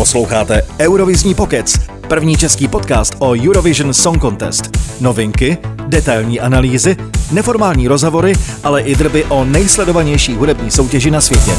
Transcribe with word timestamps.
Posloucháte 0.00 0.62
Eurovizní 0.78 1.34
pokec, 1.34 1.78
první 2.08 2.36
český 2.36 2.68
podcast 2.68 3.14
o 3.18 3.30
Eurovision 3.30 3.94
Song 3.94 4.20
Contest. 4.20 4.70
Novinky, 5.00 5.58
detailní 5.86 6.40
analýzy, 6.40 6.96
neformální 7.32 7.88
rozhovory, 7.88 8.32
ale 8.64 8.82
i 8.82 8.94
drby 8.94 9.24
o 9.24 9.44
nejsledovanější 9.44 10.34
hudební 10.34 10.70
soutěži 10.70 11.10
na 11.10 11.20
světě. 11.20 11.52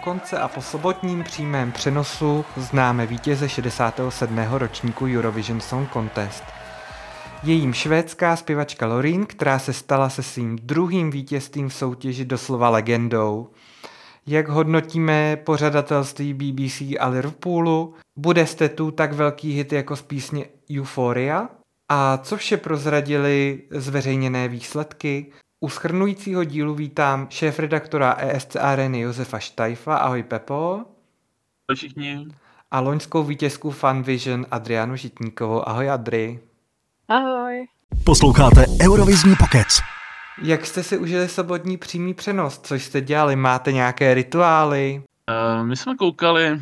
Konce 0.00 0.38
a 0.38 0.48
po 0.48 0.62
sobotním 0.62 1.24
přímém 1.24 1.72
přenosu 1.72 2.44
známe 2.56 3.06
vítěze 3.06 3.48
67. 3.48 4.38
ročníku 4.50 5.04
Eurovision 5.04 5.60
Song 5.60 5.92
Contest. 5.92 6.44
Jejím 7.42 7.72
švédská 7.72 8.36
zpěvačka 8.36 8.86
Lorin, 8.86 9.26
která 9.26 9.58
se 9.58 9.72
stala 9.72 10.10
se 10.10 10.22
svým 10.22 10.58
druhým 10.62 11.10
vítězstvím 11.10 11.68
v 11.68 11.74
soutěži 11.74 12.24
doslova 12.24 12.68
legendou. 12.68 13.48
Jak 14.26 14.48
hodnotíme 14.48 15.36
pořadatelství 15.36 16.34
BBC 16.34 16.80
a 17.00 17.08
Liverpoolu? 17.08 17.94
Bude 18.18 18.46
jste 18.46 18.68
tu 18.68 18.90
tak 18.90 19.12
velký 19.12 19.52
hit 19.52 19.72
jako 19.72 19.96
z 19.96 20.02
písně 20.02 20.46
Euphoria? 20.78 21.48
A 21.88 22.18
co 22.18 22.36
vše 22.36 22.56
prozradili 22.56 23.62
zveřejněné 23.70 24.48
výsledky? 24.48 25.32
U 25.62 25.68
schrnujícího 25.68 26.44
dílu 26.44 26.74
vítám 26.74 27.26
šéf-redaktora 27.30 28.16
ESC 28.18 28.56
Areny 28.56 29.00
Josefa 29.00 29.38
Štajfa. 29.38 29.96
Ahoj 29.96 30.22
Pepo. 30.22 30.72
Ahoj 31.68 31.76
všichni. 31.76 32.26
A 32.70 32.80
loňskou 32.80 33.24
vítězku 33.24 33.70
Funvision 33.70 34.46
Adrianu 34.50 34.96
Žitníkovou. 34.96 35.68
Ahoj 35.68 35.90
Adri. 35.90 36.40
Ahoj. 37.08 37.66
Posloucháte 38.04 38.66
Eurovizní 38.82 39.36
pokec. 39.36 39.80
Jak 40.42 40.66
jste 40.66 40.82
si 40.82 40.98
užili 40.98 41.28
sobotní 41.28 41.76
přímý 41.76 42.14
přenos? 42.14 42.58
Co 42.58 42.74
jste 42.74 43.00
dělali? 43.00 43.36
Máte 43.36 43.72
nějaké 43.72 44.14
rituály? 44.14 45.02
Uh, 45.28 45.66
my 45.66 45.76
jsme 45.76 45.96
koukali, 45.96 46.60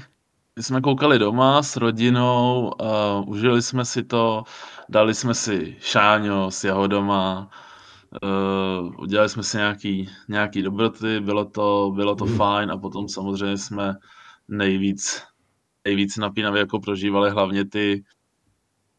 my 0.56 0.62
jsme 0.62 0.80
koukali 0.80 1.18
doma 1.18 1.62
s 1.62 1.76
rodinou, 1.76 2.72
uh, 2.80 3.28
užili 3.28 3.62
jsme 3.62 3.84
si 3.84 4.02
to, 4.02 4.44
dali 4.88 5.14
jsme 5.14 5.34
si 5.34 5.76
šáňo 5.80 6.50
s 6.50 6.64
jahodama, 6.64 7.50
Uh, 7.52 7.67
udělali 8.98 9.28
jsme 9.28 9.42
si 9.42 9.56
nějaký, 9.56 10.10
nějaký 10.28 10.62
dobroty, 10.62 11.20
bylo 11.20 11.44
to, 11.44 11.92
bylo 11.94 12.14
to 12.14 12.26
mm. 12.26 12.36
fajn 12.36 12.70
a 12.70 12.76
potom 12.76 13.08
samozřejmě 13.08 13.58
jsme 13.58 13.94
nejvíc, 14.48 15.22
nejvíc 15.84 16.16
napínavě 16.16 16.60
jako 16.60 16.80
prožívali 16.80 17.30
hlavně 17.30 17.64
ty 17.64 18.04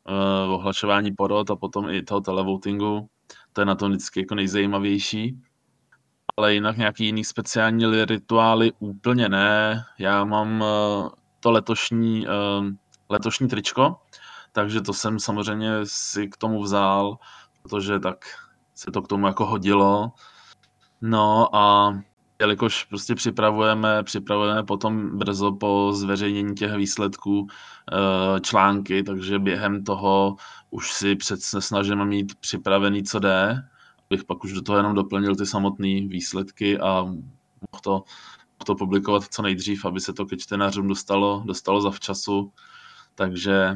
uh, 0.09 0.53
ohlašování 0.53 1.11
porod 1.11 1.51
a 1.51 1.55
potom 1.55 1.89
i 1.89 2.03
toho 2.03 2.21
televotingu. 2.21 3.09
To 3.53 3.61
je 3.61 3.65
na 3.65 3.75
tom 3.75 3.91
vždycky 3.91 4.19
jako 4.19 4.35
nejzajímavější. 4.35 5.41
Ale 6.37 6.53
jinak 6.53 6.77
nějaký 6.77 7.05
jiný 7.05 7.23
speciální 7.23 8.05
rituály 8.05 8.71
úplně 8.79 9.29
ne. 9.29 9.83
Já 9.99 10.25
mám 10.25 10.61
uh, 10.61 11.09
to 11.39 11.51
letošní, 11.51 12.27
uh, 12.27 12.67
letošní 13.09 13.47
tričko, 13.47 13.95
takže 14.51 14.81
to 14.81 14.93
jsem 14.93 15.19
samozřejmě 15.19 15.71
si 15.83 16.27
k 16.27 16.37
tomu 16.37 16.63
vzal, 16.63 17.17
protože 17.63 17.99
tak 17.99 18.25
se 18.79 18.91
to 18.91 19.01
k 19.01 19.07
tomu 19.07 19.27
jako 19.27 19.45
hodilo. 19.45 20.11
No 21.01 21.55
a 21.55 21.93
jelikož 22.39 22.83
prostě 22.83 23.15
připravujeme, 23.15 24.03
připravujeme 24.03 24.63
potom 24.63 25.17
brzo 25.17 25.51
po 25.51 25.91
zveřejnění 25.93 26.55
těch 26.55 26.73
výsledků 26.75 27.47
eh, 27.47 28.39
články, 28.39 29.03
takže 29.03 29.39
během 29.39 29.83
toho 29.83 30.35
už 30.69 30.93
si 30.93 31.15
před, 31.15 31.41
se 31.41 31.61
snažíme 31.61 32.05
mít 32.05 32.35
připravený, 32.39 33.03
co 33.03 33.19
jde, 33.19 33.63
abych 34.11 34.23
pak 34.23 34.43
už 34.43 34.53
do 34.53 34.61
toho 34.61 34.77
jenom 34.77 34.95
doplnil 34.95 35.35
ty 35.35 35.45
samotné 35.45 35.87
výsledky 35.87 36.79
a 36.79 37.03
mohl 37.03 37.81
to, 37.83 37.91
mohl 37.91 38.65
to 38.65 38.75
publikovat 38.75 39.23
co 39.23 39.41
nejdřív, 39.41 39.85
aby 39.85 39.99
se 39.99 40.13
to 40.13 40.25
ke 40.25 40.37
čtenářům 40.37 40.87
dostalo, 40.87 41.43
dostalo 41.45 41.81
za 41.81 41.91
včasu. 41.91 42.51
Takže 43.15 43.75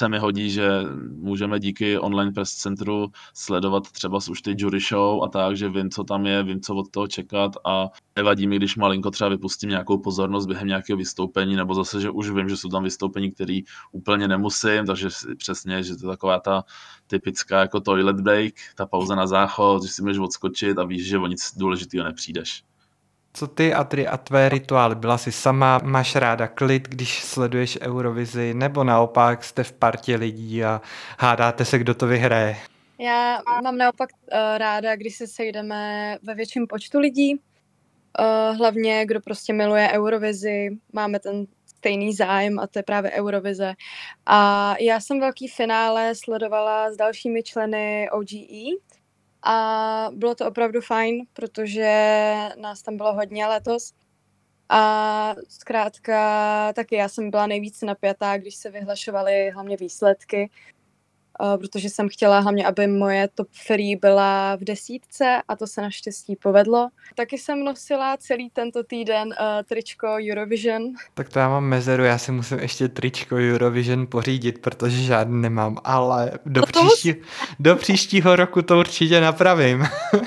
se 0.00 0.08
mi 0.08 0.18
hodí, 0.18 0.50
že 0.50 0.68
můžeme 1.10 1.60
díky 1.60 1.98
online 1.98 2.32
press 2.32 2.50
centru 2.50 3.08
sledovat 3.34 3.90
třeba 3.92 4.18
už 4.30 4.42
ty 4.42 4.54
jury 4.58 4.80
show 4.80 5.24
a 5.24 5.28
tak, 5.28 5.56
že 5.56 5.68
vím, 5.68 5.90
co 5.90 6.04
tam 6.04 6.26
je, 6.26 6.42
vím, 6.42 6.60
co 6.60 6.74
od 6.74 6.90
toho 6.90 7.06
čekat 7.06 7.52
a 7.64 7.88
nevadí 8.16 8.46
mi, 8.46 8.56
když 8.56 8.76
malinko 8.76 9.10
třeba 9.10 9.30
vypustím 9.30 9.70
nějakou 9.70 9.98
pozornost 9.98 10.46
během 10.46 10.68
nějakého 10.68 10.96
vystoupení, 10.96 11.56
nebo 11.56 11.74
zase, 11.74 12.00
že 12.00 12.10
už 12.10 12.30
vím, 12.30 12.48
že 12.48 12.56
jsou 12.56 12.68
tam 12.68 12.82
vystoupení, 12.82 13.30
které 13.30 13.60
úplně 13.92 14.28
nemusím, 14.28 14.86
takže 14.86 15.08
přesně, 15.36 15.82
že 15.82 15.96
to 15.96 16.06
je 16.06 16.10
taková 16.10 16.40
ta 16.40 16.64
typická 17.06 17.60
jako 17.60 17.80
toilet 17.80 18.20
break, 18.20 18.54
ta 18.74 18.86
pauza 18.86 19.14
na 19.14 19.26
záchod, 19.26 19.82
že 19.82 19.88
si 19.88 20.02
můžeš 20.02 20.18
odskočit 20.18 20.78
a 20.78 20.84
víš, 20.84 21.08
že 21.08 21.18
o 21.18 21.26
nic 21.26 21.52
důležitého 21.56 22.04
nepřijdeš. 22.04 22.65
Co 23.36 23.46
ty 23.46 23.74
a 23.74 23.84
ty 23.84 24.06
a 24.06 24.16
tvé 24.16 24.48
rituály? 24.48 24.94
Byla 24.94 25.18
jsi 25.18 25.32
sama, 25.32 25.80
máš 25.84 26.16
ráda 26.16 26.48
klid, 26.48 26.88
když 26.88 27.24
sleduješ 27.24 27.78
Eurovizi, 27.80 28.54
nebo 28.54 28.84
naopak 28.84 29.44
jste 29.44 29.64
v 29.64 29.72
partě 29.72 30.16
lidí 30.16 30.64
a 30.64 30.80
hádáte 31.18 31.64
se, 31.64 31.78
kdo 31.78 31.94
to 31.94 32.06
vyhraje? 32.06 32.56
Já 32.98 33.40
mám 33.62 33.78
naopak 33.78 34.10
uh, 34.12 34.38
ráda, 34.58 34.96
když 34.96 35.16
se 35.16 35.26
sejdeme 35.26 36.16
ve 36.22 36.34
větším 36.34 36.66
počtu 36.66 36.98
lidí, 36.98 37.34
uh, 37.34 38.56
hlavně 38.56 39.06
kdo 39.06 39.20
prostě 39.20 39.52
miluje 39.52 39.88
Eurovizi, 39.92 40.68
máme 40.92 41.18
ten 41.18 41.46
stejný 41.66 42.14
zájem 42.14 42.58
a 42.58 42.66
to 42.66 42.78
je 42.78 42.82
právě 42.82 43.10
Eurovize. 43.10 43.74
A 44.26 44.74
já 44.80 45.00
jsem 45.00 45.20
velký 45.20 45.48
finále 45.48 46.14
sledovala 46.14 46.92
s 46.92 46.96
dalšími 46.96 47.42
členy 47.42 48.08
OGE, 48.10 48.76
a 49.46 50.10
bylo 50.12 50.34
to 50.34 50.46
opravdu 50.46 50.80
fajn, 50.80 51.26
protože 51.32 52.34
nás 52.56 52.82
tam 52.82 52.96
bylo 52.96 53.14
hodně 53.14 53.46
letos. 53.46 53.92
A 54.68 55.34
zkrátka 55.48 56.72
taky 56.72 56.96
já 56.96 57.08
jsem 57.08 57.30
byla 57.30 57.46
nejvíc 57.46 57.82
napjatá, 57.82 58.38
když 58.38 58.56
se 58.56 58.70
vyhlašovaly 58.70 59.50
hlavně 59.50 59.76
výsledky, 59.76 60.50
protože 61.60 61.90
jsem 61.90 62.08
chtěla 62.08 62.40
hlavně, 62.40 62.66
aby 62.66 62.86
moje 62.86 63.28
top 63.34 63.48
free 63.66 63.96
byla 63.96 64.56
v 64.56 64.64
desítce 64.64 65.42
a 65.48 65.56
to 65.56 65.66
se 65.66 65.82
naštěstí 65.82 66.36
povedlo. 66.36 66.88
Taky 67.14 67.38
jsem 67.38 67.64
nosila 67.64 68.16
celý 68.16 68.50
tento 68.50 68.82
týden 68.84 69.28
uh, 69.28 69.34
tričko 69.64 70.06
Eurovision. 70.30 70.82
Tak 71.14 71.28
to 71.28 71.38
já 71.38 71.48
mám 71.48 71.64
mezeru, 71.64 72.04
já 72.04 72.18
si 72.18 72.32
musím 72.32 72.58
ještě 72.58 72.88
tričko 72.88 73.36
Eurovision 73.36 74.06
pořídit, 74.06 74.58
protože 74.58 74.96
žádný 74.96 75.42
nemám, 75.42 75.78
ale 75.84 76.30
do, 76.46 76.60
no 76.60 76.66
příští, 76.66 77.14
do 77.60 77.76
příštího 77.76 78.36
roku 78.36 78.62
to 78.62 78.78
určitě 78.78 79.20
napravím. 79.20 79.84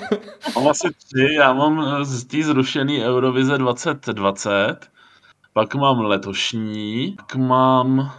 mám 0.56 0.68
asi 0.68 0.88
tři, 1.08 1.34
já 1.34 1.54
mám 1.54 2.02
eh, 2.02 2.06
z 2.06 2.26
té 2.26 2.44
zrušený 2.44 3.06
Eurovize 3.06 3.58
2020, 3.58 4.78
pak 5.54 5.76
mám 5.76 6.00
letošní, 6.00 7.16
pak 7.18 7.36
mám 7.36 8.12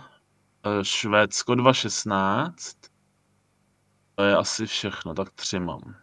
Švédsko 0.82 1.54
2016 1.54 2.79
to 4.20 4.24
je 4.24 4.36
asi 4.36 4.66
všechno, 4.66 5.14
tak 5.14 5.30
tři 5.30 5.58
mám. 5.58 5.94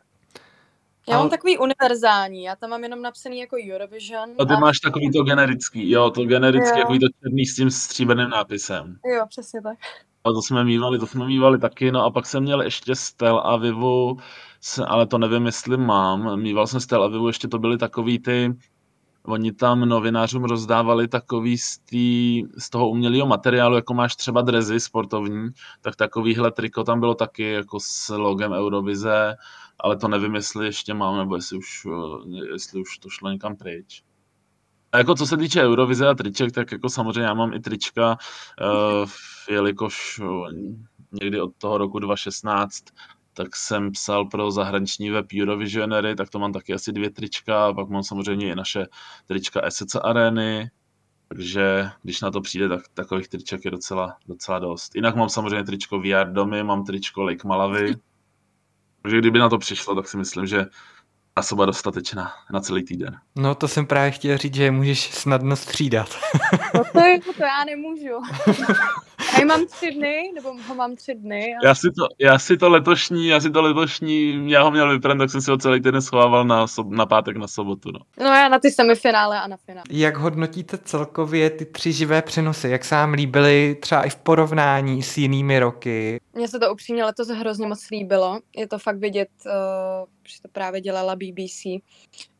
Já 1.09 1.17
mám 1.17 1.29
takový 1.29 1.57
univerzální, 1.57 2.44
já 2.44 2.55
tam 2.55 2.69
mám 2.69 2.83
jenom 2.83 3.01
napsaný 3.01 3.39
jako 3.39 3.55
Eurovision. 3.73 4.29
A 4.39 4.45
ty 4.45 4.53
a... 4.53 4.59
máš 4.59 4.80
takový 4.80 5.12
to 5.12 5.24
generický, 5.24 5.89
jo, 5.89 6.09
to 6.09 6.25
generický, 6.25 6.80
jako 6.80 6.94
to 6.94 7.07
černý 7.24 7.45
s 7.45 7.56
tím 7.56 7.71
stříbeným 7.71 8.30
nápisem. 8.30 9.00
Jo, 9.15 9.25
přesně 9.30 9.62
tak. 9.62 9.77
A 10.24 10.31
to 10.31 10.42
jsme 10.42 10.63
mývali, 10.63 11.00
to 11.00 11.07
jsme 11.07 11.25
mývali 11.25 11.59
taky, 11.59 11.92
no 11.92 12.03
a 12.03 12.12
pak 12.12 12.25
jsem 12.25 12.44
měl 12.44 12.62
ještě 12.62 12.95
Stel 12.95 13.42
a 13.45 13.57
Vivu, 13.57 14.18
ale 14.88 15.07
to 15.07 15.18
nevím, 15.18 15.45
jestli 15.45 15.77
mám. 15.77 16.42
Mýval 16.42 16.68
jsem 16.68 16.80
Stel 16.80 17.03
a 17.03 17.07
Vivu, 17.07 17.27
ještě 17.27 17.47
to 17.47 17.59
byly 17.59 17.77
takový 17.77 18.19
ty, 18.19 18.53
oni 19.27 19.51
tam 19.51 19.79
novinářům 19.79 20.44
rozdávali 20.44 21.07
takový 21.07 21.57
z, 21.57 21.77
tý, 21.77 22.44
z 22.57 22.69
toho 22.69 22.89
umělého 22.89 23.27
materiálu, 23.27 23.75
jako 23.75 23.94
máš 23.94 24.15
třeba 24.15 24.41
drezy 24.41 24.79
sportovní, 24.79 25.50
tak 25.81 25.95
takovýhle 25.95 26.51
triko 26.51 26.83
tam 26.83 27.00
bylo 27.00 27.15
taky 27.15 27.51
jako 27.51 27.79
s 27.79 28.09
logem 28.09 28.51
Eurovize, 28.51 29.35
ale 29.79 29.97
to 29.97 30.07
nevím, 30.07 30.35
jestli 30.35 30.65
ještě 30.65 30.94
mám, 30.94 31.18
nebo 31.18 31.35
jestli 31.35 31.57
už, 31.57 31.88
jestli 32.51 32.81
už 32.81 32.97
to 32.97 33.09
šlo 33.09 33.29
někam 33.31 33.56
pryč. 33.56 34.03
A 34.91 34.97
jako 34.97 35.15
co 35.15 35.25
se 35.25 35.38
týče 35.38 35.63
Eurovize 35.63 36.07
a 36.07 36.13
triček, 36.13 36.51
tak 36.51 36.71
jako 36.71 36.89
samozřejmě 36.89 37.21
já 37.21 37.33
mám 37.33 37.53
i 37.53 37.59
trička, 37.59 38.18
uh, 38.62 39.09
jelikož 39.50 40.19
uh, 40.19 40.47
někdy 41.21 41.41
od 41.41 41.51
toho 41.57 41.77
roku 41.77 42.00
2016 42.00 42.83
tak 43.38 43.56
jsem 43.56 43.92
psal 43.92 44.25
pro 44.25 44.51
zahraniční 44.51 45.10
web 45.10 45.25
Eurovisionary, 45.42 46.16
tak 46.16 46.30
to 46.30 46.39
mám 46.39 46.54
taky 46.54 46.74
asi 46.74 46.92
dvě 46.92 47.10
trička, 47.10 47.74
pak 47.74 47.89
mám 47.89 48.04
samozřejmě 48.04 48.51
i 48.51 48.56
naše 48.56 48.86
trička 49.28 49.62
SC 49.69 49.95
Areny, 50.04 50.69
takže 51.28 51.89
když 52.04 52.22
na 52.22 52.31
to 52.31 52.42
přijde, 52.42 52.69
tak 52.69 52.81
takových 52.94 53.28
triček 53.28 53.66
je 53.66 53.72
docela, 53.72 54.18
docela 54.28 54.60
dost. 54.60 54.95
Jinak 54.95 55.16
mám 55.16 55.30
samozřejmě 55.30 55.63
tričko 55.63 56.00
VR 56.00 56.31
domy, 56.31 56.63
mám 56.63 56.86
tričko 56.86 57.24
Lake 57.24 57.48
Malavy, 57.48 57.95
takže 59.01 59.18
kdyby 59.18 59.40
na 59.40 59.50
to 59.50 59.57
přišlo, 59.57 59.95
tak 59.95 60.07
si 60.07 60.18
myslím, 60.18 60.45
že 60.45 60.66
zásoba 61.38 61.66
dostatečná 61.66 62.31
na 62.51 62.60
celý 62.60 62.83
týden. 62.83 63.18
No 63.36 63.56
to 63.56 63.68
jsem 63.68 63.86
právě 63.86 64.12
chtěl 64.12 64.38
říct, 64.38 64.56
že 64.56 64.63
je 64.63 64.72
můžeš 64.72 65.13
snadno 65.13 65.56
střídat. 65.56 66.10
No 66.75 66.83
to, 66.92 67.00
je, 67.00 67.19
to 67.19 67.44
já 67.44 67.63
nemůžu. 67.66 68.22
Já 69.39 69.45
mám 69.45 69.66
tři 69.66 69.92
dny, 69.92 70.31
nebo 70.36 70.54
ho 70.68 70.75
mám 70.75 70.95
tři 70.95 71.16
dny. 71.16 71.56
A... 71.56 71.68
Já, 71.68 71.75
si 71.75 71.88
to, 71.88 72.07
já 72.19 72.39
si 72.39 72.57
to 72.57 72.69
letošní, 72.69 73.28
já 73.28 73.39
si 73.39 73.51
to 73.51 73.62
letošní, 73.62 74.51
já 74.51 74.63
ho 74.63 74.72
měl 74.72 74.92
vyprat, 74.92 75.18
tak 75.18 75.30
jsem 75.30 75.42
si 75.42 75.51
ho 75.51 75.57
celý 75.57 75.81
týden 75.81 76.01
schovával 76.01 76.45
na, 76.45 76.68
sob, 76.68 76.89
na 76.89 77.06
pátek 77.06 77.38
na 77.38 77.48
sobotu. 77.48 77.92
No. 77.92 78.00
no 78.19 78.25
já 78.25 78.50
na 78.50 78.60
ty 78.60 78.72
semifinále 78.72 79.39
a 79.42 79.48
na 79.48 79.57
finále. 79.57 79.84
Jak 79.89 80.18
hodnotíte 80.18 80.78
celkově 80.78 81.50
ty 81.50 81.66
tři 81.66 81.92
živé 81.92 82.22
přenosy? 82.22 82.69
Jak 82.69 82.86
se 82.86 82.95
vám 82.95 83.13
líbily 83.13 83.78
třeba 83.80 84.04
i 84.04 84.10
v 84.10 84.16
porovnání 84.16 85.04
s 85.04 85.18
jinými 85.18 85.60
roky? 85.60 86.19
Mně 86.33 86.48
se 86.48 86.60
to 86.60 86.74
upřímně 86.74 87.06
letos 87.06 87.28
hrozně 87.28 87.68
moc 87.68 87.90
líbilo. 87.92 88.40
Je 88.56 88.68
to 88.68 88.80
fakt 88.80 88.98
vidět, 88.98 89.30
uh, 89.45 89.51
že 90.28 90.42
to 90.42 90.48
právě 90.48 90.81
dělala 90.81 91.16
BBC 91.16 91.66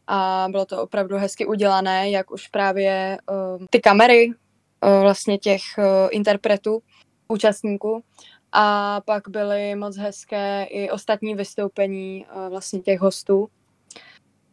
a 0.08 0.48
bylo 0.52 0.66
to 0.66 0.84
opravdu 0.84 1.18
hezky 1.18 1.46
udělané, 1.46 2.10
jak 2.10 2.32
už 2.32 2.48
právě 2.48 3.18
uh, 3.30 3.66
ty 3.70 3.80
kamery 3.80 4.34
vlastně 4.82 5.38
těch 5.38 5.62
uh, 5.78 5.84
interpretů, 6.12 6.80
účastníků 7.28 8.04
a 8.52 9.02
pak 9.06 9.24
byly 9.30 9.76
moc 9.76 9.98
hezké 9.98 10.64
i 10.70 10.90
ostatní 10.92 11.36
vystoupení 11.36 12.26
uh, 12.36 12.50
vlastně 12.50 12.80
těch 12.80 13.00
hostů. 13.00 13.48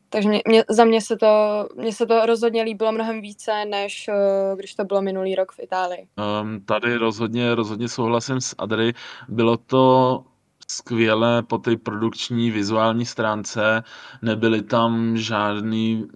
Takže 0.08 0.28
mě, 0.28 0.42
mě, 0.48 0.64
za 0.68 0.84
mě 0.84 1.00
se, 1.00 1.16
to, 1.16 1.66
mě 1.76 1.92
se 1.92 2.06
to 2.06 2.26
rozhodně 2.26 2.62
líbilo 2.62 2.92
mnohem 2.92 3.20
více, 3.20 3.64
než 3.64 4.08
uh, 4.08 4.58
když 4.58 4.74
to 4.74 4.84
bylo 4.84 5.02
minulý 5.02 5.34
rok 5.34 5.52
v 5.52 5.62
Itálii. 5.62 6.06
Um, 6.42 6.60
tady 6.64 6.96
rozhodně, 6.96 7.54
rozhodně 7.54 7.88
souhlasím 7.88 8.40
s 8.40 8.54
Adry. 8.58 8.92
Bylo 9.28 9.56
to 9.56 10.24
skvělé 10.70 11.42
po 11.42 11.58
té 11.58 11.76
produkční 11.76 12.50
vizuální 12.50 13.06
stránce. 13.06 13.82
Nebyly 14.22 14.62
tam 14.62 15.16
žádný 15.16 16.06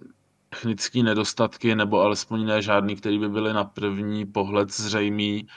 technické 0.49 1.03
nedostatky, 1.03 1.75
nebo 1.75 2.01
alespoň 2.01 2.45
ne 2.45 2.61
žádný, 2.61 2.95
který 2.95 3.19
by 3.19 3.29
byly 3.29 3.53
na 3.53 3.63
první 3.63 4.25
pohled 4.25 4.73
zřejmý. 4.73 5.47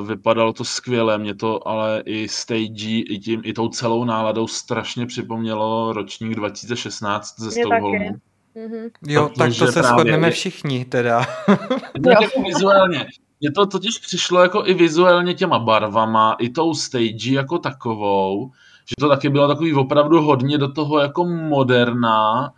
Uh, 0.00 0.08
vypadalo 0.08 0.52
to 0.52 0.64
skvěle, 0.64 1.18
mě 1.18 1.34
to 1.34 1.68
ale 1.68 2.02
i 2.06 2.28
stage, 2.28 2.88
i, 2.88 3.18
tím, 3.18 3.40
i 3.44 3.52
tou 3.52 3.68
celou 3.68 4.04
náladou 4.04 4.46
strašně 4.46 5.06
připomnělo 5.06 5.92
ročník 5.92 6.34
2016 6.34 7.40
ze 7.40 7.50
Stockholmu. 7.50 8.10
Mm-hmm. 8.56 8.90
Jo, 9.06 9.30
tak 9.38 9.52
to 9.58 9.66
se 9.66 9.82
shodneme 9.82 10.30
všichni 10.30 10.84
teda. 10.84 11.26
jako 12.10 12.42
vizuálně. 12.42 13.06
Mně 13.40 13.50
to 13.50 13.66
totiž 13.66 13.98
přišlo 13.98 14.42
jako 14.42 14.66
i 14.66 14.74
vizuálně 14.74 15.34
těma 15.34 15.58
barvama, 15.58 16.36
i 16.38 16.48
tou 16.48 16.74
stage 16.74 17.30
jako 17.30 17.58
takovou, 17.58 18.50
že 18.88 18.94
to 18.98 19.08
taky 19.08 19.28
bylo 19.28 19.48
takový 19.48 19.74
opravdu 19.74 20.22
hodně 20.22 20.58
do 20.58 20.72
toho 20.72 20.98
jako 20.98 21.24
moderná, 21.24 22.52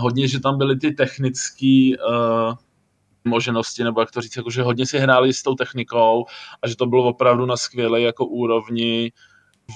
hodně, 0.00 0.28
že 0.28 0.40
tam 0.40 0.58
byly 0.58 0.76
ty 0.76 0.92
technické 0.92 1.90
uh, 2.08 2.54
možnosti, 3.24 3.84
nebo 3.84 4.00
jak 4.00 4.10
to 4.10 4.20
říct, 4.20 4.36
jako, 4.36 4.50
že 4.50 4.62
hodně 4.62 4.86
si 4.86 4.98
hráli 4.98 5.32
s 5.32 5.42
tou 5.42 5.54
technikou 5.54 6.26
a 6.62 6.68
že 6.68 6.76
to 6.76 6.86
bylo 6.86 7.04
opravdu 7.04 7.46
na 7.46 7.56
skvělé 7.56 8.00
jako 8.00 8.26
úrovni 8.26 9.12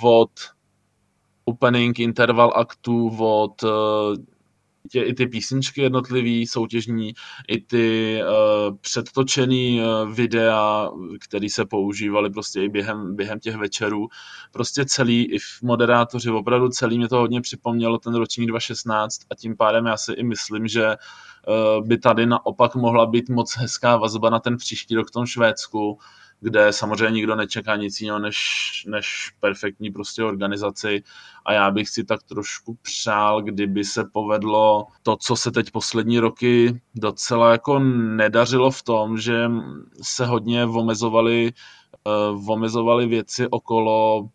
od 0.03 0.31
opening, 1.45 1.99
interval 2.01 2.53
aktů, 2.57 3.17
od 3.19 3.63
uh, 3.63 3.71
tě, 4.91 5.03
i 5.03 5.15
ty 5.15 5.27
písničky 5.27 5.83
jednotlivý, 5.83 6.47
soutěžní, 6.47 7.15
i 7.49 7.61
ty 7.61 8.19
uh, 8.23 8.77
předtočený 8.81 9.81
uh, 9.81 10.13
videa, 10.15 10.91
které 11.21 11.51
se 11.51 11.65
používaly 11.65 12.31
prostě 12.31 12.63
i 12.63 12.69
během, 12.69 13.17
během 13.17 13.41
těch 13.41 13.57
večerů. 13.57 14.09
Prostě 14.53 14.85
celý, 14.85 15.25
i 15.25 15.39
v 15.39 15.63
moderátoři, 15.63 16.31
opravdu 16.31 16.69
celý 16.69 16.99
mě 16.99 17.09
to 17.09 17.17
hodně 17.17 17.41
připomnělo 17.41 17.99
ten 17.99 18.15
ročník 18.15 18.49
2016 18.49 19.21
a 19.31 19.35
tím 19.35 19.57
pádem 19.57 19.87
já 19.87 19.97
si 19.97 20.13
i 20.13 20.23
myslím, 20.23 20.69
že 20.69 20.87
uh, 20.87 21.87
by 21.87 21.99
tady 21.99 22.27
naopak 22.27 22.75
mohla 22.75 23.07
být 23.07 23.29
moc 23.29 23.57
hezká 23.57 23.97
vazba 23.97 24.31
na 24.31 24.41
ten 24.41 24.57
příští 24.57 24.95
rok 24.95 25.09
v 25.09 25.11
tom 25.11 25.27
Švédsku, 25.27 25.99
kde 26.41 26.73
samozřejmě 26.73 27.15
nikdo 27.15 27.37
nečeká 27.37 27.77
nic 27.77 28.01
jiného 28.01 28.19
než, 28.19 28.39
než 28.89 29.33
perfektní 29.41 29.91
prostě 29.91 30.25
organizaci. 30.25 31.03
A 31.45 31.53
já 31.53 31.71
bych 31.71 31.89
si 31.89 32.05
tak 32.05 32.23
trošku 32.23 32.79
přál, 32.83 33.43
kdyby 33.43 33.85
se 33.85 34.05
povedlo 34.13 34.87
to, 35.03 35.17
co 35.17 35.37
se 35.37 35.51
teď 35.51 35.71
poslední 35.71 36.19
roky 36.19 36.81
docela 36.95 37.53
jako 37.53 37.79
nedařilo 37.79 38.71
v 38.71 38.83
tom, 38.83 39.19
že 39.19 39.51
se 40.03 40.27
hodně 40.27 40.65
omezovali, 40.65 41.53
uh, 42.33 42.51
omezovali 42.51 43.07
věci 43.07 43.49
okolo 43.49 44.29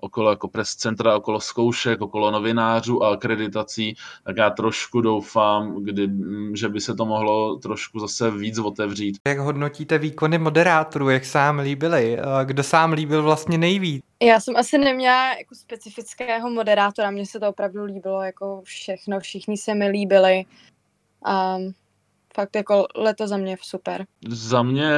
okolo 0.00 0.30
jako 0.30 0.48
press 0.48 0.74
centra, 0.74 1.16
okolo 1.16 1.40
zkoušek, 1.40 2.00
okolo 2.00 2.30
novinářů 2.30 3.04
a 3.04 3.12
akreditací, 3.12 3.96
tak 4.24 4.36
já 4.36 4.50
trošku 4.50 5.00
doufám, 5.00 5.84
kdy, 5.84 6.08
že 6.54 6.68
by 6.68 6.80
se 6.80 6.94
to 6.94 7.06
mohlo 7.06 7.56
trošku 7.56 8.00
zase 8.00 8.30
víc 8.30 8.58
otevřít. 8.58 9.18
Jak 9.28 9.38
hodnotíte 9.38 9.98
výkony 9.98 10.38
moderátorů, 10.38 11.10
jak 11.10 11.24
se 11.24 11.38
vám 11.38 11.58
líbily? 11.58 12.18
Kdo 12.44 12.62
se 12.62 12.76
vám 12.76 12.92
líbil 12.92 13.22
vlastně 13.22 13.58
nejvíc? 13.58 14.02
Já 14.22 14.40
jsem 14.40 14.56
asi 14.56 14.78
neměla 14.78 15.28
jako 15.28 15.54
specifického 15.54 16.50
moderátora, 16.50 17.10
mně 17.10 17.26
se 17.26 17.40
to 17.40 17.48
opravdu 17.48 17.84
líbilo 17.84 18.22
jako 18.22 18.60
všechno, 18.64 19.20
všichni 19.20 19.56
se 19.56 19.74
mi 19.74 19.88
líbili. 19.88 20.44
A 21.24 21.56
fakt 22.34 22.56
jako 22.56 22.86
leto 22.96 23.28
za 23.28 23.36
mě 23.36 23.56
super. 23.62 24.06
Za 24.28 24.62
mě 24.62 24.90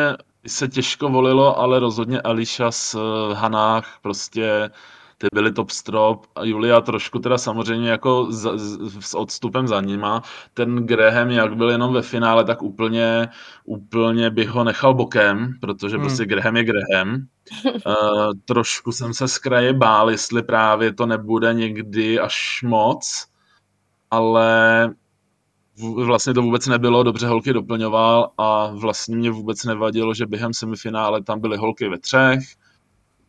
se 0.47 0.69
těžko 0.69 1.09
volilo, 1.09 1.59
ale 1.59 1.79
rozhodně 1.79 2.21
Ališa 2.21 2.71
s 2.71 2.95
eh, 2.95 3.35
Hanách 3.35 3.99
prostě 4.03 4.71
ty 5.19 5.27
byly 5.33 5.53
top 5.53 5.71
strop 5.71 6.27
a 6.35 6.45
Julia 6.45 6.81
trošku 6.81 7.19
teda 7.19 7.39
samozřejmě 7.39 7.91
jako 7.91 8.27
z, 8.31 8.59
z, 8.59 9.01
s 9.01 9.15
odstupem 9.15 9.69
za 9.69 9.81
nima. 9.81 10.23
Ten 10.55 10.87
Graham, 10.87 11.31
jak 11.31 11.57
byl 11.57 11.71
jenom 11.71 11.93
ve 11.93 12.03
finále, 12.03 12.45
tak 12.45 12.63
úplně, 12.63 13.29
úplně 13.65 14.31
bych 14.31 14.49
ho 14.49 14.65
nechal 14.65 14.95
bokem, 14.95 15.55
protože 15.61 15.97
hmm. 15.97 16.07
prostě 16.07 16.27
Graham 16.27 16.57
je 16.57 16.65
Graham. 16.65 17.17
Uh, 17.65 18.33
trošku 18.45 18.93
jsem 18.93 19.15
se 19.15 19.29
z 19.29 19.39
kraje 19.39 19.73
bál, 19.73 20.11
jestli 20.11 20.43
právě 20.43 20.93
to 20.95 21.07
nebude 21.07 21.55
někdy 21.55 22.21
až 22.21 22.63
moc, 22.67 23.27
ale 24.11 24.91
vlastně 26.05 26.35
to 26.35 26.43
vůbec 26.43 26.67
nebylo, 26.67 27.03
dobře 27.03 27.27
holky 27.27 27.53
doplňoval 27.53 28.33
a 28.39 28.67
vlastně 28.67 29.17
mě 29.17 29.31
vůbec 29.31 29.65
nevadilo, 29.65 30.15
že 30.15 30.27
během 30.27 30.55
semifinále 30.55 31.23
tam 31.23 31.41
byly 31.41 31.57
holky 31.57 31.89
ve 31.89 31.99
třech, 31.99 32.41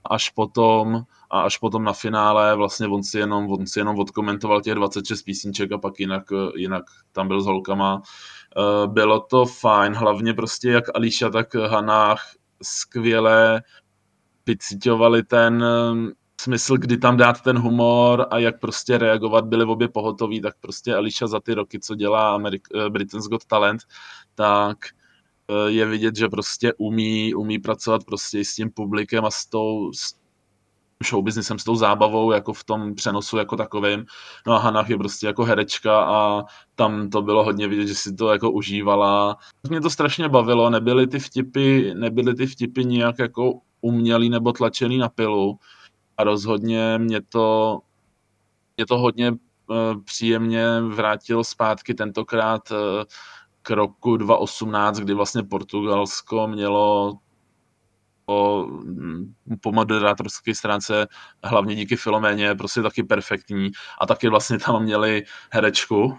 až 0.10 0.30
potom 0.30 1.04
a 1.32 1.42
až 1.42 1.58
potom 1.58 1.84
na 1.84 1.94
finále 1.94 2.56
vlastně 2.56 2.88
on 2.88 3.04
si 3.04 3.20
jenom, 3.20 3.52
on 3.52 3.68
si 3.68 3.80
jenom 3.80 4.00
odkomentoval 4.00 4.62
těch 4.62 4.76
26 4.76 5.24
písniček 5.24 5.72
a 5.72 5.78
pak 5.78 6.00
jinak, 6.00 6.24
jinak 6.56 6.84
tam 7.12 7.28
byl 7.28 7.42
s 7.42 7.46
holkama. 7.46 8.02
Eh, 8.58 8.88
bylo 8.88 9.20
to 9.20 9.46
fajn, 9.46 9.94
hlavně 9.94 10.34
prostě 10.34 10.70
jak 10.70 10.96
Ališa, 10.96 11.30
tak 11.30 11.56
Hanách 11.56 12.22
skvěle 12.64 13.62
vycitovali 14.46 15.24
ten 15.24 15.66
smysl, 16.40 16.78
kdy 16.78 16.98
tam 16.98 17.18
dát 17.18 17.42
ten 17.42 17.60
humor 17.60 18.28
a 18.30 18.38
jak 18.38 18.60
prostě 18.60 18.98
reagovat, 18.98 19.46
byli 19.46 19.66
obě 19.66 19.88
pohotoví, 19.88 20.42
tak 20.42 20.56
prostě 20.60 20.96
Ališa 20.96 21.28
za 21.28 21.40
ty 21.40 21.54
roky, 21.54 21.80
co 21.80 21.96
dělá 21.96 22.38
Amerik- 22.40 22.86
eh, 22.86 22.90
Britain's 22.90 23.28
Got 23.28 23.46
Talent, 23.46 23.82
tak 24.36 24.78
eh, 25.50 25.72
je 25.72 25.86
vidět, 25.86 26.16
že 26.16 26.28
prostě 26.28 26.74
umí, 26.78 27.34
umí 27.34 27.60
pracovat 27.60 28.04
prostě 28.04 28.46
s 28.46 28.56
tím 28.56 28.72
publikem 28.72 29.26
a 29.26 29.32
s 29.32 29.46
tou 29.46 29.94
s 29.94 30.20
showbiznesem, 31.04 31.60
s 31.60 31.64
tou 31.64 31.76
zábavou, 31.76 32.32
jako 32.32 32.54
v 32.54 32.64
tom 32.64 32.96
přenosu 32.96 33.38
jako 33.38 33.56
takovým. 33.56 34.06
No 34.48 34.54
a 34.54 34.60
Hanach 34.60 34.90
je 34.90 34.98
prostě 34.98 35.28
jako 35.28 35.44
herečka 35.44 36.04
a 36.04 36.44
tam 36.76 37.10
to 37.10 37.22
bylo 37.22 37.44
hodně 37.44 37.68
vidět, 37.68 37.88
že 37.88 37.96
si 37.96 38.16
to 38.16 38.32
jako 38.32 38.52
užívala. 38.52 39.38
Mě 39.70 39.82
to 39.82 39.90
strašně 39.90 40.30
bavilo, 40.30 40.70
nebyly 40.70 41.08
ty 41.08 41.20
vtipy, 41.20 41.94
nebyly 41.94 42.36
ty 42.36 42.48
vtipy 42.48 42.86
nějak 42.86 43.20
jako 43.20 43.60
umělý 43.82 44.30
nebo 44.30 44.52
tlačený 44.52 44.98
na 44.98 45.10
pilu, 45.10 45.60
a 46.20 46.24
rozhodně 46.24 46.98
mě 46.98 47.22
to, 47.22 47.80
mě 48.78 48.86
to 48.86 48.98
hodně 48.98 49.32
uh, 49.32 49.38
příjemně 50.06 50.82
vrátilo 50.82 51.44
zpátky 51.44 51.94
tentokrát 51.94 52.72
uh, 52.72 52.78
k 53.62 53.70
roku 53.70 54.18
2018, 54.18 54.98
kdy 55.00 55.14
vlastně 55.14 55.44
Portugalsko 55.44 56.48
mělo 56.48 57.18
po, 58.26 58.68
hm, 58.70 59.34
po 59.62 59.72
moderátorské 59.72 60.56
stránce, 60.56 61.08
hlavně 61.44 61.76
díky 61.76 61.96
Filoméně, 61.96 62.56
prostě 62.56 62.82
taky 62.82 63.04
perfektní. 63.04 63.72
A 64.02 64.06
taky 64.06 64.30
vlastně 64.30 64.60
tam 64.60 64.84
měli 64.84 65.24
herečku, 65.52 66.18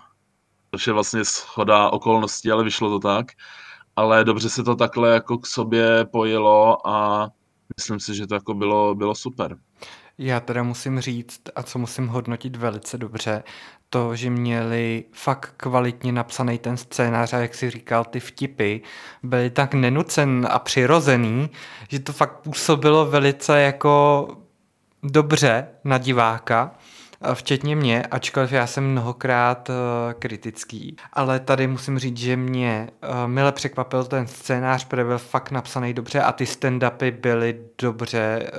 což 0.70 0.86
je 0.86 0.92
vlastně 0.92 1.24
schoda 1.24 1.90
okolností, 1.90 2.50
ale 2.50 2.64
vyšlo 2.64 2.90
to 2.90 3.08
tak. 3.08 3.26
Ale 3.96 4.24
dobře 4.24 4.50
se 4.50 4.62
to 4.62 4.76
takhle 4.76 5.10
jako 5.10 5.38
k 5.38 5.46
sobě 5.46 6.04
pojilo 6.04 6.88
a 6.88 7.28
myslím 7.80 8.00
si, 8.00 8.14
že 8.14 8.26
to 8.26 8.34
jako 8.34 8.54
bylo, 8.54 8.94
bylo 8.94 9.14
super. 9.14 9.56
Já 10.18 10.40
teda 10.40 10.62
musím 10.62 11.00
říct, 11.00 11.40
a 11.56 11.62
co 11.62 11.78
musím 11.78 12.06
hodnotit 12.06 12.56
velice 12.56 12.98
dobře, 12.98 13.42
to, 13.90 14.16
že 14.16 14.30
měli 14.30 15.04
fakt 15.12 15.54
kvalitně 15.56 16.12
napsaný 16.12 16.58
ten 16.58 16.76
scénář 16.76 17.32
a 17.32 17.38
jak 17.38 17.54
si 17.54 17.70
říkal, 17.70 18.04
ty 18.04 18.20
vtipy 18.20 18.76
byly 19.22 19.50
tak 19.50 19.74
nenucen 19.74 20.48
a 20.50 20.58
přirozený, 20.58 21.50
že 21.88 21.98
to 21.98 22.12
fakt 22.12 22.40
působilo 22.40 23.06
velice 23.06 23.60
jako 23.60 24.28
dobře 25.02 25.68
na 25.84 25.98
diváka 25.98 26.74
včetně 27.34 27.76
mě, 27.76 28.02
ačkoliv 28.02 28.52
já 28.52 28.66
jsem 28.66 28.90
mnohokrát 28.90 29.68
uh, 29.68 29.74
kritický. 30.18 30.96
Ale 31.12 31.40
tady 31.40 31.66
musím 31.66 31.98
říct, 31.98 32.16
že 32.16 32.36
mě 32.36 32.88
uh, 33.02 33.28
mile 33.28 33.52
překvapil 33.52 34.04
ten 34.04 34.26
scénář, 34.26 34.84
protože 34.84 35.04
byl 35.04 35.18
fakt 35.18 35.50
napsaný 35.50 35.94
dobře 35.94 36.22
a 36.22 36.32
ty 36.32 36.44
stand-upy 36.44 37.10
byly 37.10 37.60
dobře 37.82 38.50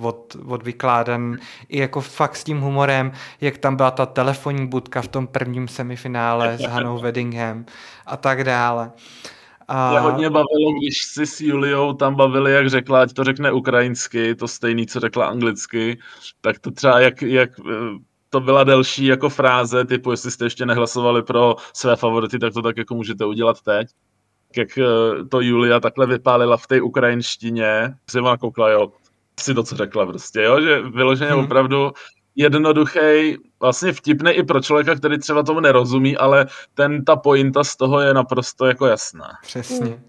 od, 0.00 0.36
odvykládan 0.46 1.36
i 1.68 1.78
jako 1.78 2.00
fakt 2.00 2.36
s 2.36 2.44
tím 2.44 2.60
humorem, 2.60 3.12
jak 3.40 3.58
tam 3.58 3.76
byla 3.76 3.90
ta 3.90 4.06
telefonní 4.06 4.66
budka 4.66 5.02
v 5.02 5.08
tom 5.08 5.26
prvním 5.26 5.68
semifinále 5.68 6.58
s 6.58 6.62
Hanou 6.62 6.98
Weddingham 6.98 7.64
a 8.06 8.16
tak 8.16 8.44
dále. 8.44 8.90
A... 9.74 9.90
Mě 9.90 10.00
hodně 10.00 10.30
bavilo, 10.30 10.72
když 10.80 11.04
si 11.04 11.26
s 11.26 11.40
Juliou 11.40 11.92
tam 11.92 12.14
bavili, 12.14 12.52
jak 12.52 12.70
řekla, 12.70 13.02
ať 13.02 13.12
to 13.12 13.24
řekne 13.24 13.52
ukrajinsky, 13.52 14.34
to 14.34 14.48
stejný, 14.48 14.86
co 14.86 15.00
řekla 15.00 15.26
anglicky, 15.26 15.98
tak 16.40 16.58
to 16.58 16.70
třeba 16.70 17.00
jak, 17.00 17.22
jak 17.22 17.50
eh, 17.60 17.72
to 18.30 18.40
byla 18.40 18.64
delší 18.64 19.06
jako 19.06 19.28
fráze, 19.28 19.84
typu 19.84 20.10
jestli 20.10 20.30
jste 20.30 20.44
ještě 20.44 20.66
nehlasovali 20.66 21.22
pro 21.22 21.56
své 21.72 21.96
favority, 21.96 22.38
tak 22.38 22.52
to 22.52 22.62
tak 22.62 22.76
jako 22.76 22.94
můžete 22.94 23.24
udělat 23.24 23.60
teď. 23.60 23.88
Jak 24.56 24.78
eh, 24.78 24.84
to 25.30 25.40
Julia 25.40 25.80
takhle 25.80 26.06
vypálila 26.06 26.56
v 26.56 26.66
té 26.66 26.80
ukrajinštině, 26.80 27.94
si 28.10 28.20
ona 28.20 28.36
koukla, 28.36 28.70
jo, 28.70 28.92
si 29.40 29.54
to, 29.54 29.62
co 29.62 29.76
řekla 29.76 30.06
prostě, 30.06 30.42
jo, 30.42 30.60
že 30.60 30.80
vyloženě 30.80 31.30
hmm. 31.30 31.44
opravdu 31.44 31.92
jednoduchý, 32.36 33.36
vlastně 33.60 33.92
vtipný 33.92 34.30
i 34.30 34.42
pro 34.42 34.60
člověka, 34.60 34.94
který 34.94 35.18
třeba 35.18 35.42
tomu 35.42 35.60
nerozumí, 35.60 36.16
ale 36.16 36.46
ten, 36.74 37.04
ta 37.04 37.16
pointa 37.16 37.64
z 37.64 37.76
toho 37.76 38.00
je 38.00 38.14
naprosto 38.14 38.66
jako 38.66 38.86
jasná. 38.86 39.28
Přesně. 39.42 39.86
Hmm. 39.86 40.04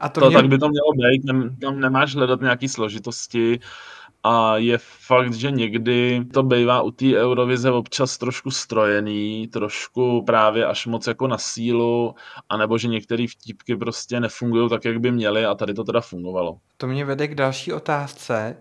A 0.00 0.08
to, 0.08 0.20
to 0.20 0.26
mě... 0.26 0.36
tak 0.36 0.48
by 0.48 0.58
to 0.58 0.68
mělo 0.68 0.92
být, 0.92 1.26
tam, 1.26 1.56
tam 1.56 1.80
nemáš 1.80 2.14
hledat 2.14 2.40
nějaký 2.40 2.68
složitosti 2.68 3.60
a 4.22 4.56
je 4.56 4.78
fakt, 4.78 5.34
že 5.34 5.50
někdy 5.50 6.24
to 6.32 6.42
bývá 6.42 6.82
u 6.82 6.90
té 6.90 7.06
Eurovize 7.06 7.70
občas 7.70 8.18
trošku 8.18 8.50
strojený, 8.50 9.48
trošku 9.48 10.22
právě 10.22 10.66
až 10.66 10.86
moc 10.86 11.06
jako 11.06 11.26
na 11.28 11.38
sílu, 11.38 12.14
anebo 12.48 12.78
že 12.78 12.88
některé 12.88 13.26
vtipky 13.30 13.76
prostě 13.76 14.20
nefungují 14.20 14.68
tak, 14.68 14.84
jak 14.84 15.00
by 15.00 15.12
měly 15.12 15.44
a 15.44 15.54
tady 15.54 15.74
to 15.74 15.84
teda 15.84 16.00
fungovalo. 16.00 16.58
To 16.76 16.86
mě 16.86 17.04
vede 17.04 17.28
k 17.28 17.34
další 17.34 17.72
otázce. 17.72 18.56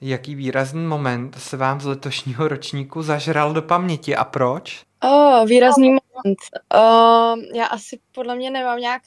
Jaký 0.00 0.34
výrazný 0.34 0.86
moment 0.86 1.38
se 1.38 1.56
vám 1.56 1.80
z 1.80 1.84
letošního 1.84 2.48
ročníku 2.48 3.02
zažral 3.02 3.52
do 3.52 3.62
paměti 3.62 4.16
a 4.16 4.24
proč? 4.24 4.82
Oh, 5.02 5.46
výrazný 5.46 5.88
moment. 5.88 6.38
Uh, 6.74 7.44
já 7.54 7.66
asi 7.66 7.98
podle 8.12 8.36
mě 8.36 8.50
nemám 8.50 8.78
nějak 8.78 9.02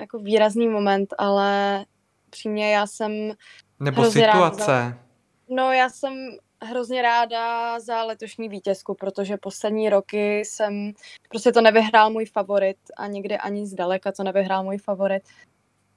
jako 0.00 0.18
výrazný 0.18 0.68
moment, 0.68 1.14
ale 1.18 1.84
přímě 2.30 2.72
já 2.72 2.86
jsem 2.86 3.32
Nebo 3.80 4.04
situace. 4.04 4.64
Za... 4.64 4.94
No 5.48 5.72
já 5.72 5.90
jsem 5.90 6.12
hrozně 6.62 7.02
ráda 7.02 7.80
za 7.80 8.02
letošní 8.04 8.48
vítězku, 8.48 8.94
protože 8.94 9.36
poslední 9.36 9.90
roky 9.90 10.38
jsem, 10.40 10.92
prostě 11.28 11.52
to 11.52 11.60
nevyhrál 11.60 12.10
můj 12.10 12.26
favorit 12.26 12.76
a 12.96 13.06
někdy 13.06 13.38
ani 13.38 13.66
zdaleka 13.66 14.12
to 14.12 14.22
nevyhrál 14.22 14.64
můj 14.64 14.78
favorit. 14.78 15.22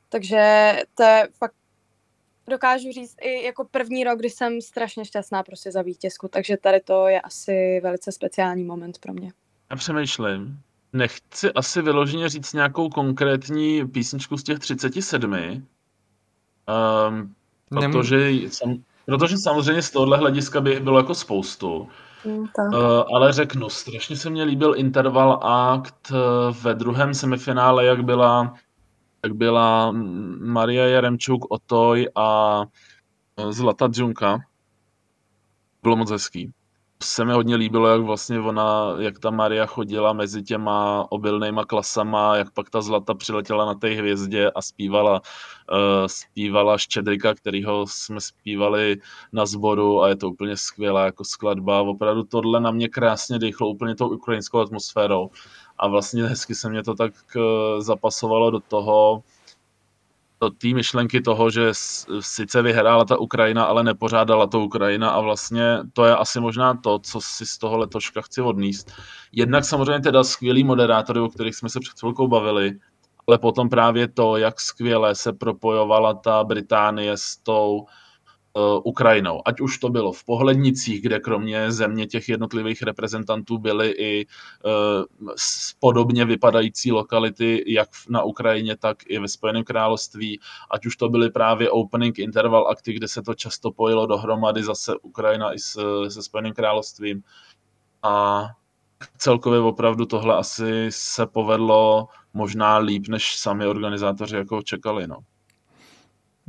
Takže 0.10 0.74
to 0.96 1.04
je 1.04 1.28
fakt 1.38 1.56
dokážu 2.51 2.91
říct 2.91 3.15
i 3.22 3.46
jako 3.46 3.65
první 3.72 4.03
rok, 4.03 4.20
kdy 4.20 4.29
jsem 4.29 4.62
strašně 4.62 5.05
šťastná 5.05 5.43
prostě 5.43 5.72
za 5.72 5.81
vítězku, 5.81 6.27
takže 6.27 6.58
tady 6.58 6.79
to 6.79 7.08
je 7.08 7.22
asi 7.22 7.79
velice 7.84 8.12
speciální 8.12 8.63
moment 8.63 8.98
pro 9.00 9.13
mě. 9.13 9.31
Já 9.70 9.75
přemýšlím. 9.75 10.60
Nechci 10.93 11.51
asi 11.53 11.81
vyloženě 11.81 12.29
říct 12.29 12.53
nějakou 12.53 12.89
konkrétní 12.89 13.88
písničku 13.88 14.38
z 14.38 14.43
těch 14.43 14.60
37, 14.60 15.34
um, 15.34 15.38
ehm, 16.67 17.34
protože, 17.70 18.31
sam, 18.48 18.84
protože 19.05 19.38
samozřejmě 19.38 19.81
z 19.81 19.91
tohohle 19.91 20.17
hlediska 20.17 20.62
by 20.62 20.79
bylo 20.79 20.98
jako 20.98 21.15
spoustu. 21.15 21.88
Mm, 22.25 22.39
uh, 22.39 22.48
ale 23.15 23.34
řeknu, 23.34 23.70
strašně 23.70 24.15
se 24.15 24.29
mně 24.29 24.43
líbil 24.43 24.74
Interval 24.77 25.39
Act 25.43 26.12
ve 26.62 26.74
druhém 26.74 27.13
semifinále, 27.13 27.86
jak 27.86 28.03
byla 28.03 28.53
tak 29.22 29.34
byla 29.34 29.92
Maria 30.42 30.86
Jaremčuk, 30.86 31.46
Otoj 31.50 32.10
a 32.16 32.62
e, 33.38 33.54
Zlata 33.54 33.88
Džunka. 33.88 34.40
Bylo 35.84 35.96
moc 35.96 36.12
hezký. 36.12 36.51
Se 37.04 37.25
mi 37.25 37.34
hodně 37.34 37.56
líbilo, 37.56 37.88
jak 37.88 38.01
vlastně 38.01 38.40
ona, 38.40 38.96
jak 39.00 39.20
ta 39.20 39.32
Maria 39.32 39.66
chodila 39.66 40.13
mezi 40.13 40.44
těma 40.44 41.06
obilnýma 41.12 41.66
klasama, 41.66 42.36
jak 42.38 42.51
pak 42.54 42.70
ta 42.70 42.82
Zlata 42.82 43.13
přiletěla 43.13 43.66
na 43.66 43.74
té 43.74 43.90
hvězdě 43.90 44.51
a 44.51 44.62
zpívala, 44.62 45.22
uh, 45.22 46.08
zpívala 46.08 46.78
Ščedrika, 46.78 47.34
kterýho 47.34 47.86
jsme 47.88 48.22
zpívali 48.22 48.98
na 49.34 49.46
sboru 49.46 50.01
a 50.01 50.10
je 50.10 50.16
to 50.16 50.30
úplně 50.30 50.58
skvělá 50.58 51.06
jako 51.06 51.24
skladba. 51.24 51.82
Opravdu 51.82 52.24
tohle 52.24 52.62
na 52.62 52.72
mě 52.72 52.90
krásně 52.90 53.40
dýchlo 53.40 53.70
úplně 53.70 53.96
tou 53.96 54.10
ukrajinskou 54.10 54.60
atmosférou 54.60 55.30
a 55.82 55.88
vlastně 55.88 56.24
hezky 56.24 56.56
se 56.56 56.70
mě 56.70 56.84
to 56.84 56.96
tak 56.96 57.14
eh, 57.36 57.82
zapasovalo 57.82 58.52
do 58.52 58.60
toho, 58.60 59.24
do 60.42 60.50
té 60.50 60.68
myšlenky 60.68 61.22
toho, 61.22 61.50
že 61.50 61.70
sice 62.20 62.62
vyhrála 62.62 63.06
ta 63.06 63.18
Ukrajina, 63.18 63.64
ale 63.64 63.84
nepořádala 63.84 64.48
to 64.48 64.60
Ukrajina 64.60 65.10
a 65.10 65.22
vlastně 65.22 65.78
to 65.94 66.06
je 66.06 66.16
asi 66.16 66.40
možná 66.40 66.74
to, 66.74 67.00
co 67.00 67.22
si 67.22 67.46
z 67.46 67.58
toho 67.58 67.78
letoška 67.78 68.22
chci 68.22 68.42
odníst. 68.42 68.92
Jednak 69.32 69.66
samozřejmě 69.66 70.00
teda 70.00 70.24
skvělý 70.24 70.64
moderátory, 70.64 71.20
o 71.20 71.30
kterých 71.30 71.56
jsme 71.56 71.70
se 71.70 71.80
před 71.80 72.00
chvilkou 72.00 72.28
bavili, 72.28 72.80
ale 73.28 73.38
potom 73.38 73.70
právě 73.70 74.08
to, 74.08 74.38
jak 74.38 74.62
skvěle 74.62 75.16
se 75.16 75.34
propojovala 75.34 76.14
ta 76.14 76.44
Británie 76.44 77.18
s 77.18 77.38
tou 77.38 77.86
Ukrajinou. 78.84 79.41
Ať 79.46 79.62
už 79.62 79.77
to 79.77 79.89
bylo 79.89 80.12
v 80.12 80.24
pohlednicích, 80.24 81.01
kde 81.01 81.20
kromě 81.20 81.72
země 81.72 82.08
těch 82.08 82.29
jednotlivých 82.29 82.81
reprezentantů 82.81 83.58
byly 83.58 83.89
i 83.89 84.25
uh, 84.65 85.34
podobně 85.79 86.25
vypadající 86.25 86.91
lokality, 86.91 87.63
jak 87.67 87.89
na 88.10 88.24
Ukrajině, 88.24 88.77
tak 88.77 88.98
i 89.08 89.20
ve 89.20 89.27
Spojeném 89.27 89.63
království. 89.63 90.39
Ať 90.72 90.86
už 90.86 90.96
to 90.96 91.10
byly 91.10 91.29
právě 91.29 91.70
opening 91.70 92.20
interval 92.20 92.67
akty, 92.67 92.93
kde 92.93 93.08
se 93.08 93.22
to 93.22 93.34
často 93.34 93.72
pojilo 93.72 94.05
dohromady 94.05 94.63
zase 94.63 94.96
Ukrajina 95.01 95.53
i 95.53 95.60
s, 95.60 95.79
se 96.10 96.24
Spojeným 96.24 96.53
královstvím. 96.53 97.24
A 98.03 98.43
celkově 99.17 99.60
opravdu 99.60 100.05
tohle 100.05 100.36
asi 100.36 100.88
se 100.89 101.25
povedlo 101.25 102.08
možná 102.34 102.77
líp, 102.77 103.08
než 103.08 103.36
sami 103.36 103.67
organizátoři 103.67 104.36
jako 104.36 104.62
čekali. 104.62 105.08
No. 105.08 105.17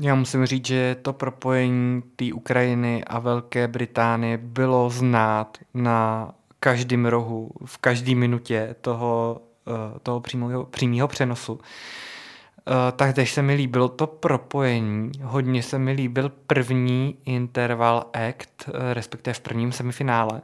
Já 0.01 0.15
musím 0.15 0.47
říct, 0.47 0.67
že 0.67 0.97
to 1.03 1.13
propojení 1.13 2.03
té 2.17 2.33
Ukrajiny 2.33 3.05
a 3.05 3.19
Velké 3.19 3.69
Británie 3.69 4.39
bylo 4.39 4.91
znát 4.91 5.59
na 5.75 6.31
každém 6.61 7.07
rohu, 7.07 7.51
v 7.65 7.79
každé 7.79 8.15
minutě 8.15 8.77
toho, 8.81 9.41
eh, 9.69 9.99
toho 10.03 10.21
přímého, 10.21 10.65
přímého 10.65 11.09
přenosu. 11.09 11.61
Eh, 12.69 12.93
tak 12.93 13.15
teď 13.15 13.29
se 13.29 13.43
mi 13.43 13.55
líbilo 13.55 13.89
to 13.89 14.07
propojení, 14.07 15.13
hodně 15.23 15.63
se 15.63 15.79
mi 15.79 15.93
líbil 15.93 16.33
první 16.47 17.17
interval 17.25 18.11
act, 18.13 18.69
eh, 18.69 18.95
respektive 18.95 19.35
v 19.35 19.41
prvním 19.41 19.73
semifinále, 19.73 20.43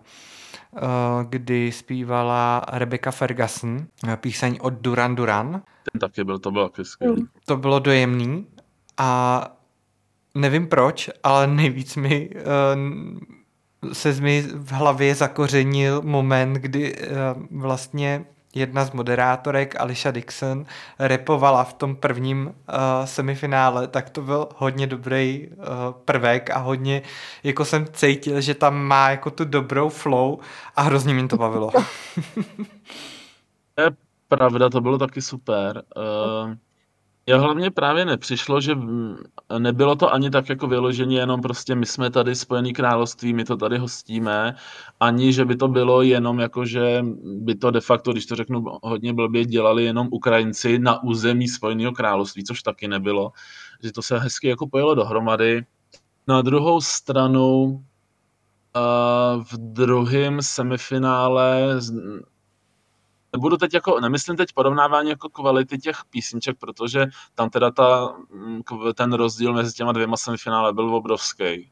kdy 1.29 1.73
zpívala 1.73 2.63
Rebecca 2.73 3.11
Ferguson 3.11 3.87
píseň 4.17 4.59
od 4.61 4.73
Duran 4.73 5.15
Duran. 5.15 5.63
Ten 5.93 6.01
taky 6.01 6.25
byl, 6.25 6.39
to 6.39 6.51
bylo 6.51 6.69
taky 6.69 6.85
skvělý. 6.85 7.27
To 7.45 7.57
bylo 7.57 7.79
dojemný 7.79 8.47
a 8.99 9.43
nevím 10.35 10.67
proč, 10.67 11.11
ale 11.23 11.47
nejvíc 11.47 11.97
mi 11.97 12.31
uh, 12.31 13.93
se 13.93 14.13
mi 14.13 14.43
v 14.43 14.73
hlavě 14.73 15.15
zakořenil 15.15 16.03
moment, 16.03 16.53
kdy 16.53 16.97
uh, 16.97 17.07
vlastně 17.51 18.25
jedna 18.55 18.85
z 18.85 18.91
moderátorek, 18.91 19.81
Alicia 19.81 20.13
Dixon, 20.13 20.65
repovala 20.99 21.65
v 21.65 21.73
tom 21.73 21.97
prvním 21.97 22.47
uh, 22.47 22.53
semifinále, 23.05 23.87
tak 23.89 24.11
to 24.11 24.23
byl 24.23 24.49
hodně 24.57 24.87
dobrý 24.87 25.49
uh, 25.49 25.55
prvek 26.05 26.51
a 26.51 26.59
hodně, 26.59 27.03
jako 27.43 27.65
jsem 27.65 27.87
cítil, 27.93 28.41
že 28.41 28.55
tam 28.55 28.83
má 28.83 29.11
jako 29.11 29.31
tu 29.31 29.45
dobrou 29.45 29.89
flow 29.89 30.39
a 30.77 30.83
hrozně 30.83 31.15
mě 31.15 31.29
to 31.29 31.37
bavilo. 31.37 31.71
pravda, 34.29 34.71
to 34.71 34.81
bylo 34.81 34.99
taky 34.99 35.23
super. 35.23 35.83
Uh, 35.97 36.55
mně 37.29 37.37
hlavně 37.37 37.71
právě 37.71 38.05
nepřišlo, 38.05 38.61
že 38.61 38.79
nebylo 39.59 39.97
to 39.97 40.13
ani 40.13 40.31
tak 40.31 40.49
jako 40.49 40.67
vyloženě 40.67 41.19
jenom 41.19 41.41
prostě 41.41 41.75
my 41.75 41.87
jsme 41.87 42.11
tady 42.11 42.35
Spojený 42.35 42.73
království, 42.73 43.33
my 43.33 43.45
to 43.45 43.57
tady 43.57 43.79
hostíme, 43.79 44.55
ani 45.01 45.33
že 45.33 45.45
by 45.45 45.57
to 45.57 45.69
bylo 45.69 46.03
jenom 46.03 46.39
jako, 46.39 46.65
že 46.65 47.05
by 47.25 47.55
to 47.55 47.71
de 47.71 47.81
facto, 47.81 48.13
když 48.13 48.27
to 48.27 48.37
řeknu 48.37 48.65
hodně 48.83 49.13
blbě, 49.13 49.45
dělali 49.45 49.85
jenom 49.85 50.09
Ukrajinci 50.11 50.79
na 50.79 51.03
území 51.03 51.49
Spojeného 51.49 51.93
království, 51.93 52.45
což 52.45 52.63
taky 52.63 52.89
nebylo. 52.89 53.33
Že 53.83 53.93
to 53.93 54.03
se 54.03 54.19
hezky 54.19 54.49
jako 54.49 54.67
pojelo 54.67 54.95
dohromady. 54.95 55.65
Na 56.29 56.43
druhou 56.43 56.81
stranu 56.81 57.85
v 59.53 59.57
druhém 59.59 60.43
semifinále 60.43 61.81
nebudu 63.33 63.57
teď 63.57 63.75
jako, 63.75 64.01
nemyslím 64.01 64.37
teď 64.37 64.53
porovnávání 64.53 65.11
jako 65.11 65.29
kvality 65.29 65.79
těch 65.79 65.97
písniček, 66.11 66.59
protože 66.59 67.07
tam 67.35 67.51
teda 67.51 67.71
ta, 67.71 68.17
mm, 68.31 68.63
ten 68.95 69.13
rozdíl 69.13 69.53
mezi 69.53 69.73
těma 69.73 69.93
dvěma 69.93 70.17
semifinále 70.17 70.73
byl 70.73 70.95
obrovský. 70.95 71.45
E, 71.45 71.71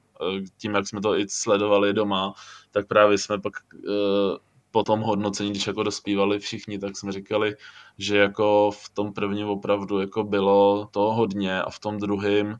tím, 0.57 0.75
jak 0.75 0.89
jsme 0.89 1.01
to 1.01 1.19
i 1.19 1.29
sledovali 1.29 1.93
doma, 1.93 2.35
tak 2.71 2.87
právě 2.87 3.19
jsme 3.19 3.41
pak 3.41 3.53
e, 3.75 3.91
po 4.71 4.83
tom 4.83 5.01
hodnocení, 5.01 5.51
když 5.51 5.67
jako 5.67 5.83
dospívali 5.83 6.39
všichni, 6.39 6.79
tak 6.79 6.97
jsme 6.97 7.13
říkali, 7.13 7.57
že 7.99 8.19
jako 8.19 8.71
v 8.71 8.89
tom 8.89 9.13
prvním 9.13 9.49
opravdu 9.49 10.01
jako 10.01 10.25
bylo 10.25 10.89
to 10.91 11.01
hodně 11.01 11.63
a 11.63 11.71
v 11.71 11.79
tom 11.79 11.99
druhém 11.99 12.57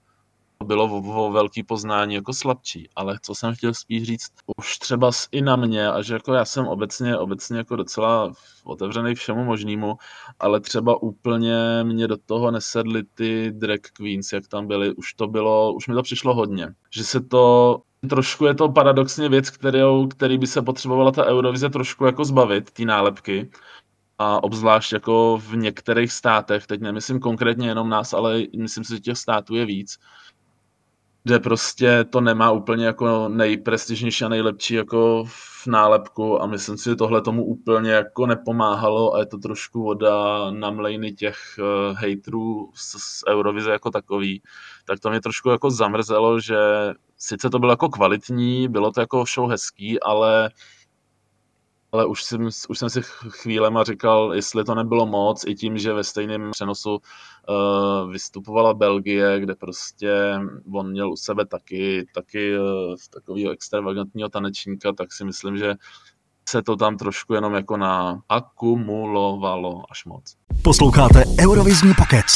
bylo 0.65 0.85
o, 0.85 1.33
velký 1.33 1.63
poznání 1.63 2.15
jako 2.15 2.33
slabší, 2.33 2.89
ale 2.97 3.19
co 3.23 3.35
jsem 3.35 3.55
chtěl 3.55 3.75
spíš 3.75 4.03
říct, 4.03 4.31
už 4.57 4.79
třeba 4.79 5.11
i 5.33 5.43
na 5.43 5.57
mě, 5.57 5.89
a 5.89 6.03
že 6.03 6.15
jako 6.15 6.35
já 6.35 6.45
jsem 6.45 6.67
obecně, 6.67 7.17
obecně 7.17 7.59
jako 7.59 7.77
docela 7.77 8.33
otevřený 8.65 9.15
všemu 9.15 9.45
možnému, 9.45 9.97
ale 10.41 10.61
třeba 10.61 11.03
úplně 11.03 11.57
mě 11.83 12.09
do 12.09 12.17
toho 12.17 12.51
nesedly 12.51 13.03
ty 13.15 13.53
drag 13.53 13.81
queens, 13.93 14.33
jak 14.33 14.49
tam 14.49 14.67
byly, 14.67 14.95
už 14.95 15.15
to 15.15 15.27
bylo, 15.27 15.73
už 15.73 15.89
mi 15.89 15.95
to 15.95 16.03
přišlo 16.03 16.35
hodně, 16.35 16.75
že 16.91 17.05
se 17.05 17.21
to 17.21 17.77
trošku 18.11 18.47
je 18.47 18.55
to 18.55 18.69
paradoxně 18.69 19.29
věc, 19.29 19.51
kterou, 19.51 20.09
který 20.09 20.39
by 20.39 20.47
se 20.47 20.63
potřebovala 20.63 21.13
ta 21.13 21.27
Eurovize 21.27 21.71
trošku 21.71 22.05
jako 22.05 22.25
zbavit, 22.25 22.71
ty 22.71 22.85
nálepky, 22.85 23.51
a 24.19 24.45
obzvlášť 24.45 24.93
jako 24.93 25.39
v 25.43 25.57
některých 25.57 26.13
státech, 26.13 26.67
teď 26.67 26.81
nemyslím 26.81 27.21
konkrétně 27.21 27.69
jenom 27.69 27.89
nás, 27.89 28.15
ale 28.15 28.43
myslím 28.59 28.85
si, 28.85 28.95
že 28.95 29.01
těch 29.01 29.19
států 29.19 29.55
je 29.55 29.67
víc, 29.67 29.99
kde 31.27 31.39
prostě 31.39 32.05
to 32.05 32.21
nemá 32.21 32.51
úplně 32.51 32.87
jako 32.87 33.29
nejprestižnější 33.29 34.25
a 34.25 34.29
nejlepší 34.29 34.75
jako 34.75 35.25
v 35.27 35.67
nálepku 35.67 36.43
a 36.43 36.47
myslím 36.47 36.79
si, 36.79 36.91
že 36.91 36.97
tohle 36.97 37.23
tomu 37.23 37.45
úplně 37.45 37.91
jako 37.91 38.27
nepomáhalo 38.27 39.15
a 39.15 39.19
je 39.19 39.27
to 39.27 39.39
trošku 39.39 39.83
voda 39.83 40.51
na 40.51 40.71
mlejny 40.71 41.13
těch 41.13 41.37
uh, 41.59 41.97
hejtrů 41.99 42.71
z, 42.75 42.97
z 42.99 43.25
Eurovize 43.29 43.71
jako 43.71 43.91
takový. 43.91 44.43
Tak 44.85 45.01
to 45.01 45.11
mě 45.11 45.21
trošku 45.21 45.51
jako 45.51 45.71
zamrzelo, 45.71 46.41
že 46.41 46.57
sice 47.19 47.51
to 47.51 47.59
bylo 47.59 47.73
jako 47.73 47.89
kvalitní, 47.89 48.69
bylo 48.69 48.93
to 48.93 49.01
jako 49.01 49.25
show 49.35 49.51
hezký, 49.51 50.01
ale 50.01 50.51
ale 51.97 52.07
už 52.07 52.23
jsem, 52.23 52.49
už 52.69 52.79
jsem 52.79 52.91
si 52.91 53.01
chvílema 53.29 53.85
říkal, 53.85 54.35
jestli 54.35 54.65
to 54.65 54.75
nebylo 54.75 55.07
moc, 55.07 55.45
i 55.47 55.55
tím, 55.55 55.79
že 55.79 55.93
ve 55.93 56.05
stejném 56.05 56.51
přenosu 56.51 56.91
uh, 56.91 58.11
vystupovala 58.13 58.75
Belgie, 58.75 59.41
kde 59.41 59.55
prostě 59.55 60.39
on 60.75 60.91
měl 60.91 61.13
u 61.13 61.17
sebe 61.17 61.47
taky, 61.47 62.07
taky 62.15 62.59
uh, 62.59 62.65
takového 63.11 63.53
extravagantního 63.53 64.29
tanečníka, 64.29 64.93
tak 64.93 65.13
si 65.13 65.25
myslím, 65.25 65.57
že 65.57 65.75
se 66.49 66.63
to 66.63 66.77
tam 66.77 66.97
trošku 66.97 67.35
jenom 67.35 67.55
jako 67.55 67.77
na 67.77 68.21
akumulovalo 68.29 69.83
až 69.91 70.05
moc. 70.05 70.37
Posloucháte 70.63 71.25
Eurovizní 71.41 71.95
pokec. 71.95 72.27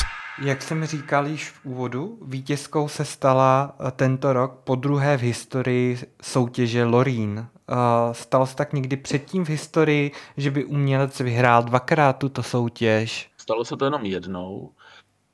Jak 0.42 0.62
jsem 0.62 0.84
říkal 0.84 1.26
již 1.26 1.50
v 1.50 1.66
úvodu, 1.66 2.18
vítězkou 2.22 2.88
se 2.88 3.04
stala 3.04 3.76
eh, 3.80 3.90
tento 3.90 4.32
rok 4.32 4.60
po 4.64 4.74
druhé 4.74 5.16
v 5.16 5.20
historii 5.20 5.98
soutěže 6.22 6.84
Lorín. 6.84 7.46
Uh, 7.70 8.12
stalo 8.12 8.46
se 8.46 8.56
tak 8.56 8.72
někdy 8.72 8.96
předtím 8.96 9.44
v 9.44 9.48
historii, 9.48 10.12
že 10.36 10.50
by 10.50 10.64
umělec 10.64 11.20
vyhrál 11.20 11.62
dvakrát 11.62 12.12
tuto 12.12 12.42
soutěž? 12.42 13.30
Stalo 13.36 13.64
se 13.64 13.76
to 13.76 13.84
jenom 13.84 14.04
jednou. 14.04 14.72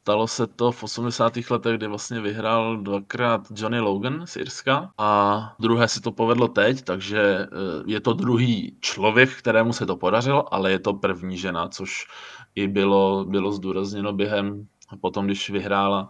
Stalo 0.07 0.29
se 0.29 0.47
to 0.47 0.73
v 0.73 0.83
80. 0.83 1.33
letech, 1.51 1.77
kdy 1.77 1.87
vlastně 1.87 2.21
vyhrál 2.21 2.77
dvakrát 2.77 3.41
Johnny 3.55 3.81
Logan 3.81 4.27
z 4.27 4.37
Irska 4.37 4.91
a 4.99 5.41
druhé 5.59 5.89
se 5.89 6.01
to 6.01 6.13
povedlo 6.13 6.49
teď, 6.49 6.83
takže 6.83 7.21
eh, 7.21 7.47
je 7.87 8.01
to 8.01 8.13
druhý 8.13 8.77
člověk, 8.81 9.31
kterému 9.35 9.73
se 9.73 9.87
to 9.87 9.97
podařilo, 9.97 10.55
ale 10.55 10.71
je 10.71 10.79
to 10.79 10.95
první 10.95 11.39
žena, 11.39 11.69
což 11.69 12.07
i 12.55 12.69
bylo, 12.69 13.25
bylo 13.25 13.53
zdůrazněno 13.53 14.13
během, 14.13 14.67
potom 15.01 15.27
když 15.27 15.51
vyhrála 15.51 16.09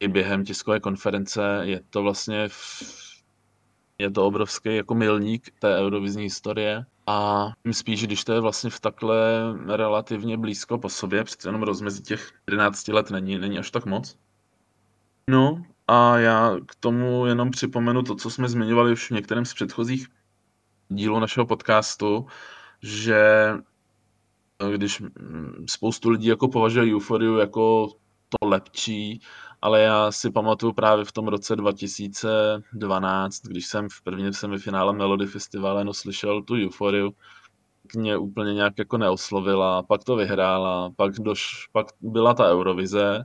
i 0.00 0.08
během 0.08 0.44
tiskové 0.44 0.80
konference, 0.80 1.60
je 1.62 1.80
to 1.90 2.02
vlastně 2.02 2.48
v, 2.48 2.82
je 4.00 4.10
to 4.10 4.26
obrovský 4.26 4.76
jako 4.76 4.94
milník 4.94 5.50
té 5.58 5.78
eurovizní 5.78 6.22
historie 6.22 6.86
a 7.06 7.46
tím 7.62 7.74
spíš, 7.74 8.06
když 8.06 8.24
to 8.24 8.32
je 8.32 8.40
vlastně 8.40 8.70
v 8.70 8.80
takhle 8.80 9.16
relativně 9.66 10.38
blízko 10.38 10.78
po 10.78 10.88
sobě, 10.88 11.24
přece 11.24 11.48
jenom 11.48 11.62
rozmezí 11.62 12.02
těch 12.02 12.32
11 12.48 12.88
let 12.88 13.10
není, 13.10 13.38
není 13.38 13.58
až 13.58 13.70
tak 13.70 13.86
moc. 13.86 14.16
No 15.28 15.62
a 15.88 16.18
já 16.18 16.56
k 16.66 16.74
tomu 16.74 17.26
jenom 17.26 17.50
připomenu 17.50 18.02
to, 18.02 18.14
co 18.14 18.30
jsme 18.30 18.48
zmiňovali 18.48 18.92
už 18.92 19.10
v 19.10 19.14
některém 19.14 19.44
z 19.44 19.54
předchozích 19.54 20.08
dílů 20.88 21.20
našeho 21.20 21.46
podcastu, 21.46 22.26
že 22.82 23.50
když 24.74 25.02
spoustu 25.66 26.10
lidí 26.10 26.26
jako 26.26 26.48
považuje 26.48 26.94
euforiu 26.94 27.36
jako 27.36 27.88
to 28.28 28.48
lepší, 28.48 29.20
ale 29.62 29.80
já 29.82 30.12
si 30.12 30.30
pamatuju 30.30 30.72
právě 30.72 31.04
v 31.04 31.12
tom 31.12 31.28
roce 31.28 31.56
2012, 31.56 33.42
když 33.42 33.66
jsem 33.66 33.88
v 33.88 34.02
prvním 34.02 34.32
semifinále 34.32 34.92
Melody 34.92 35.26
Festivalu 35.26 35.84
no, 35.84 35.94
slyšel 35.94 36.42
tu 36.42 36.54
euforiu, 36.54 37.12
mě 37.96 38.16
úplně 38.16 38.54
nějak 38.54 38.78
jako 38.78 38.98
neoslovila, 38.98 39.82
pak 39.82 40.04
to 40.04 40.16
vyhrála, 40.16 40.90
pak, 40.96 41.14
doš, 41.14 41.68
pak 41.72 41.86
byla 42.00 42.34
ta 42.34 42.50
Eurovize, 42.50 43.24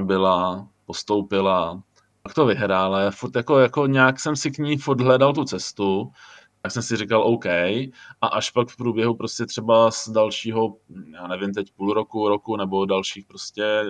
byla, 0.00 0.68
postoupila, 0.86 1.82
pak 2.22 2.34
to 2.34 2.46
vyhrála, 2.46 3.10
furt 3.10 3.36
jako, 3.36 3.58
jako 3.58 3.86
nějak 3.86 4.20
jsem 4.20 4.36
si 4.36 4.50
k 4.50 4.58
ní 4.58 4.78
furt 4.78 5.00
hledal 5.00 5.32
tu 5.32 5.44
cestu, 5.44 6.10
tak 6.62 6.72
jsem 6.72 6.82
si 6.82 6.96
říkal 6.96 7.22
OK. 7.22 7.46
A 8.20 8.26
až 8.32 8.50
pak 8.50 8.68
v 8.68 8.76
průběhu 8.76 9.14
prostě 9.14 9.46
třeba 9.46 9.90
z 9.90 10.08
dalšího, 10.08 10.76
já 11.12 11.26
nevím, 11.26 11.54
teď 11.54 11.72
půl 11.76 11.94
roku, 11.94 12.28
roku 12.28 12.56
nebo 12.56 12.86
dalších 12.86 13.26
prostě 13.26 13.84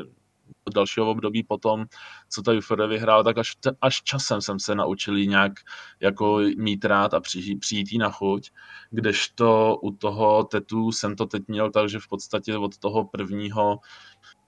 dalšího 0.74 1.10
období 1.10 1.42
potom, 1.42 1.84
co 2.28 2.42
ta 2.42 2.52
Euphoria 2.52 2.86
vyhrál, 2.86 3.24
tak 3.24 3.38
až, 3.38 3.56
až 3.80 4.02
časem 4.02 4.40
jsem 4.40 4.60
se 4.60 4.74
naučil 4.74 5.18
nějak 5.18 5.52
jako 6.00 6.40
mít 6.56 6.84
rád 6.84 7.14
a 7.14 7.20
přijít, 7.20 7.56
přijít 7.56 7.92
jí 7.92 7.98
na 7.98 8.10
chuť, 8.10 8.50
kdežto 8.90 9.78
u 9.82 9.90
toho 9.90 10.44
tetu 10.44 10.92
jsem 10.92 11.16
to 11.16 11.26
teď 11.26 11.42
měl 11.48 11.70
tak, 11.70 11.88
že 11.88 11.98
v 11.98 12.08
podstatě 12.08 12.56
od 12.56 12.78
toho 12.78 13.04
prvního 13.04 13.78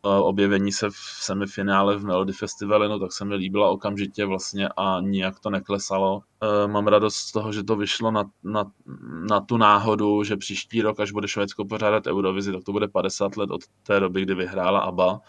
eh, 0.05 0.09
objevení 0.09 0.73
se 0.73 0.91
v 0.91 0.97
semifinále 0.97 1.97
v 1.97 2.05
Melody 2.05 2.33
Festivalu, 2.33 2.89
no 2.89 2.99
tak 2.99 3.13
se 3.13 3.25
mi 3.25 3.35
líbila 3.35 3.71
okamžitě 3.71 4.25
vlastně 4.25 4.69
a 4.77 5.01
nijak 5.01 5.41
to 5.41 5.51
neklesalo. 5.51 6.21
Eh, 6.43 6.69
mám 6.69 6.87
radost 6.87 7.17
z 7.17 7.33
toho, 7.33 7.53
že 7.53 7.65
to 7.65 7.77
vyšlo 7.77 8.11
na, 8.11 8.25
na, 8.45 8.65
na 9.31 9.41
tu 9.41 9.57
náhodu, 9.57 10.25
že 10.25 10.37
příští 10.37 10.83
rok, 10.83 11.01
až 11.01 11.13
bude 11.13 11.29
Švédsko 11.29 11.65
pořádat 11.65 12.07
Eurovizi, 12.07 12.53
tak 12.53 12.65
to 12.65 12.73
bude 12.73 12.89
50 12.89 13.37
let 13.37 13.51
od 13.51 13.61
té 13.83 14.01
doby, 14.01 14.23
kdy 14.23 14.35
vyhrála 14.35 14.81
ABBA 14.81 15.21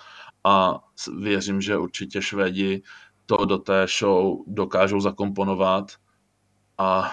a 0.43 0.79
věřím, 1.19 1.61
že 1.61 1.77
určitě 1.77 2.21
Švédi 2.21 2.81
to 3.25 3.45
do 3.45 3.57
té 3.57 3.85
show 3.99 4.37
dokážou 4.47 4.99
zakomponovat 4.99 5.91
a 6.77 7.11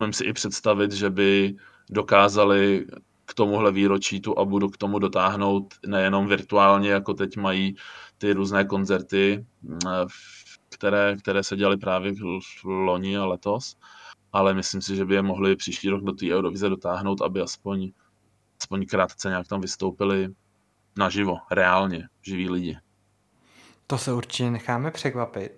můžu 0.00 0.12
si 0.12 0.24
i 0.24 0.32
představit, 0.32 0.92
že 0.92 1.10
by 1.10 1.56
dokázali 1.90 2.86
k 3.24 3.34
tomuhle 3.34 3.72
výročí 3.72 4.20
tu 4.20 4.38
a 4.38 4.44
budu 4.44 4.68
k 4.68 4.76
tomu 4.76 4.98
dotáhnout 4.98 5.74
nejenom 5.86 6.26
virtuálně, 6.26 6.90
jako 6.90 7.14
teď 7.14 7.36
mají 7.36 7.76
ty 8.18 8.32
různé 8.32 8.64
koncerty, 8.64 9.46
které, 10.68 11.16
které 11.16 11.42
se 11.42 11.56
dělaly 11.56 11.76
právě 11.76 12.12
v 12.12 12.64
loni 12.64 13.16
a 13.16 13.26
letos, 13.26 13.76
ale 14.32 14.54
myslím 14.54 14.82
si, 14.82 14.96
že 14.96 15.04
by 15.04 15.14
je 15.14 15.22
mohli 15.22 15.56
příští 15.56 15.88
rok 15.88 16.04
do 16.04 16.12
té 16.12 16.26
Eurovize 16.34 16.68
dotáhnout, 16.68 17.22
aby 17.22 17.40
aspoň, 17.40 17.92
aspoň 18.60 18.86
krátce 18.86 19.28
nějak 19.28 19.48
tam 19.48 19.60
vystoupili 19.60 20.28
naživo, 20.98 21.38
reálně, 21.50 22.08
živí 22.22 22.50
lidi. 22.50 22.78
To 23.86 23.98
se 23.98 24.12
určitě 24.12 24.50
necháme 24.50 24.90
překvapit. 24.90 25.52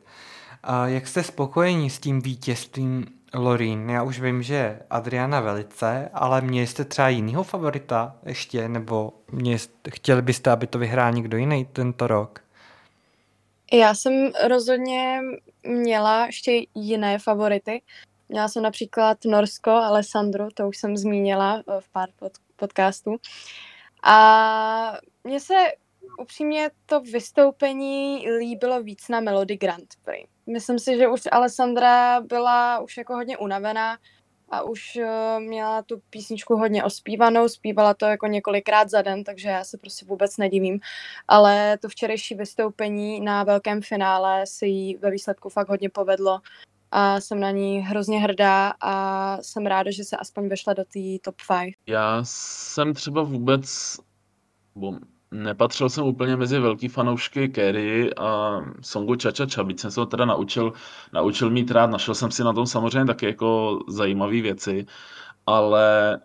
A 0.62 0.87
jak 0.87 1.07
jste 1.07 1.22
spokojení 1.22 1.90
s 1.90 1.98
tím 1.98 2.20
vítězstvím 2.20 3.07
Lorín? 3.35 3.90
Já 3.90 4.03
už 4.03 4.20
vím, 4.20 4.42
že 4.42 4.81
Adriana 4.90 5.40
velice, 5.40 6.11
ale 6.14 6.40
měli 6.40 6.66
jste 6.66 6.85
třeba 6.85 7.09
jinýho 7.09 7.42
favorita 7.42 8.16
ještě, 8.27 8.68
nebo 8.68 9.12
mě, 9.33 9.59
chtěli 9.90 10.22
byste, 10.22 10.51
aby 10.51 10.66
to 10.66 10.79
vyhrál 10.79 11.12
někdo 11.12 11.37
jiný 11.37 11.64
tento 11.64 12.07
rok? 12.07 12.40
Já 13.72 13.94
jsem 13.94 14.31
rozhodně 14.48 15.20
měla 15.62 16.27
ještě 16.27 16.61
jiné 16.74 17.18
favority. 17.18 17.83
Měla 18.29 18.48
jsem 18.48 18.62
například 18.62 19.18
Norsko, 19.24 19.70
Alessandro, 19.70 20.48
to 20.55 20.68
už 20.68 20.79
jsem 20.79 20.96
zmínila 20.96 21.62
v 21.81 21.88
pár 21.92 22.09
pod, 22.18 22.33
podcastů. 22.57 23.16
A 24.03 24.98
mně 25.29 25.41
se 25.41 25.55
upřímně 26.21 26.71
to 26.87 27.01
vystoupení 27.01 28.31
líbilo 28.38 28.83
víc 28.83 29.09
na 29.09 29.21
Melody 29.21 29.57
Grand 29.57 29.88
Prix. 30.05 30.29
Myslím 30.47 30.79
si, 30.79 30.97
že 30.97 31.09
už 31.09 31.21
Alessandra 31.33 32.21
byla 32.21 32.79
už 32.79 32.97
jako 32.97 33.14
hodně 33.14 33.38
unavená 33.38 33.99
a 34.49 34.62
už 34.62 34.97
uh, 34.97 35.41
měla 35.41 35.83
tu 35.83 36.01
písničku 36.11 36.57
hodně 36.57 36.85
ospívanou, 36.85 37.49
zpívala 37.49 37.95
to 37.95 38.07
jako 38.07 38.27
několikrát 38.27 38.91
za 38.91 39.03
den, 39.03 39.25
takže 39.25 39.49
já 39.49 39.64
se 39.64 39.79
prostě 39.79 40.07
vůbec 40.07 40.37
nedivím. 40.37 40.81
Ale 41.29 41.79
to 41.79 41.88
včerejší 41.88 42.35
vystoupení 42.35 43.21
na 43.21 43.45
velkém 43.45 43.83
finále 43.83 44.47
se 44.47 44.67
jí 44.67 44.97
ve 44.97 45.11
výsledku 45.11 45.49
fakt 45.49 45.69
hodně 45.69 45.91
povedlo 45.91 46.41
a 46.91 47.21
jsem 47.21 47.41
na 47.41 47.51
ní 47.51 47.81
hrozně 47.81 48.21
hrdá 48.21 48.73
a 48.81 49.43
jsem 49.43 49.67
ráda, 49.67 49.91
že 49.91 50.05
se 50.05 50.17
aspoň 50.17 50.49
vešla 50.49 50.73
do 50.73 50.85
té 50.85 51.01
top 51.23 51.35
5. 51.49 51.75
Já 51.87 52.21
jsem 52.25 52.95
třeba 52.95 53.23
vůbec, 53.23 53.99
nepatřil 55.31 55.88
jsem 55.88 56.05
úplně 56.05 56.37
mezi 56.37 56.59
velký 56.59 56.88
fanoušky 56.88 57.49
Kerry 57.49 58.14
a 58.14 58.61
songu 58.81 59.17
Čača 59.17 59.47
Ča, 59.47 59.64
byť 59.64 59.81
jsem 59.81 59.91
se 59.91 60.01
ho 60.01 60.07
teda 60.07 60.25
naučil, 60.25 60.73
naučil 61.12 61.51
mít 61.51 61.71
rád, 61.71 61.91
našel 61.91 62.14
jsem 62.14 62.31
si 62.31 62.45
na 62.45 62.53
tom 62.53 62.67
samozřejmě 62.67 63.05
taky 63.05 63.27
jako 63.27 63.79
zajímavé 63.88 64.41
věci, 64.41 64.87
ale 65.47 66.21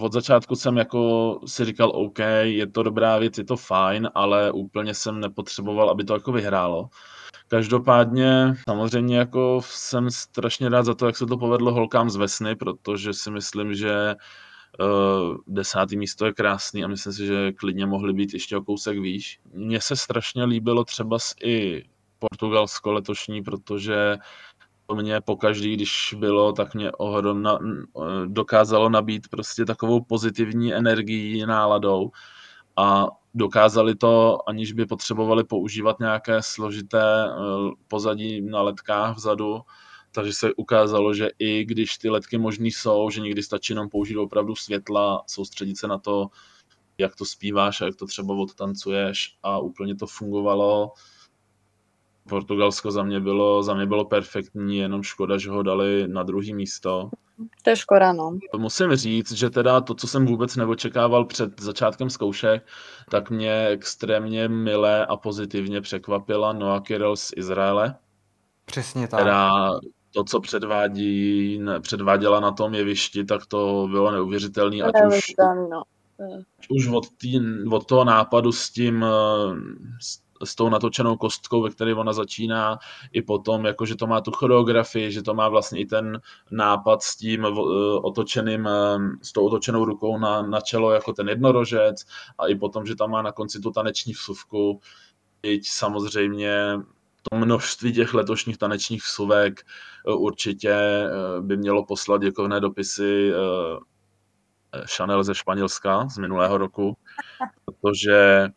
od 0.00 0.12
začátku 0.12 0.56
jsem 0.56 0.76
jako 0.76 1.40
si 1.46 1.64
říkal, 1.64 1.90
OK, 1.94 2.18
je 2.42 2.66
to 2.66 2.82
dobrá 2.82 3.18
věc, 3.18 3.38
je 3.38 3.44
to 3.44 3.56
fajn, 3.56 4.10
ale 4.14 4.52
úplně 4.52 4.94
jsem 4.94 5.20
nepotřeboval, 5.20 5.90
aby 5.90 6.04
to 6.04 6.14
jako 6.14 6.32
vyhrálo. 6.32 6.88
Každopádně 7.48 8.54
samozřejmě 8.68 9.18
jako 9.18 9.60
jsem 9.64 10.10
strašně 10.10 10.68
rád 10.68 10.82
za 10.82 10.94
to, 10.94 11.06
jak 11.06 11.16
se 11.16 11.26
to 11.26 11.36
povedlo 11.36 11.72
holkám 11.72 12.10
z 12.10 12.16
Vesny, 12.16 12.56
protože 12.56 13.12
si 13.12 13.30
myslím, 13.30 13.74
že 13.74 14.16
desátý 15.46 15.96
místo 15.96 16.26
je 16.26 16.32
krásný 16.32 16.84
a 16.84 16.88
myslím 16.88 17.12
si, 17.12 17.26
že 17.26 17.52
klidně 17.52 17.86
mohly 17.86 18.12
být 18.12 18.34
ještě 18.34 18.56
o 18.56 18.62
kousek 18.62 18.98
výš. 18.98 19.40
Mně 19.52 19.80
se 19.80 19.96
strašně 19.96 20.44
líbilo 20.44 20.84
třeba 20.84 21.18
i 21.44 21.84
Portugalsko 22.18 22.92
letošní, 22.92 23.42
protože 23.42 24.16
to 24.86 24.94
mě 24.94 25.20
pokaždý, 25.20 25.74
když 25.74 26.14
bylo, 26.18 26.52
tak 26.52 26.74
mě 26.74 26.92
ohromna, 26.92 27.58
dokázalo 28.26 28.88
nabít 28.88 29.28
prostě 29.28 29.64
takovou 29.64 30.04
pozitivní 30.04 30.74
energií, 30.74 31.46
náladou 31.46 32.10
a 32.76 33.06
dokázali 33.34 33.94
to, 33.94 34.38
aniž 34.48 34.72
by 34.72 34.86
potřebovali 34.86 35.44
používat 35.44 36.00
nějaké 36.00 36.42
složité 36.42 37.26
eh, 37.26 37.32
pozadí 37.88 38.42
na 38.42 38.62
letkách 38.62 39.16
vzadu, 39.16 39.60
takže 40.12 40.32
se 40.32 40.54
ukázalo, 40.54 41.14
že 41.14 41.30
i 41.38 41.64
když 41.64 41.98
ty 41.98 42.10
letky 42.10 42.38
možný 42.38 42.70
jsou, 42.70 43.10
že 43.10 43.20
někdy 43.20 43.42
stačí 43.42 43.72
jenom 43.72 43.88
použít 43.88 44.16
opravdu 44.16 44.56
světla, 44.56 45.24
soustředit 45.26 45.78
se 45.78 45.88
na 45.88 45.98
to, 45.98 46.26
jak 46.98 47.16
to 47.16 47.24
zpíváš 47.24 47.80
a 47.80 47.84
jak 47.84 47.96
to 47.96 48.06
třeba 48.06 48.34
odtancuješ 48.34 49.36
a 49.42 49.58
úplně 49.58 49.96
to 49.96 50.06
fungovalo. 50.06 50.92
Portugalsko 52.28 52.90
za 52.90 53.02
mě 53.02 53.20
bylo, 53.20 53.62
za 53.62 53.74
mě 53.74 53.86
bylo 53.86 54.04
perfektní, 54.04 54.76
jenom 54.76 55.02
škoda, 55.02 55.38
že 55.38 55.50
ho 55.50 55.62
dali 55.62 56.08
na 56.08 56.22
druhý 56.22 56.54
místo. 56.54 57.10
To 57.62 57.70
je 57.70 57.76
škoda, 57.76 58.12
no. 58.12 58.38
Musím 58.56 58.96
říct, 58.96 59.32
že 59.32 59.50
teda 59.50 59.80
to, 59.80 59.94
co 59.94 60.06
jsem 60.06 60.26
vůbec 60.26 60.56
neočekával 60.56 61.24
před 61.24 61.60
začátkem 61.60 62.10
zkoušek, 62.10 62.66
tak 63.10 63.30
mě 63.30 63.66
extrémně 63.66 64.48
milé 64.48 65.06
a 65.06 65.16
pozitivně 65.16 65.80
překvapila 65.80 66.52
Noah 66.52 66.82
Kirill 66.82 67.16
z 67.16 67.30
Izraele. 67.36 67.94
Přesně 68.64 69.08
tak. 69.08 69.20
Která 69.20 69.70
to, 70.10 70.24
co 70.24 70.40
předvádí, 70.40 71.60
předváděla 71.80 72.40
na 72.40 72.50
tom 72.50 72.74
jevišti, 72.74 73.24
tak 73.24 73.46
to 73.46 73.88
bylo 73.90 74.10
neuvěřitelné. 74.10 74.82
Ať 74.82 74.94
už, 75.08 75.20
no. 75.70 75.82
už 76.70 76.88
od, 76.88 77.04
tý, 77.10 77.40
od 77.70 77.86
toho 77.86 78.04
nápadu 78.04 78.52
s 78.52 78.70
tím, 78.70 79.04
s 80.00 80.30
s 80.44 80.54
tou 80.54 80.68
natočenou 80.68 81.16
kostkou, 81.16 81.62
ve 81.62 81.70
které 81.70 81.94
ona 81.94 82.12
začíná, 82.12 82.78
i 83.12 83.22
potom, 83.22 83.64
jako, 83.64 83.86
že 83.86 83.96
to 83.96 84.06
má 84.06 84.20
tu 84.20 84.30
choreografii, 84.30 85.12
že 85.12 85.22
to 85.22 85.34
má 85.34 85.48
vlastně 85.48 85.80
i 85.80 85.86
ten 85.86 86.20
nápad 86.50 87.02
s 87.02 87.16
tím 87.16 87.44
uh, 87.44 87.58
otočeným, 88.04 88.66
uh, 88.66 89.02
s 89.22 89.32
tou 89.32 89.46
otočenou 89.46 89.84
rukou 89.84 90.18
na, 90.18 90.42
na 90.42 90.60
čelo 90.60 90.92
jako 90.92 91.12
ten 91.12 91.28
jednorožec 91.28 92.04
a 92.38 92.46
i 92.46 92.54
potom, 92.54 92.86
že 92.86 92.96
tam 92.96 93.10
má 93.10 93.22
na 93.22 93.32
konci 93.32 93.60
tu 93.60 93.70
taneční 93.70 94.12
vsuvku, 94.12 94.80
Teď 95.42 95.60
samozřejmě 95.64 96.78
to 97.30 97.36
množství 97.36 97.92
těch 97.92 98.14
letošních 98.14 98.58
tanečních 98.58 99.02
vsuvek 99.02 99.60
uh, 100.06 100.22
určitě 100.22 100.76
by 101.40 101.56
mělo 101.56 101.84
poslat 101.84 102.20
děkovné 102.20 102.60
dopisy 102.60 103.32
Chanel 104.96 105.24
ze 105.24 105.34
Španělska 105.34 106.08
z 106.08 106.18
minulého 106.18 106.58
roku, 106.58 106.96
protože 107.64 108.48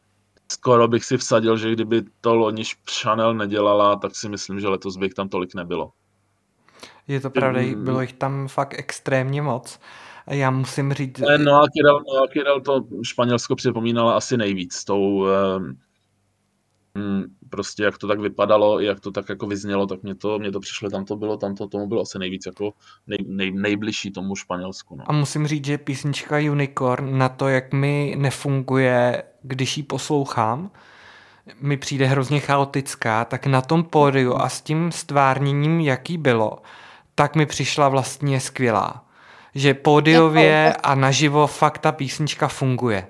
skoro 0.51 0.87
bych 0.87 1.05
si 1.05 1.17
vsadil, 1.17 1.57
že 1.57 1.71
kdyby 1.71 2.01
to 2.21 2.35
loni 2.35 2.63
Chanel 3.01 3.33
nedělala, 3.33 3.95
tak 3.95 4.15
si 4.15 4.29
myslím, 4.29 4.59
že 4.59 4.67
letos 4.67 4.97
by 4.97 5.05
jich 5.05 5.13
tam 5.13 5.29
tolik 5.29 5.55
nebylo. 5.55 5.91
Je 7.07 7.19
to 7.19 7.29
pravda, 7.29 7.61
mm. 7.61 7.83
bylo 7.83 8.01
jich 8.01 8.13
tam 8.13 8.47
fakt 8.47 8.79
extrémně 8.79 9.41
moc. 9.41 9.79
Já 10.27 10.51
musím 10.51 10.93
říct... 10.93 11.19
No 11.19 11.61
a 11.61 11.65
Kirel, 11.67 11.99
no 12.13 12.23
a 12.23 12.27
Kirel 12.33 12.61
to 12.61 12.81
Španělsko 13.03 13.55
připomínala 13.55 14.17
asi 14.17 14.37
nejvíc 14.37 14.73
s 14.73 14.85
tou 14.85 15.27
prostě 17.49 17.83
jak 17.83 17.97
to 17.97 18.07
tak 18.07 18.19
vypadalo, 18.19 18.79
jak 18.79 18.99
to 18.99 19.11
tak 19.11 19.29
jako 19.29 19.47
vyznělo, 19.47 19.87
tak 19.87 20.03
mě 20.03 20.15
to, 20.15 20.39
mě 20.39 20.51
to 20.51 20.59
přišlo, 20.59 20.89
tam 20.89 21.05
to 21.05 21.15
bylo, 21.15 21.37
tam 21.37 21.55
to 21.55 21.67
tomu 21.67 21.87
bylo 21.87 22.01
asi 22.01 22.19
nejvíc 22.19 22.45
jako 22.45 22.73
nej, 23.07 23.17
nej, 23.27 23.51
nejbližší 23.51 24.11
tomu 24.11 24.35
Španělsku. 24.35 24.95
No. 24.95 25.03
A 25.07 25.11
musím 25.11 25.47
říct, 25.47 25.65
že 25.65 25.77
písnička 25.77 26.37
Unicorn 26.37 27.17
na 27.17 27.29
to, 27.29 27.47
jak 27.47 27.73
mi 27.73 28.15
nefunguje, 28.17 29.23
když 29.41 29.77
ji 29.77 29.83
poslouchám, 29.83 30.71
mi 31.61 31.77
přijde 31.77 32.05
hrozně 32.05 32.39
chaotická, 32.39 33.25
tak 33.25 33.45
na 33.45 33.61
tom 33.61 33.83
pódiu 33.83 34.33
a 34.33 34.49
s 34.49 34.61
tím 34.61 34.91
stvárněním, 34.91 35.79
jaký 35.79 36.17
bylo, 36.17 36.61
tak 37.15 37.35
mi 37.35 37.45
přišla 37.45 37.89
vlastně 37.89 38.39
skvělá. 38.39 39.05
Že 39.55 39.73
pódiově 39.73 40.73
a 40.83 40.95
naživo 40.95 41.47
fakt 41.47 41.77
ta 41.77 41.91
písnička 41.91 42.47
funguje. 42.47 43.07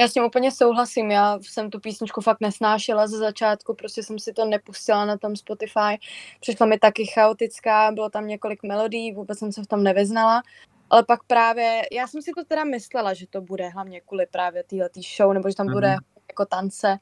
Já 0.00 0.08
s 0.08 0.12
tím 0.12 0.24
úplně 0.24 0.50
souhlasím, 0.50 1.10
já 1.10 1.38
jsem 1.42 1.70
tu 1.70 1.80
písničku 1.80 2.20
fakt 2.20 2.40
nesnášela 2.40 3.06
ze 3.06 3.18
začátku, 3.18 3.74
prostě 3.74 4.02
jsem 4.02 4.18
si 4.18 4.32
to 4.32 4.44
nepustila 4.44 5.04
na 5.04 5.18
tom 5.18 5.36
Spotify, 5.36 5.98
přišla 6.40 6.66
mi 6.66 6.78
taky 6.78 7.06
chaotická, 7.06 7.92
bylo 7.92 8.10
tam 8.10 8.26
několik 8.26 8.62
melodií, 8.62 9.12
vůbec 9.12 9.38
jsem 9.38 9.52
se 9.52 9.62
v 9.62 9.66
tom 9.66 9.82
nevyznala, 9.82 10.42
ale 10.90 11.04
pak 11.04 11.24
právě, 11.24 11.82
já 11.92 12.06
jsem 12.06 12.22
si 12.22 12.30
to 12.36 12.44
teda 12.44 12.64
myslela, 12.64 13.14
že 13.14 13.26
to 13.26 13.40
bude 13.40 13.68
hlavně 13.68 14.00
kvůli 14.00 14.26
právě 14.26 14.64
této 14.64 15.00
show, 15.16 15.32
nebo 15.32 15.48
že 15.48 15.56
tam 15.56 15.66
mm-hmm. 15.66 15.72
bude 15.72 15.88
mhm. 15.88 15.98
jako 16.28 16.46
tance, 16.46 16.98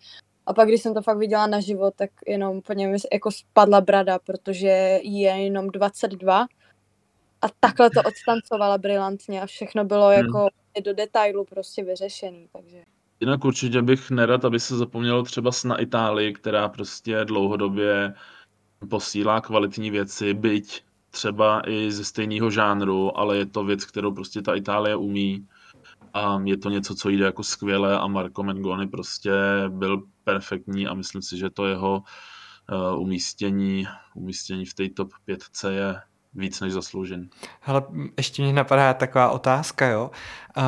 a 0.46 0.52
pak, 0.54 0.68
když 0.68 0.82
jsem 0.82 0.94
to 0.94 1.02
fakt 1.02 1.18
viděla 1.18 1.46
na 1.46 1.60
život, 1.60 1.94
tak 1.96 2.10
jenom 2.26 2.56
úplně 2.56 2.88
mi 2.88 2.96
jako 3.12 3.30
spadla 3.30 3.80
brada, 3.80 4.18
protože 4.18 5.00
je 5.02 5.30
jenom 5.30 5.68
22 5.68 6.46
a 7.42 7.46
takhle 7.60 7.90
to 7.90 8.02
odstancovala 8.02 8.78
brilantně 8.78 9.42
a 9.42 9.46
všechno 9.46 9.84
bylo 9.84 10.08
hmm. 10.08 10.16
jako 10.16 10.48
do 10.80 10.94
detailu 10.94 11.44
prostě 11.44 11.84
vyřešený, 11.84 12.48
takže... 12.52 12.82
Jinak 13.20 13.44
určitě 13.44 13.82
bych 13.82 14.10
nerad, 14.10 14.44
aby 14.44 14.60
se 14.60 14.76
zapomnělo 14.76 15.22
třeba 15.22 15.50
na 15.64 15.80
Itálii, 15.80 16.32
která 16.32 16.68
prostě 16.68 17.24
dlouhodobě 17.24 18.14
posílá 18.90 19.40
kvalitní 19.40 19.90
věci, 19.90 20.34
byť 20.34 20.82
třeba 21.10 21.62
i 21.66 21.92
ze 21.92 22.04
stejného 22.04 22.50
žánru, 22.50 23.18
ale 23.18 23.36
je 23.36 23.46
to 23.46 23.64
věc, 23.64 23.84
kterou 23.84 24.14
prostě 24.14 24.42
ta 24.42 24.54
Itálie 24.54 24.96
umí. 24.96 25.46
A 26.14 26.40
je 26.44 26.56
to 26.56 26.70
něco, 26.70 26.94
co 26.94 27.08
jde 27.08 27.24
jako 27.24 27.42
skvěle 27.42 27.98
a 27.98 28.06
Marco 28.06 28.42
Mengoni 28.42 28.86
prostě 28.88 29.32
byl 29.68 30.02
perfektní 30.24 30.86
a 30.86 30.94
myslím 30.94 31.22
si, 31.22 31.38
že 31.38 31.50
to 31.50 31.66
jeho 31.66 32.02
uh, 32.72 33.02
umístění, 33.02 33.86
umístění 34.14 34.64
v 34.64 34.74
té 34.74 34.88
top 34.88 35.12
5 35.24 35.40
je 35.68 36.00
víc 36.38 36.60
než 36.60 36.72
zasloužen. 36.72 37.28
Hele, 37.60 37.82
ještě 38.16 38.42
mě 38.42 38.52
napadá 38.52 38.94
taková 38.94 39.30
otázka, 39.30 39.86
jo. 39.86 40.10
Uh, 40.56 40.64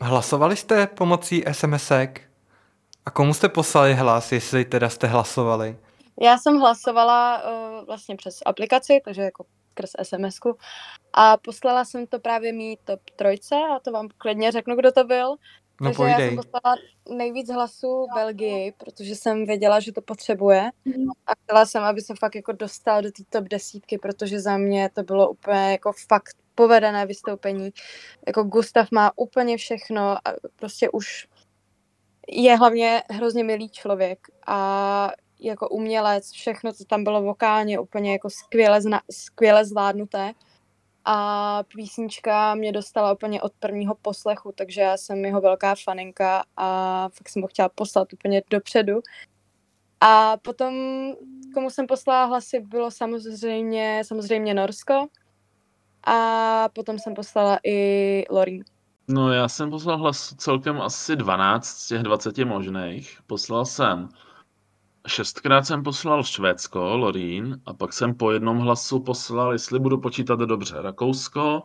hlasovali 0.00 0.56
jste 0.56 0.86
pomocí 0.86 1.44
SMSek? 1.52 2.20
A 3.06 3.10
komu 3.10 3.34
jste 3.34 3.48
poslali 3.48 3.94
hlas, 3.94 4.32
jestli 4.32 4.64
teda 4.64 4.88
jste 4.88 5.06
hlasovali? 5.06 5.78
Já 6.20 6.38
jsem 6.38 6.58
hlasovala 6.58 7.42
uh, 7.42 7.86
vlastně 7.86 8.16
přes 8.16 8.38
aplikaci, 8.46 9.00
takže 9.04 9.22
jako 9.22 9.44
skrz 9.72 9.90
sms 10.02 10.38
a 11.12 11.36
poslala 11.36 11.84
jsem 11.84 12.06
to 12.06 12.18
právě 12.18 12.52
mý 12.52 12.78
top 12.84 13.00
trojce 13.16 13.54
a 13.54 13.78
to 13.78 13.92
vám 13.92 14.08
klidně 14.18 14.52
řeknu, 14.52 14.76
kdo 14.76 14.92
to 14.92 15.04
byl. 15.04 15.36
No 15.82 15.88
Takže 15.88 15.96
pojdej. 15.96 16.20
já 16.20 16.28
jsem 16.28 16.36
poslala 16.36 16.76
nejvíc 17.08 17.50
hlasů 17.50 18.06
Belgii, 18.14 18.72
protože 18.72 19.14
jsem 19.14 19.46
věděla, 19.46 19.80
že 19.80 19.92
to 19.92 20.02
potřebuje 20.02 20.70
a 21.26 21.32
chtěla 21.34 21.66
jsem, 21.66 21.82
aby 21.82 22.00
se 22.00 22.14
fakt 22.18 22.34
jako 22.34 22.52
dostal 22.52 23.02
do 23.02 23.10
té 23.10 23.22
top 23.30 23.44
desítky, 23.44 23.98
protože 23.98 24.40
za 24.40 24.56
mě 24.56 24.90
to 24.94 25.02
bylo 25.02 25.30
úplně 25.30 25.72
jako 25.72 25.92
fakt 26.08 26.36
povedené 26.54 27.06
vystoupení. 27.06 27.70
Jako 28.26 28.42
Gustav 28.42 28.88
má 28.90 29.12
úplně 29.16 29.56
všechno 29.56 30.10
a 30.28 30.32
prostě 30.56 30.90
už 30.90 31.28
je 32.28 32.56
hlavně 32.56 33.02
hrozně 33.10 33.44
milý 33.44 33.68
člověk 33.68 34.18
a 34.46 35.10
jako 35.40 35.68
umělec, 35.68 36.30
všechno, 36.30 36.72
co 36.72 36.84
tam 36.84 37.04
bylo 37.04 37.22
vokálně, 37.22 37.78
úplně 37.78 38.12
jako 38.12 38.30
skvěle, 38.30 38.82
zna, 38.82 39.00
skvěle 39.10 39.64
zvládnuté 39.64 40.32
a 41.04 41.62
písnička 41.76 42.54
mě 42.54 42.72
dostala 42.72 43.12
úplně 43.12 43.42
od 43.42 43.52
prvního 43.58 43.94
poslechu, 44.02 44.52
takže 44.54 44.80
já 44.80 44.96
jsem 44.96 45.24
jeho 45.24 45.40
velká 45.40 45.74
faninka 45.84 46.44
a 46.56 47.08
fakt 47.08 47.28
jsem 47.28 47.42
ho 47.42 47.48
chtěla 47.48 47.68
poslat 47.68 48.12
úplně 48.12 48.42
dopředu. 48.50 49.00
A 50.00 50.36
potom, 50.36 50.74
komu 51.54 51.70
jsem 51.70 51.86
poslala 51.86 52.24
hlasy, 52.24 52.60
bylo 52.60 52.90
samozřejmě, 52.90 54.02
samozřejmě 54.06 54.54
Norsko 54.54 55.06
a 56.04 56.68
potom 56.72 56.98
jsem 56.98 57.14
poslala 57.14 57.58
i 57.64 58.24
Lorin. 58.30 58.64
No 59.08 59.32
já 59.32 59.48
jsem 59.48 59.70
poslal 59.70 59.98
hlas 59.98 60.34
celkem 60.34 60.80
asi 60.80 61.16
12 61.16 61.66
z 61.66 61.88
těch 61.88 62.02
20 62.02 62.38
možných. 62.38 63.18
Poslal 63.26 63.64
jsem 63.64 64.08
šestkrát 65.06 65.66
jsem 65.66 65.82
poslal 65.82 66.24
Švédsko, 66.24 66.96
Lorín, 66.96 67.60
a 67.66 67.74
pak 67.74 67.92
jsem 67.92 68.14
po 68.14 68.30
jednom 68.32 68.58
hlasu 68.58 69.00
poslal, 69.00 69.52
jestli 69.52 69.78
budu 69.78 69.98
počítat 69.98 70.38
dobře, 70.38 70.82
Rakousko, 70.82 71.62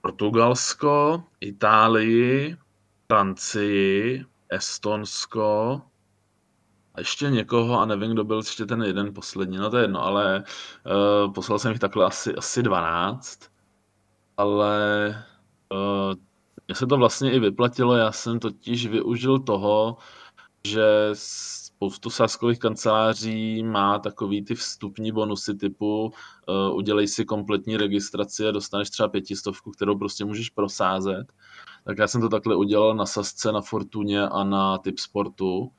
Portugalsko, 0.00 1.24
Itálii, 1.40 2.56
Francii, 3.06 4.24
Estonsko 4.48 5.82
a 6.94 7.00
ještě 7.00 7.30
někoho 7.30 7.80
a 7.80 7.84
nevím, 7.84 8.12
kdo 8.12 8.24
byl 8.24 8.36
ještě 8.36 8.66
ten 8.66 8.82
jeden 8.82 9.14
poslední, 9.14 9.56
no 9.56 9.70
to 9.70 9.76
je 9.76 9.84
jedno, 9.84 10.02
ale 10.02 10.44
uh, 11.26 11.32
poslal 11.32 11.58
jsem 11.58 11.70
jich 11.70 11.80
takhle 11.80 12.04
asi, 12.04 12.34
asi 12.34 12.62
12, 12.62 13.40
ale 14.36 15.08
uh, 15.72 16.14
mně 16.68 16.74
se 16.74 16.86
to 16.86 16.96
vlastně 16.96 17.32
i 17.32 17.38
vyplatilo, 17.38 17.96
já 17.96 18.12
jsem 18.12 18.38
totiž 18.38 18.86
využil 18.86 19.38
toho, 19.38 19.96
že 20.64 21.08
spoustu 21.78 22.10
sáskových 22.10 22.58
kanceláří 22.58 23.62
má 23.62 23.98
takový 23.98 24.44
ty 24.44 24.54
vstupní 24.54 25.12
bonusy 25.12 25.54
typu 25.54 26.04
uh, 26.06 26.76
udělej 26.76 27.08
si 27.08 27.24
kompletní 27.24 27.76
registraci 27.76 28.48
a 28.48 28.50
dostaneš 28.50 28.90
třeba 28.90 29.08
pětistovku, 29.08 29.70
kterou 29.70 29.98
prostě 29.98 30.24
můžeš 30.24 30.50
prosázet. 30.50 31.32
Tak 31.84 31.98
já 31.98 32.06
jsem 32.06 32.20
to 32.20 32.28
takhle 32.28 32.56
udělal 32.56 32.94
na 32.94 33.06
Sasce, 33.06 33.52
na 33.52 33.60
Fortuně 33.60 34.28
a 34.28 34.44
na 34.44 34.78
Tipsportu 34.78 35.70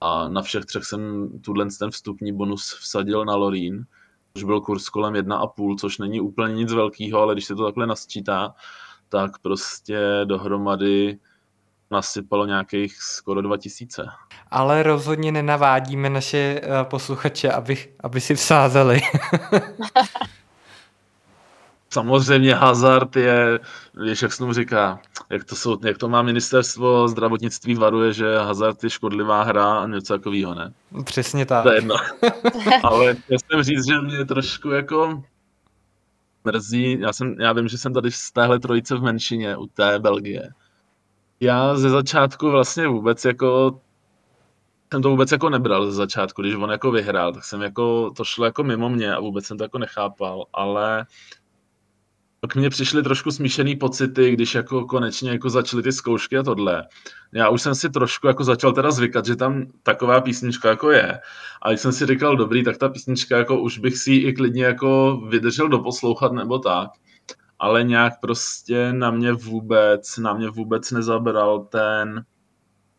a 0.00 0.28
na 0.28 0.42
všech 0.42 0.64
třech 0.64 0.84
jsem 0.84 1.28
tuhle 1.40 1.66
ten 1.78 1.90
vstupní 1.90 2.32
bonus 2.32 2.78
vsadil 2.80 3.24
na 3.24 3.36
Lorín, 3.36 3.86
což 4.34 4.44
byl 4.44 4.60
kurz 4.60 4.88
kolem 4.88 5.14
1,5, 5.14 5.76
což 5.78 5.98
není 5.98 6.20
úplně 6.20 6.54
nic 6.54 6.72
velkého, 6.72 7.20
ale 7.20 7.34
když 7.34 7.44
se 7.44 7.54
to 7.54 7.64
takhle 7.64 7.86
nasčítá, 7.86 8.54
tak 9.08 9.38
prostě 9.38 10.00
dohromady 10.24 11.18
nasypalo 11.90 12.46
nějakých 12.46 13.02
skoro 13.02 13.42
2000. 13.42 14.06
Ale 14.50 14.82
rozhodně 14.82 15.32
nenavádíme 15.32 16.10
naše 16.10 16.60
uh, 16.60 16.82
posluchače, 16.82 17.52
aby, 17.52 17.76
aby 18.00 18.20
si 18.20 18.34
vsázeli. 18.34 19.00
Samozřejmě 21.90 22.54
hazard 22.54 23.16
je, 23.16 23.60
víš, 24.04 24.22
jak 24.22 24.36
tomu 24.36 24.52
říká, 24.52 25.00
jak 25.30 25.44
to, 25.44 25.56
jsou, 25.56 25.78
jak 25.84 25.98
to 25.98 26.08
má 26.08 26.22
ministerstvo 26.22 27.08
zdravotnictví 27.08 27.74
varuje, 27.74 28.12
že 28.12 28.38
hazard 28.38 28.84
je 28.84 28.90
škodlivá 28.90 29.42
hra 29.42 29.78
a 29.78 29.86
něco 29.86 30.14
takového, 30.14 30.54
ne? 30.54 30.72
Přesně 31.04 31.46
tak. 31.46 31.62
To 31.62 31.70
je 31.70 31.76
jedno. 31.76 31.94
Ale 32.82 33.14
chtěl 33.14 33.38
jsem 33.38 33.62
říct, 33.62 33.86
že 33.86 34.00
mě 34.00 34.24
trošku 34.24 34.70
jako 34.70 35.22
mrzí, 36.44 37.00
já, 37.00 37.12
jsem, 37.12 37.36
já 37.40 37.52
vím, 37.52 37.68
že 37.68 37.78
jsem 37.78 37.94
tady 37.94 38.10
z 38.10 38.30
téhle 38.30 38.58
trojice 38.58 38.96
v 38.96 39.02
menšině 39.02 39.56
u 39.56 39.66
té 39.66 39.98
Belgie. 39.98 40.52
Já 41.40 41.76
ze 41.76 41.90
začátku 41.90 42.50
vlastně 42.50 42.88
vůbec 42.88 43.24
jako 43.24 43.80
jsem 44.92 45.02
to 45.02 45.10
vůbec 45.10 45.32
jako 45.32 45.50
nebral 45.50 45.86
ze 45.86 45.92
začátku, 45.92 46.42
když 46.42 46.54
on 46.54 46.70
jako 46.70 46.90
vyhrál, 46.90 47.32
tak 47.32 47.44
jsem 47.44 47.62
jako, 47.62 48.10
to 48.16 48.24
šlo 48.24 48.44
jako 48.44 48.64
mimo 48.64 48.88
mě 48.88 49.14
a 49.14 49.20
vůbec 49.20 49.46
jsem 49.46 49.58
to 49.58 49.64
jako 49.64 49.78
nechápal, 49.78 50.46
ale 50.52 51.06
k 52.48 52.56
mně 52.56 52.70
přišly 52.70 53.02
trošku 53.02 53.30
smíšený 53.30 53.76
pocity, 53.76 54.30
když 54.30 54.54
jako 54.54 54.84
konečně 54.84 55.30
jako 55.30 55.50
začaly 55.50 55.82
ty 55.82 55.92
zkoušky 55.92 56.38
a 56.38 56.42
tohle. 56.42 56.86
Já 57.32 57.48
už 57.48 57.62
jsem 57.62 57.74
si 57.74 57.90
trošku 57.90 58.26
jako 58.26 58.44
začal 58.44 58.72
teda 58.72 58.90
zvykat, 58.90 59.26
že 59.26 59.36
tam 59.36 59.66
taková 59.82 60.20
písnička 60.20 60.68
jako 60.68 60.90
je. 60.90 61.20
A 61.62 61.68
když 61.68 61.80
jsem 61.80 61.92
si 61.92 62.06
říkal, 62.06 62.36
dobrý, 62.36 62.64
tak 62.64 62.78
ta 62.78 62.88
písnička 62.88 63.38
jako 63.38 63.60
už 63.60 63.78
bych 63.78 63.98
si 63.98 64.12
i 64.12 64.32
klidně 64.32 64.64
jako 64.64 65.20
vydržel 65.28 65.68
doposlouchat 65.68 66.32
nebo 66.32 66.58
tak. 66.58 66.88
Ale 67.58 67.84
nějak 67.84 68.20
prostě 68.20 68.92
na 68.92 69.10
mě 69.10 69.32
vůbec, 69.32 70.18
na 70.18 70.34
mě 70.34 70.50
vůbec 70.50 70.90
nezabral 70.90 71.64
ten, 71.64 72.24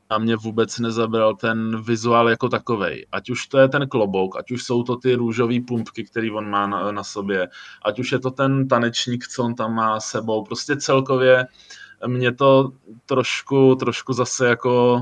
a 0.10 0.18
mě 0.18 0.36
vůbec 0.36 0.80
nezabral 0.80 1.36
ten 1.36 1.84
vizuál 1.84 2.30
jako 2.30 2.50
takovej. 2.50 3.06
Ať 3.12 3.30
už 3.30 3.48
to 3.48 3.58
je 3.58 3.68
ten 3.68 3.88
klobouk, 3.88 4.36
ať 4.38 4.52
už 4.52 4.64
jsou 4.64 4.84
to 4.84 4.96
ty 4.96 5.16
růžové 5.16 5.56
pumpky, 5.68 6.04
které 6.04 6.32
on 6.32 6.50
má 6.50 6.68
na, 6.68 6.92
na 6.92 7.04
sobě, 7.04 7.48
ať 7.86 8.00
už 8.00 8.12
je 8.12 8.20
to 8.20 8.32
ten 8.32 8.68
tanečník, 8.68 9.28
co 9.28 9.44
on 9.44 9.56
tam 9.56 9.74
má 9.76 10.00
sebou. 10.00 10.44
Prostě 10.44 10.78
celkově 10.78 11.48
mě 12.08 12.34
to 12.34 12.72
trošku, 13.06 13.76
trošku 13.76 14.14
zase 14.14 14.48
jako 14.48 15.02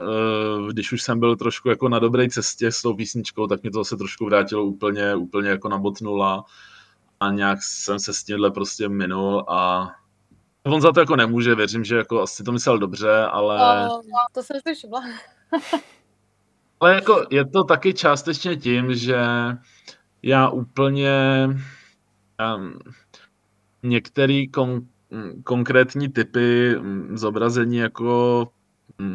eh, 0.00 0.72
když 0.72 0.92
už 0.92 1.02
jsem 1.02 1.20
byl 1.20 1.36
trošku 1.36 1.68
jako 1.68 1.88
na 1.88 1.98
dobré 1.98 2.28
cestě 2.28 2.72
s 2.72 2.82
tou 2.82 2.94
písničkou, 2.94 3.46
tak 3.46 3.62
mě 3.62 3.70
to 3.70 3.78
zase 3.78 3.96
trošku 3.96 4.24
vrátilo 4.24 4.64
úplně, 4.64 5.14
úplně 5.14 5.48
jako 5.48 5.68
na 5.68 5.78
bot 5.78 6.00
nula 6.00 6.44
a 7.20 7.30
nějak 7.30 7.58
jsem 7.62 7.98
se 7.98 8.14
s 8.14 8.24
tímhle 8.24 8.50
prostě 8.50 8.88
minul 8.88 9.44
a 9.48 9.90
On 10.62 10.80
za 10.80 10.92
to 10.92 11.00
jako 11.00 11.16
nemůže, 11.16 11.54
věřím, 11.54 11.84
že 11.84 11.96
jako 11.96 12.22
asi 12.22 12.44
to 12.44 12.52
myslel 12.52 12.78
dobře, 12.78 13.24
ale... 13.24 13.84
No, 13.88 14.02
to 14.32 14.42
jsem 14.42 14.60
si 14.68 14.74
všimla. 14.74 15.04
ale 16.80 16.94
jako 16.94 17.26
je 17.30 17.44
to 17.44 17.64
taky 17.64 17.94
částečně 17.94 18.56
tím, 18.56 18.94
že 18.94 19.16
já 20.22 20.48
úplně 20.48 21.48
um, 22.56 22.78
některý 23.82 24.48
kon, 24.48 24.80
konkrétní 25.44 26.08
typy 26.08 26.76
zobrazení 27.14 27.76
jako 27.76 28.48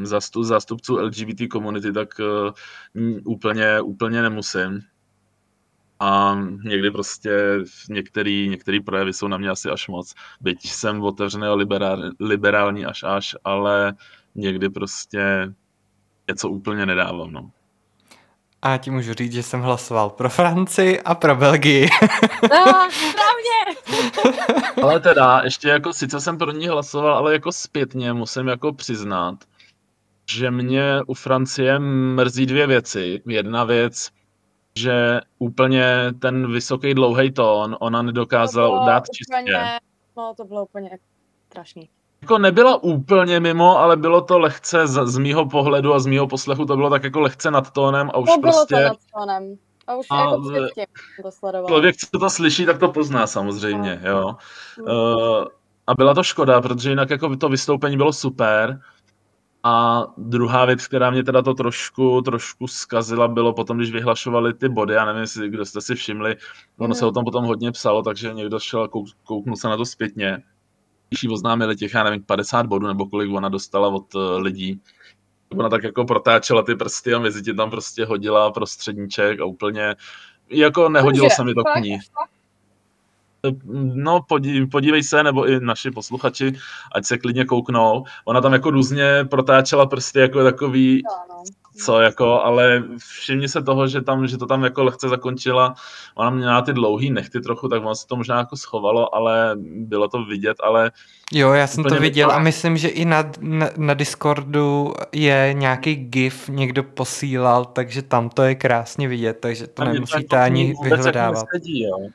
zastup, 0.04 0.44
zástupců 0.44 0.98
LGBT 0.98 1.42
komunity, 1.52 1.94
tak 1.94 2.10
uh, 2.20 2.52
úplně, 3.26 3.82
úplně 3.82 4.22
nemusím 4.22 4.82
a 6.00 6.38
někdy 6.64 6.92
prostě 6.92 7.32
některý, 7.90 8.50
některý 8.50 8.80
projevy 8.80 9.14
jsou 9.14 9.28
na 9.28 9.38
mě 9.38 9.50
asi 9.50 9.70
až 9.70 9.88
moc. 9.88 10.14
Byť 10.42 10.72
jsem 10.72 11.02
otevřený 11.04 11.48
a 11.48 11.54
liberál, 11.54 12.04
liberální 12.20 12.86
až 12.86 13.04
až, 13.04 13.36
ale 13.44 13.94
někdy 14.36 14.70
prostě 14.70 15.54
něco 16.28 16.50
úplně 16.50 16.86
nedávám. 16.86 17.32
No. 17.32 17.50
A 18.62 18.70
já 18.70 18.78
ti 18.78 18.92
můžu 18.92 19.14
říct, 19.14 19.34
že 19.34 19.44
jsem 19.44 19.62
hlasoval 19.62 20.10
pro 20.10 20.30
Francii 20.30 21.02
a 21.02 21.16
pro 21.16 21.36
Belgii. 21.36 21.90
No, 22.52 22.90
správně! 22.92 23.54
ale 24.84 25.00
teda, 25.00 25.42
ještě 25.44 25.70
jako, 25.70 25.94
sice 25.94 26.22
jsem 26.22 26.38
pro 26.38 26.52
ní 26.52 26.68
hlasoval, 26.68 27.14
ale 27.14 27.34
jako 27.34 27.52
zpětně 27.52 28.14
musím 28.14 28.48
jako 28.48 28.74
přiznat, 28.74 29.36
že 30.32 30.52
mě 30.52 31.02
u 31.08 31.14
Francie 31.14 31.80
mrzí 31.80 32.46
dvě 32.46 32.68
věci. 32.68 33.22
Jedna 33.28 33.64
věc, 33.64 34.10
že 34.78 35.20
úplně 35.40 36.14
ten 36.20 36.52
vysoký 36.52 36.94
dlouhý 36.94 37.32
tón 37.32 37.78
ona 37.80 38.02
nedokázala 38.02 38.86
dát 38.86 39.04
úplně, 39.04 39.14
čistě. 39.14 39.80
No 40.18 40.34
to 40.38 40.46
bylo 40.46 40.64
úplně 40.64 40.90
strašný. 41.50 41.90
Jako 42.22 42.38
nebyla 42.38 42.84
úplně 42.84 43.40
mimo, 43.40 43.80
ale 43.80 43.98
bylo 43.98 44.22
to 44.22 44.40
lehce 44.40 44.88
z, 44.88 45.06
z 45.06 45.18
mýho 45.18 45.46
pohledu 45.46 45.94
a 45.94 46.00
z 46.00 46.06
mýho 46.06 46.28
poslechu 46.28 46.66
to 46.66 46.76
bylo 46.76 46.90
tak 46.90 47.04
jako 47.04 47.20
lehce 47.20 47.52
nad 47.52 47.72
tónem 47.72 48.10
a 48.14 48.18
už 48.18 48.30
to 48.30 48.38
bylo 48.38 48.52
prostě... 48.52 48.76
To 48.76 48.82
nad 48.82 48.98
tónem. 49.14 49.58
A 49.88 49.96
už 49.96 50.08
a, 50.10 50.20
jako 50.78 50.92
to 51.24 51.32
sledoval. 51.32 51.68
Člověk, 51.68 51.96
co 51.96 52.20
to 52.20 52.30
slyší, 52.30 52.66
tak 52.66 52.78
to 52.78 52.92
pozná 52.92 53.28
samozřejmě, 53.28 54.02
no. 54.04 54.10
jo. 54.10 54.36
Uh, 54.82 55.46
a 55.88 55.96
byla 55.96 56.14
to 56.14 56.24
škoda, 56.24 56.62
protože 56.62 56.90
jinak 56.90 57.10
jako 57.10 57.36
to 57.36 57.50
vystoupení 57.50 57.98
bylo 57.98 58.14
super, 58.14 58.80
a 59.64 60.06
druhá 60.18 60.66
věc, 60.66 60.88
která 60.88 61.12
mě 61.12 61.24
teda 61.24 61.42
to 61.42 61.54
trošku, 61.54 62.22
trošku 62.22 62.68
zkazila, 62.68 63.28
bylo 63.28 63.54
potom, 63.54 63.78
když 63.78 63.92
vyhlašovali 63.92 64.54
ty 64.54 64.70
body, 64.70 64.94
já 64.94 65.06
nevím, 65.06 65.22
jestli 65.22 65.50
kdo 65.50 65.66
jste 65.66 65.82
si 65.82 65.96
všimli, 65.96 66.36
ono 66.78 66.88
mm. 66.88 66.94
se 66.94 67.06
o 67.06 67.12
tom 67.12 67.26
potom 67.26 67.46
hodně 67.46 67.72
psalo, 67.72 68.04
takže 68.04 68.34
někdo 68.34 68.60
šel, 68.60 68.88
kouk, 68.88 69.08
kouknul 69.24 69.56
se 69.56 69.68
na 69.68 69.78
to 69.78 69.86
zpětně. 69.86 70.44
Když 71.10 71.24
jí 71.24 71.30
oznámili 71.30 71.76
těch, 71.76 71.94
já 71.94 72.04
nevím, 72.04 72.24
50 72.24 72.66
bodů, 72.66 72.88
nebo 72.88 73.06
kolik 73.06 73.32
ona 73.32 73.50
dostala 73.50 73.88
od 73.88 74.16
uh, 74.16 74.22
lidí, 74.38 74.82
ona 75.58 75.70
tak 75.70 75.84
jako 75.84 76.06
protáčela 76.06 76.64
ty 76.64 76.76
prsty 76.76 77.14
a 77.14 77.20
mezi 77.20 77.54
tam 77.54 77.70
prostě 77.70 78.06
hodila 78.06 78.52
prostředníček 78.52 79.40
a 79.40 79.46
úplně, 79.46 79.96
jako 80.50 80.90
nehodilo 80.90 81.30
se 81.30 81.44
mi 81.44 81.54
to 81.54 81.64
k 81.64 81.80
ní. 81.80 82.00
No, 83.94 84.22
podívej 84.72 85.04
se, 85.04 85.24
nebo 85.24 85.48
i 85.48 85.60
naši 85.60 85.92
posluchači, 85.92 86.54
ať 86.96 87.06
se 87.06 87.18
klidně 87.18 87.46
kouknou. 87.46 88.04
Ona 88.26 88.42
tam 88.42 88.54
jako 88.54 88.70
různě 88.70 89.26
protáčela 89.30 89.86
prsty 89.86 90.20
jako 90.20 90.44
takový, 90.44 91.02
co 91.86 92.02
jako, 92.02 92.42
ale 92.42 92.84
všimni 92.98 93.50
se 93.50 93.64
toho, 93.64 93.88
že, 93.88 94.02
tam, 94.02 94.28
že 94.28 94.38
to 94.38 94.46
tam 94.46 94.64
jako 94.64 94.84
lehce 94.84 95.10
zakončila. 95.10 95.76
Ona 96.16 96.30
měla 96.30 96.62
ty 96.62 96.74
dlouhý 96.74 97.12
nechty 97.12 97.42
trochu, 97.42 97.68
tak 97.68 97.82
ono 97.82 97.96
se 97.96 98.08
to 98.08 98.16
možná 98.16 98.38
jako 98.38 98.58
schovalo, 98.58 99.16
ale 99.16 99.52
bylo 99.66 100.08
to 100.08 100.26
vidět, 100.26 100.58
ale... 100.64 100.92
Jo, 101.32 101.52
já 101.52 101.68
jsem 101.68 101.84
to 101.84 101.96
viděl 101.96 102.32
a 102.32 102.40
myslím, 102.40 102.78
že 102.78 102.88
i 102.88 103.06
na, 103.06 103.32
na, 103.40 103.70
na 103.78 103.94
Discordu 103.94 104.94
je 105.12 105.50
nějaký 105.54 105.96
gif, 105.96 106.50
někdo 106.50 106.84
posílal, 106.84 107.66
takže 107.66 108.02
tam 108.02 108.30
to 108.30 108.44
je 108.44 108.56
krásně 108.56 109.08
vidět, 109.08 109.38
takže 109.40 109.68
to 109.68 109.84
nemusíte 109.84 110.38
ani 110.38 110.68
jako 110.68 110.84
vyhledávat. 110.84 111.38
Jako 111.38 111.48
nesedí, 111.54 111.84
jo 111.84 112.10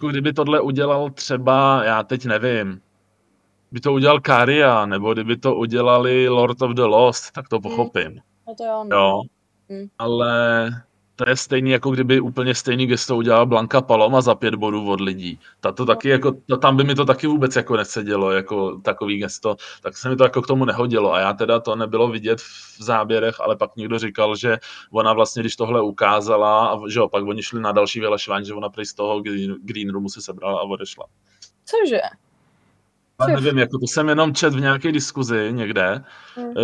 jako 0.00 0.08
kdyby 0.08 0.32
tohle 0.32 0.60
udělal 0.60 1.10
třeba, 1.10 1.84
já 1.84 2.02
teď 2.02 2.24
nevím, 2.24 2.80
by 3.72 3.80
to 3.80 3.92
udělal 3.92 4.20
Karia, 4.20 4.86
nebo 4.86 5.12
kdyby 5.12 5.36
to 5.36 5.54
udělali 5.54 6.28
Lord 6.28 6.62
of 6.62 6.70
the 6.70 6.82
Lost, 6.82 7.32
tak 7.32 7.48
to 7.48 7.56
hmm. 7.56 7.62
pochopím. 7.62 8.20
No 8.48 8.54
to 8.54 8.64
jo. 8.64 8.84
No. 8.84 8.96
jo. 8.96 9.22
Hmm. 9.68 9.88
Ale 9.98 10.70
to 11.24 11.30
je 11.30 11.36
stejný, 11.36 11.70
jako 11.70 11.90
kdyby 11.90 12.20
úplně 12.20 12.54
stejný 12.54 12.86
gesto 12.86 13.16
udělala 13.16 13.46
Blanka 13.46 13.80
Paloma 13.80 14.20
za 14.20 14.34
pět 14.34 14.54
bodů 14.54 14.90
od 14.90 15.00
lidí. 15.00 15.38
Ta 15.60 15.72
to 15.72 15.86
taky 15.86 16.08
jako, 16.08 16.32
ta, 16.32 16.56
tam 16.56 16.76
by 16.76 16.84
mi 16.84 16.94
to 16.94 17.04
taky 17.04 17.26
vůbec 17.26 17.56
jako 17.56 17.76
nesedělo, 17.76 18.30
jako 18.30 18.80
takový 18.80 19.18
gesto, 19.18 19.56
tak 19.82 19.96
se 19.96 20.08
mi 20.08 20.16
to 20.16 20.24
jako 20.24 20.42
k 20.42 20.46
tomu 20.46 20.64
nehodilo. 20.64 21.12
A 21.12 21.20
já 21.20 21.32
teda 21.32 21.60
to 21.60 21.76
nebylo 21.76 22.08
vidět 22.08 22.40
v 22.40 22.82
záběrech, 22.82 23.40
ale 23.40 23.56
pak 23.56 23.76
někdo 23.76 23.98
říkal, 23.98 24.36
že 24.36 24.58
ona 24.92 25.12
vlastně, 25.12 25.42
když 25.42 25.56
tohle 25.56 25.82
ukázala, 25.82 26.66
a 26.66 26.88
že 26.88 26.98
jo, 26.98 27.08
pak 27.08 27.24
oni 27.24 27.42
šli 27.42 27.60
na 27.60 27.72
další 27.72 28.00
vyhlašování, 28.00 28.46
že 28.46 28.54
ona 28.54 28.68
prý 28.68 28.86
z 28.86 28.94
toho 28.94 29.20
green, 29.20 29.56
green 29.62 29.90
roomu 29.90 30.08
se 30.08 30.22
sebrala 30.22 30.60
a 30.60 30.62
odešla. 30.62 31.04
Cože? 31.64 32.00
Ale 33.20 33.32
nevím, 33.32 33.58
jako 33.58 33.78
to 33.78 33.86
jsem 33.86 34.08
jenom 34.08 34.34
čet 34.34 34.54
v 34.54 34.60
nějaké 34.60 34.92
diskuzi 34.92 35.48
někde. 35.52 36.04
Hmm. 36.36 36.46
Uh, 36.46 36.54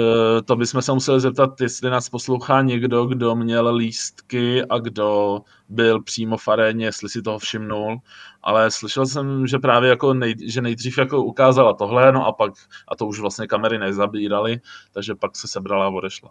to 0.45 0.57
bychom 0.57 0.83
se 0.83 0.93
museli 0.93 1.21
zeptat, 1.21 1.61
jestli 1.61 1.91
nás 1.91 2.09
poslouchá 2.09 2.63
někdo, 2.63 3.07
kdo 3.07 3.35
měl 3.35 3.75
lístky 3.75 4.65
a 4.65 4.79
kdo 4.79 5.41
byl 5.69 6.03
přímo 6.03 6.37
v 6.37 6.49
aréně, 6.49 6.85
jestli 6.85 7.09
si 7.09 7.23
toho 7.23 7.39
všimnul. 7.39 7.99
Ale 8.43 8.71
slyšel 8.71 9.07
jsem, 9.07 9.47
že 9.47 9.59
právě 9.59 9.91
jako 9.91 10.15
nej, 10.15 10.35
že 10.47 10.61
nejdřív 10.61 10.99
jako 10.99 11.23
ukázala 11.23 11.75
tohle, 11.75 12.13
no 12.13 12.27
a 12.27 12.33
pak, 12.33 12.53
a 12.89 12.97
to 12.97 13.07
už 13.07 13.21
vlastně 13.21 13.47
kamery 13.47 13.79
nezabíraly, 13.79 14.61
takže 14.93 15.15
pak 15.15 15.37
se 15.37 15.49
sebrala 15.49 15.87
a 15.87 15.89
odešla. 15.89 16.31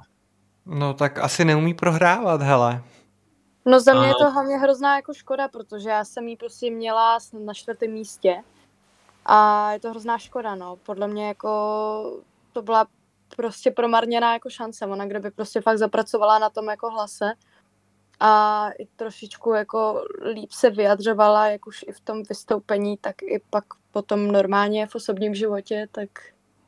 No 0.66 0.94
tak 0.94 1.20
asi 1.20 1.46
neumí 1.46 1.74
prohrávat, 1.74 2.42
hele. 2.42 2.84
No 3.66 3.80
za 3.80 3.94
mě 3.94 4.08
je 4.08 4.14
Ano. 4.14 4.20
to 4.20 4.32
hlavně 4.32 4.58
hrozná 4.58 4.96
jako 4.96 5.14
škoda, 5.14 5.48
protože 5.48 5.90
já 5.90 6.06
jsem 6.06 6.28
jí 6.28 6.38
prostě 6.38 6.72
měla 6.72 7.20
snad 7.20 7.44
na 7.44 7.54
čtvrtém 7.54 7.92
místě 7.92 8.36
a 9.26 9.72
je 9.72 9.80
to 9.80 9.90
hrozná 9.90 10.18
škoda, 10.18 10.56
no. 10.56 10.76
Podle 10.76 11.08
mě 11.08 11.28
jako 11.28 11.50
to 12.54 12.62
byla 12.62 12.88
prostě 13.36 13.72
promarněná 13.72 14.34
jako 14.34 14.50
šance. 14.50 14.86
Ona 14.86 15.06
kdyby 15.06 15.32
prostě 15.32 15.62
fakt 15.62 15.78
zapracovala 15.78 16.40
na 16.40 16.50
tom 16.50 16.68
jako 16.70 16.90
hlase 16.90 17.34
a 18.20 18.70
i 18.80 18.86
trošičku 18.96 19.54
jako 19.54 20.04
líp 20.34 20.52
se 20.52 20.70
vyjadřovala, 20.70 21.48
jak 21.48 21.68
už 21.68 21.86
i 21.88 21.92
v 21.92 22.00
tom 22.00 22.24
vystoupení, 22.30 22.98
tak 22.98 23.22
i 23.24 23.42
pak 23.50 23.64
potom 23.92 24.32
normálně 24.32 24.88
v 24.88 24.96
osobním 24.96 25.36
životě, 25.36 25.88
tak 25.92 26.10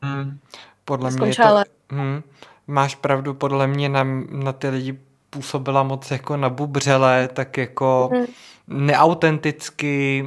Hmm. 0.02 0.40
Podle 0.86 1.12
mě 1.12 1.36
to... 1.36 1.64
Hm, 1.92 2.22
máš 2.68 2.96
pravdu, 2.96 3.34
podle 3.34 3.68
mě 3.68 3.90
na, 3.90 4.04
na 4.30 4.54
ty 4.54 4.70
lidi 4.70 5.00
působila 5.30 5.84
moc 5.84 6.12
jako 6.12 6.38
nabubřele, 6.38 7.28
tak 7.34 7.58
jako 7.58 8.10
Mhm. 8.14 8.26
neautenticky. 8.68 10.26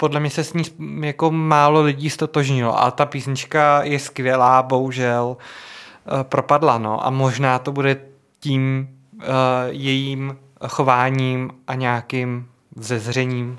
Podle 0.00 0.20
mě 0.20 0.30
se 0.30 0.44
s 0.44 0.52
ní 0.54 0.62
jako 1.00 1.30
málo 1.30 1.82
lidí 1.82 2.10
stotožnilo 2.10 2.80
a 2.82 2.90
ta 2.90 3.06
písnička 3.06 3.82
je 3.82 3.98
skvělá, 3.98 4.62
bohužel 4.62 5.36
eh, 5.36 6.24
propadla, 6.24 6.78
no 6.78 7.06
a 7.06 7.10
možná 7.10 7.58
to 7.58 7.72
bude 7.72 8.00
tím 8.40 8.88
uh, 9.14 9.24
jejím 9.68 10.38
chováním 10.68 11.50
a 11.66 11.74
nějakým 11.74 12.48
zezřením, 12.76 13.58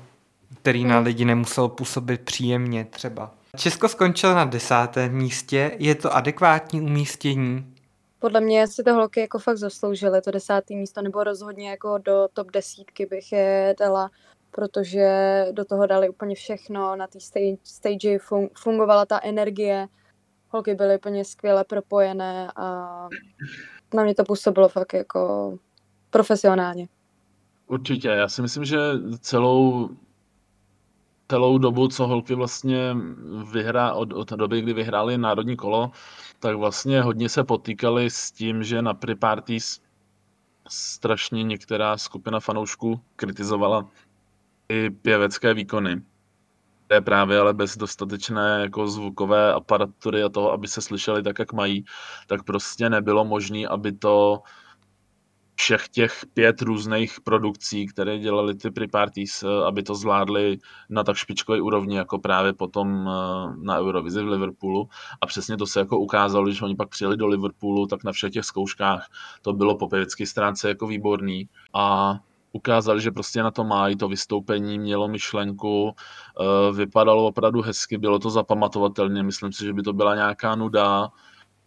který 0.62 0.84
na 0.84 0.96
Hmm. 0.96 1.04
lidi 1.04 1.24
nemusel 1.24 1.68
působit 1.68 2.20
příjemně 2.20 2.84
třeba. 2.84 3.30
Česko 3.56 3.88
skončilo 3.88 4.34
na 4.34 4.44
desátém 4.44 5.12
místě, 5.12 5.70
je 5.78 5.94
to 5.94 6.14
adekvátní 6.16 6.80
umístění. 6.80 7.74
podle 8.18 8.40
mě 8.40 8.66
si 8.66 8.82
to 8.84 8.94
holky 8.94 9.20
jako 9.20 9.38
fakt 9.38 9.56
zasloužily, 9.58 10.20
to 10.22 10.30
desátý 10.30 10.76
místo, 10.76 11.02
nebo 11.02 11.24
rozhodně 11.24 11.70
jako 11.70 11.98
do 11.98 12.28
top 12.32 12.50
desítky 12.50 13.06
bych 13.06 13.32
je 13.32 13.74
dala, 13.78 14.10
protože 14.50 15.44
do 15.52 15.64
toho 15.64 15.86
dali 15.86 16.08
úplně 16.08 16.34
všechno, 16.34 16.96
na 16.96 17.06
té 17.06 17.20
stage, 17.20 17.56
stage 17.64 18.18
fun, 18.18 18.48
fungovala 18.54 19.06
ta 19.06 19.20
energie, 19.22 19.88
holky 20.48 20.74
byly 20.74 20.96
úplně 20.96 21.24
skvěle 21.24 21.64
propojené 21.64 22.52
a 22.56 23.08
na 23.94 24.02
mě 24.02 24.14
to 24.14 24.24
působilo 24.24 24.68
fakt 24.68 24.94
jako 24.94 25.58
profesionálně. 26.10 26.88
Určitě, 27.66 28.08
já 28.08 28.28
si 28.28 28.42
myslím, 28.42 28.64
že 28.64 28.78
celou, 29.20 29.90
celou 31.28 31.58
dobu, 31.58 31.88
co 31.88 32.06
holky 32.06 32.34
vlastně 32.34 32.96
vyhrá, 33.52 33.94
od, 33.94 34.12
od 34.12 34.30
doby, 34.30 34.60
kdy 34.62 34.72
vyhráli 34.72 35.18
národní 35.18 35.56
kolo, 35.56 35.90
tak 36.38 36.56
vlastně 36.56 37.02
hodně 37.02 37.28
se 37.28 37.44
potýkali 37.44 38.10
s 38.10 38.32
tím, 38.32 38.62
že 38.62 38.82
na 38.82 38.94
pre-parties 38.94 39.80
strašně 40.68 41.42
některá 41.42 41.96
skupina 41.96 42.40
fanoušků 42.40 43.00
kritizovala 43.16 43.88
i 44.70 44.90
pěvecké 44.90 45.54
výkony. 45.54 46.02
Které 46.84 47.00
právě 47.00 47.38
ale 47.38 47.54
bez 47.54 47.76
dostatečné 47.76 48.58
jako 48.60 48.88
zvukové 48.88 49.52
aparatury 49.52 50.22
a 50.22 50.28
toho, 50.28 50.52
aby 50.52 50.68
se 50.68 50.80
slyšeli 50.80 51.22
tak, 51.22 51.38
jak 51.38 51.52
mají, 51.52 51.84
tak 52.26 52.42
prostě 52.42 52.90
nebylo 52.90 53.24
možné, 53.24 53.66
aby 53.66 53.92
to 53.92 54.42
všech 55.54 55.88
těch 55.88 56.24
pět 56.34 56.62
různých 56.62 57.20
produkcí, 57.20 57.86
které 57.86 58.18
dělali 58.18 58.54
ty 58.54 58.70
pre-parties, 58.70 59.42
eh, 59.42 59.66
aby 59.66 59.82
to 59.82 59.94
zvládli 59.94 60.58
na 60.88 61.04
tak 61.04 61.16
špičkové 61.16 61.60
úrovni, 61.60 61.96
jako 61.96 62.18
právě 62.18 62.52
potom 62.52 63.08
eh, 63.08 63.12
na 63.62 63.78
Eurovizi 63.78 64.22
v 64.22 64.28
Liverpoolu. 64.28 64.88
A 65.20 65.26
přesně 65.26 65.56
to 65.56 65.66
se 65.66 65.80
jako 65.80 65.98
ukázalo, 65.98 66.46
když 66.46 66.62
oni 66.62 66.76
pak 66.76 66.88
přijeli 66.88 67.16
do 67.16 67.26
Liverpoolu, 67.26 67.86
tak 67.86 68.04
na 68.04 68.12
všech 68.12 68.32
těch 68.32 68.44
zkouškách 68.44 69.08
to 69.42 69.52
bylo 69.52 69.78
po 69.78 69.88
pěvecké 69.88 70.26
stránce 70.26 70.68
jako 70.68 70.86
výborný. 70.86 71.48
A 71.74 72.14
ukázali, 72.52 73.00
že 73.00 73.10
prostě 73.10 73.42
na 73.42 73.50
to 73.50 73.64
mají, 73.64 73.96
to 73.96 74.08
vystoupení 74.08 74.78
mělo 74.78 75.08
myšlenku, 75.08 75.94
eh, 75.94 76.72
vypadalo 76.72 77.26
opravdu 77.26 77.62
hezky, 77.62 77.98
bylo 77.98 78.18
to 78.18 78.30
zapamatovatelně, 78.30 79.22
myslím 79.22 79.52
si, 79.52 79.64
že 79.64 79.72
by 79.72 79.82
to 79.82 79.92
byla 79.92 80.14
nějaká 80.14 80.54
nuda, 80.54 81.08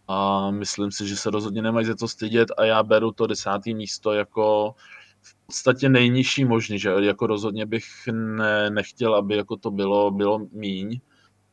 a 0.08 0.50
myslím 0.50 0.90
si, 0.90 1.08
že 1.08 1.16
se 1.16 1.30
rozhodně 1.30 1.62
nemají 1.62 1.86
za 1.86 1.94
to 1.94 2.08
stydět 2.08 2.48
a 2.58 2.64
já 2.64 2.82
beru 2.82 3.12
to 3.12 3.26
desátý 3.26 3.74
místo 3.74 4.12
jako 4.12 4.74
v 5.22 5.46
podstatě 5.46 5.88
nejnižší 5.88 6.44
možný, 6.44 6.78
že 6.78 6.90
jako 7.00 7.26
rozhodně 7.26 7.66
bych 7.66 7.84
ne, 8.12 8.70
nechtěl, 8.70 9.14
aby 9.14 9.36
jako 9.36 9.56
to 9.56 9.70
bylo, 9.70 10.10
bylo 10.10 10.38
míň. 10.52 11.00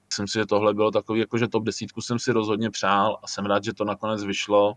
Myslím 0.10 0.28
si, 0.28 0.40
že 0.40 0.46
tohle 0.46 0.74
bylo 0.74 0.92
takový, 0.92 1.20
jako 1.20 1.38
že 1.38 1.48
top 1.48 1.64
desítku 1.64 2.02
jsem 2.02 2.20
si 2.20 2.32
rozhodně 2.32 2.70
přál 2.70 3.20
a 3.24 3.28
jsem 3.28 3.46
rád, 3.46 3.64
že 3.64 3.74
to 3.74 3.86
nakonec 3.86 4.24
vyšlo. 4.24 4.74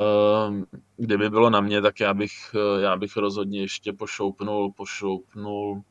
Ehm, 0.00 0.64
Kdyby 0.96 1.30
bylo 1.30 1.50
na 1.50 1.60
mě, 1.60 1.82
tak 1.82 2.00
já 2.00 2.14
bych, 2.14 2.32
eh, 2.54 2.80
já 2.80 2.96
bych 2.96 3.16
rozhodně 3.16 3.60
ještě 3.60 3.92
pošoupnul, 3.92 4.72
pošoupnul 4.72 5.82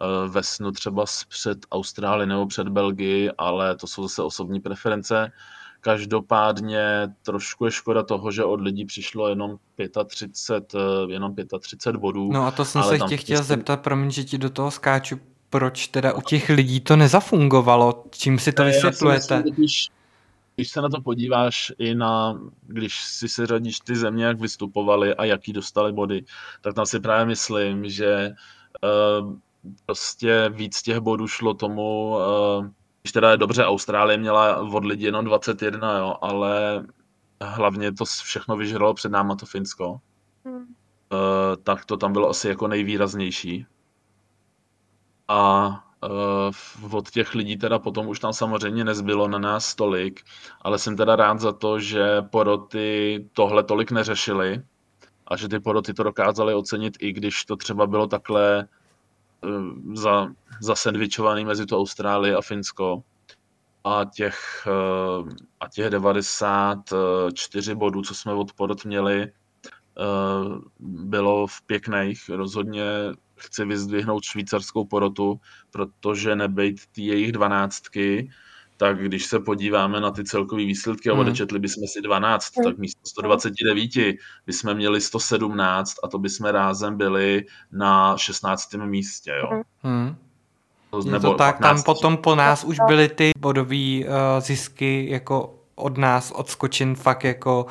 eh, 0.00 0.28
Vesnu 0.28 0.72
třeba 0.72 1.04
před 1.28 1.58
Austrálii 1.72 2.26
nebo 2.26 2.46
před 2.46 2.68
Belgii, 2.68 3.30
ale 3.38 3.76
to 3.76 3.86
jsou 3.86 4.02
zase 4.02 4.22
osobní 4.22 4.60
preference. 4.60 5.32
Každopádně 5.80 7.08
trošku 7.22 7.64
je 7.64 7.70
škoda 7.70 8.02
toho, 8.02 8.30
že 8.30 8.44
od 8.44 8.60
lidí 8.60 8.84
přišlo 8.84 9.28
jenom 9.28 9.56
35, 10.06 10.80
eh, 11.08 11.12
jenom 11.12 11.34
35 11.60 12.00
bodů. 12.00 12.32
No 12.32 12.46
a 12.46 12.50
to 12.50 12.64
jsem 12.64 12.82
se 12.82 12.98
tě 12.98 13.16
chtěl 13.16 13.36
prostě- 13.36 13.48
zeptat, 13.54 13.80
promiň, 13.80 14.10
že 14.10 14.24
ti 14.24 14.38
do 14.38 14.50
toho 14.50 14.70
skáču, 14.70 15.18
proč 15.50 15.86
teda 15.88 16.12
u 16.12 16.20
těch 16.20 16.48
lidí 16.48 16.80
to 16.80 16.96
nezafungovalo? 16.96 18.04
Čím 18.10 18.38
si 18.38 18.52
to 18.52 18.62
Ne, 18.62 18.68
já 18.68 18.72
si 18.72 18.76
vysvětlujete? 18.86 19.42
myslím, 19.50 19.68
Když, 20.54 20.70
se 20.70 20.82
na 20.82 20.88
to 20.88 21.00
podíváš 21.00 21.72
i 21.78 21.94
na, 21.94 22.40
když 22.62 23.04
si 23.04 23.28
se 23.28 23.46
řadíš 23.46 23.78
ty 23.78 23.96
země, 23.96 24.24
jak 24.24 24.40
vystupovali 24.40 25.14
a 25.14 25.24
jaký 25.24 25.52
dostali 25.52 25.92
body, 25.92 26.24
tak 26.60 26.74
tam 26.74 26.86
si 26.86 27.00
právě 27.00 27.26
myslím, 27.26 27.88
že 27.88 28.30
uh, 29.20 29.36
prostě 29.86 30.48
víc 30.54 30.82
těch 30.82 30.98
bodů 30.98 31.28
šlo 31.28 31.54
tomu, 31.54 32.10
uh, 32.10 32.66
když 33.02 33.12
teda 33.12 33.30
je 33.30 33.36
dobře, 33.36 33.64
Austrálie 33.64 34.18
měla 34.18 34.56
od 34.56 34.84
lidí 34.84 35.04
jenom 35.04 35.24
21, 35.24 35.98
jo, 35.98 36.16
ale 36.20 36.84
hlavně 37.40 37.92
to 37.92 38.04
všechno 38.04 38.56
vyžralo 38.56 38.94
před 38.94 39.12
náma 39.12 39.36
to 39.36 39.46
Finsko. 39.46 40.00
Hmm. 40.44 40.56
Uh, 40.56 40.66
tak 41.62 41.84
to 41.84 41.96
tam 41.96 42.12
bylo 42.12 42.28
asi 42.28 42.48
jako 42.48 42.68
nejvýraznější. 42.68 43.66
A 45.28 45.83
od 46.90 47.10
těch 47.10 47.34
lidí 47.34 47.56
teda 47.56 47.78
potom 47.78 48.08
už 48.08 48.18
tam 48.18 48.32
samozřejmě 48.32 48.84
nezbylo 48.84 49.28
na 49.28 49.38
nás 49.38 49.74
tolik, 49.74 50.22
ale 50.60 50.78
jsem 50.78 50.96
teda 50.96 51.16
rád 51.16 51.40
za 51.40 51.52
to, 51.52 51.80
že 51.80 52.22
poroty 52.22 53.28
tohle 53.32 53.64
tolik 53.64 53.90
neřešily 53.90 54.62
a 55.26 55.36
že 55.36 55.48
ty 55.48 55.60
poroty 55.60 55.94
to 55.94 56.02
dokázaly 56.02 56.54
ocenit, 56.54 56.96
i 57.00 57.12
když 57.12 57.44
to 57.44 57.56
třeba 57.56 57.86
bylo 57.86 58.06
takhle 58.06 58.68
uh, 59.44 59.94
za, 59.94 60.28
zasendvičovaný 60.60 61.44
mezi 61.44 61.66
to 61.66 61.78
Austrálie 61.78 62.36
a 62.36 62.42
Finsko. 62.42 63.02
A 63.84 64.04
těch, 64.04 64.66
uh, 65.20 65.28
a 65.60 65.68
těch 65.68 65.90
94 65.90 67.74
bodů, 67.74 68.02
co 68.02 68.14
jsme 68.14 68.32
od 68.32 68.52
porot 68.52 68.84
měli, 68.84 69.32
bylo 70.78 71.46
v 71.46 71.62
pěkných. 71.62 72.28
Rozhodně 72.28 72.82
chci 73.36 73.64
vyzdvihnout 73.64 74.24
švýcarskou 74.24 74.84
porotu, 74.84 75.40
protože 75.70 76.36
nebejt 76.36 76.80
ty 76.92 77.02
jejich 77.02 77.32
dvanáctky, 77.32 78.30
tak 78.76 78.98
když 79.02 79.26
se 79.26 79.40
podíváme 79.40 80.00
na 80.00 80.10
ty 80.10 80.24
celkové 80.24 80.64
výsledky 80.64 81.10
a 81.10 81.12
Hmm. 81.12 81.20
odečetli 81.20 81.58
bychom 81.58 81.82
si 81.86 82.02
12, 82.02 82.52
Hmm. 82.56 82.64
tak 82.64 82.78
místo 82.78 83.00
129 83.04 84.16
bychom 84.46 84.74
měli 84.74 85.00
117 85.00 85.94
a 86.04 86.08
to 86.08 86.18
bychom 86.18 86.46
rázem 86.46 86.96
byli 86.96 87.44
na 87.72 88.16
16. 88.16 88.86
místě. 88.86 89.30
Jo? 89.30 89.62
Hmm. 89.82 90.16
Je 91.04 91.12
Nebo 91.12 91.30
to 91.30 91.34
tak, 91.34 91.58
tam 91.58 91.62
15. 91.62 91.84
potom 91.84 92.16
po 92.16 92.34
nás 92.34 92.64
už 92.64 92.76
byly 92.86 93.08
ty 93.08 93.30
bodové 93.38 94.00
uh, 94.00 94.10
zisky 94.40 95.06
jako 95.10 95.58
od 95.74 95.98
nás 95.98 96.30
odskočen 96.30 96.94
fakt 96.94 97.24
jako 97.24 97.66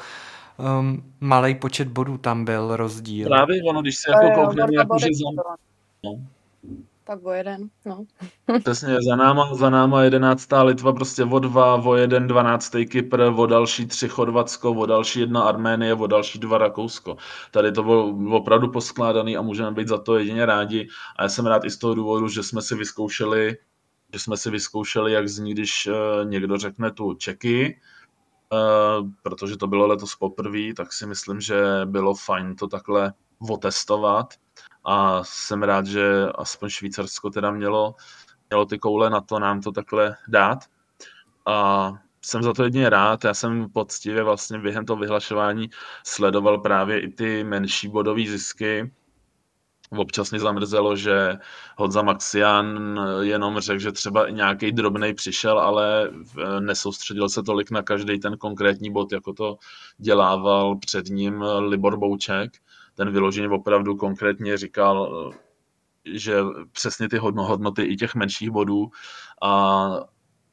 um, 0.57 1.03
malý 1.19 1.55
počet 1.55 1.87
bodů 1.87 2.17
tam 2.17 2.45
byl 2.45 2.75
rozdíl. 2.75 3.27
Právě 3.27 3.63
ono, 3.63 3.81
když 3.81 3.97
se 3.97 4.11
jako 4.11 4.41
koukneme, 4.41 4.73
jako, 4.73 4.99
že 4.99 5.07
za... 5.13 5.43
No. 6.03 6.19
Tak 7.05 7.25
o 7.25 7.31
jeden, 7.31 7.69
no. 7.85 8.05
Přesně, 8.59 8.97
za 9.01 9.15
náma, 9.15 9.55
za 9.55 9.69
náma 9.69 10.03
jedenáctá 10.03 10.63
Litva 10.63 10.93
prostě 10.93 11.23
o 11.23 11.39
dva, 11.39 11.75
o 11.75 11.95
jeden 11.95 12.27
dvanáctý 12.27 12.85
Kypr, 12.85 13.21
o 13.21 13.45
další 13.45 13.85
tři 13.85 14.09
Chorvatsko, 14.09 14.71
o 14.71 14.85
další 14.85 15.19
jedna 15.19 15.41
Arménie, 15.43 15.93
o 15.93 16.07
další 16.07 16.39
dva 16.39 16.57
Rakousko. 16.57 17.17
Tady 17.51 17.71
to 17.71 17.83
bylo 17.83 18.15
opravdu 18.37 18.71
poskládaný 18.71 19.37
a 19.37 19.41
můžeme 19.41 19.71
být 19.71 19.87
za 19.87 19.97
to 19.97 20.17
jedině 20.17 20.45
rádi. 20.45 20.87
A 21.15 21.23
já 21.23 21.29
jsem 21.29 21.45
rád 21.45 21.65
i 21.65 21.69
z 21.69 21.77
toho 21.77 21.95
důvodu, 21.95 22.27
že 22.27 22.43
jsme 22.43 22.61
si 22.61 22.75
vyzkoušeli, 22.75 23.57
že 24.13 24.19
jsme 24.19 24.37
si 24.37 24.49
vyzkoušeli, 24.49 25.13
jak 25.13 25.27
zní, 25.29 25.51
když 25.51 25.87
uh, 25.87 26.29
někdo 26.29 26.57
řekne 26.57 26.91
tu 26.91 27.13
Čeky, 27.13 27.79
protože 29.23 29.57
to 29.57 29.67
bylo 29.67 29.87
letos 29.87 30.15
poprvé, 30.15 30.73
tak 30.75 30.93
si 30.93 31.05
myslím, 31.07 31.41
že 31.41 31.63
bylo 31.85 32.15
fajn 32.15 32.55
to 32.55 32.67
takhle 32.67 33.13
otestovat 33.49 34.33
a 34.85 35.23
jsem 35.23 35.63
rád, 35.63 35.85
že 35.85 36.27
aspoň 36.35 36.69
Švýcarsko 36.69 37.29
teda 37.29 37.51
mělo, 37.51 37.95
mělo 38.49 38.65
ty 38.65 38.79
koule 38.79 39.09
na 39.09 39.21
to 39.21 39.39
nám 39.39 39.61
to 39.61 39.71
takhle 39.71 40.15
dát. 40.27 40.59
A 41.45 41.91
jsem 42.21 42.43
za 42.43 42.53
to 42.53 42.63
jedině 42.63 42.89
rád. 42.89 43.23
Já 43.23 43.33
jsem 43.33 43.69
poctivě 43.69 44.23
vlastně 44.23 44.59
během 44.59 44.85
toho 44.85 44.97
vyhlašování 44.97 45.69
sledoval 46.03 46.57
právě 46.57 46.99
i 46.99 47.07
ty 47.07 47.43
menší 47.43 47.87
bodové 47.87 48.21
zisky. 48.27 48.91
Občas 49.97 50.31
mě 50.31 50.39
zamrzelo, 50.39 50.95
že 50.95 51.37
Hodza 51.77 52.01
Maxian 52.01 52.99
jenom 53.21 53.59
řekl, 53.59 53.79
že 53.79 53.91
třeba 53.91 54.29
nějaký 54.29 54.71
drobný 54.71 55.13
přišel, 55.13 55.59
ale 55.59 56.09
nesoustředil 56.59 57.29
se 57.29 57.43
tolik 57.43 57.71
na 57.71 57.81
každý 57.81 58.19
ten 58.19 58.37
konkrétní 58.37 58.91
bod, 58.91 59.11
jako 59.11 59.33
to 59.33 59.57
dělával 59.97 60.75
před 60.75 61.05
ním 61.07 61.41
Libor 61.59 61.97
Bouček. 61.97 62.51
Ten 62.95 63.11
vyloženě 63.11 63.49
opravdu 63.49 63.95
konkrétně 63.95 64.57
říkal, 64.57 65.31
že 66.05 66.39
přesně 66.71 67.09
ty 67.09 67.17
hodnoty 67.17 67.83
i 67.83 67.95
těch 67.95 68.15
menších 68.15 68.49
bodů 68.51 68.91
a 69.41 69.89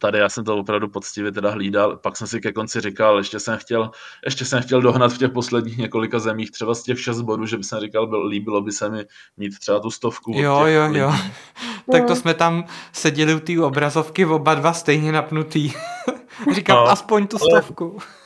tady 0.00 0.18
já 0.18 0.28
jsem 0.28 0.44
to 0.44 0.56
opravdu 0.56 0.88
poctivě 0.88 1.32
teda 1.32 1.50
hlídal, 1.50 1.96
pak 1.96 2.16
jsem 2.16 2.26
si 2.26 2.40
ke 2.40 2.52
konci 2.52 2.80
říkal, 2.80 3.18
ještě 3.18 3.40
jsem 3.40 3.58
chtěl, 3.58 3.90
ještě 4.24 4.44
jsem 4.44 4.62
chtěl 4.62 4.82
dohnat 4.82 5.12
v 5.12 5.18
těch 5.18 5.30
posledních 5.30 5.78
několika 5.78 6.18
zemích 6.18 6.50
třeba 6.50 6.74
z 6.74 6.82
těch 6.82 7.00
šest 7.00 7.20
bodů, 7.20 7.46
že 7.46 7.56
by 7.56 7.64
jsem 7.64 7.80
říkal, 7.80 8.06
byl, 8.06 8.26
líbilo 8.26 8.60
by 8.60 8.72
se 8.72 8.90
mi 8.90 9.04
mít 9.36 9.58
třeba 9.58 9.80
tu 9.80 9.90
stovku. 9.90 10.32
Jo, 10.34 10.64
jo, 10.66 10.86
lidí. 10.86 10.98
jo. 10.98 11.12
tak 11.92 12.04
to 12.06 12.16
jsme 12.16 12.34
tam 12.34 12.64
seděli 12.92 13.34
u 13.34 13.40
té 13.40 13.60
obrazovky 13.60 14.26
oba 14.26 14.54
dva 14.54 14.72
stejně 14.72 15.12
napnutý. 15.12 15.72
Říkám, 16.54 16.76
no, 16.76 16.84
aspoň 16.90 17.26
tu 17.26 17.38
stovku. 17.38 17.92
Ale 17.92 18.20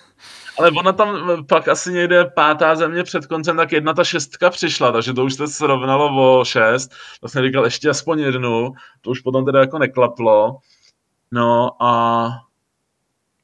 ale 0.59 0.70
ona 0.70 0.93
tam 0.93 1.47
pak 1.47 1.68
asi 1.68 1.93
někde 1.93 2.25
pátá 2.25 2.75
země 2.75 3.03
před 3.03 3.27
koncem, 3.27 3.57
tak 3.57 3.72
jedna 3.72 3.95
ta 3.95 4.05
šestka 4.05 4.51
přišla, 4.51 4.93
takže 4.93 5.12
to 5.12 5.25
už 5.25 5.35
se 5.35 5.49
srovnalo 5.49 6.39
o 6.41 6.45
šest. 6.45 6.93
To 7.20 7.29
jsem 7.29 7.45
říkal 7.45 7.64
ještě 7.64 7.91
aspoň 7.91 8.18
jednu, 8.18 8.72
to 9.01 9.11
už 9.11 9.20
potom 9.20 9.45
teda 9.45 9.61
jako 9.61 9.79
neklaplo. 9.79 10.57
No 11.35 11.82
a 11.82 12.28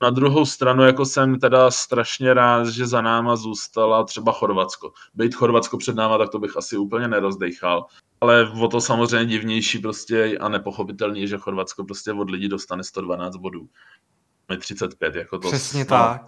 na 0.02 0.10
druhou 0.10 0.46
stranu 0.46 0.82
jako 0.82 1.04
jsem 1.04 1.40
teda 1.40 1.70
strašně 1.70 2.34
rád, 2.34 2.66
že 2.66 2.86
za 2.86 3.00
náma 3.00 3.36
zůstala 3.36 4.04
třeba 4.04 4.32
Chorvatsko. 4.32 4.92
Být 5.14 5.34
Chorvatsko 5.34 5.78
před 5.78 5.96
náma, 5.96 6.18
tak 6.18 6.28
to 6.28 6.38
bych 6.38 6.56
asi 6.56 6.76
úplně 6.76 7.08
nerozdechal. 7.08 7.86
Ale 8.20 8.50
o 8.50 8.68
to 8.68 8.80
samozřejmě 8.80 9.26
divnější 9.26 9.78
prostě 9.78 10.38
a 10.38 10.48
nepochopitelný, 10.48 11.28
že 11.28 11.38
Chorvatsko 11.38 11.84
prostě 11.84 12.12
od 12.12 12.30
lidí 12.30 12.48
dostane 12.48 12.84
112 12.84 13.36
bodů. 13.36 13.68
35, 14.58 15.14
jako 15.14 15.38
to. 15.38 15.48
Přesně 15.48 15.84
tak. 15.84 16.22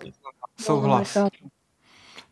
Souhlas. 0.61 1.17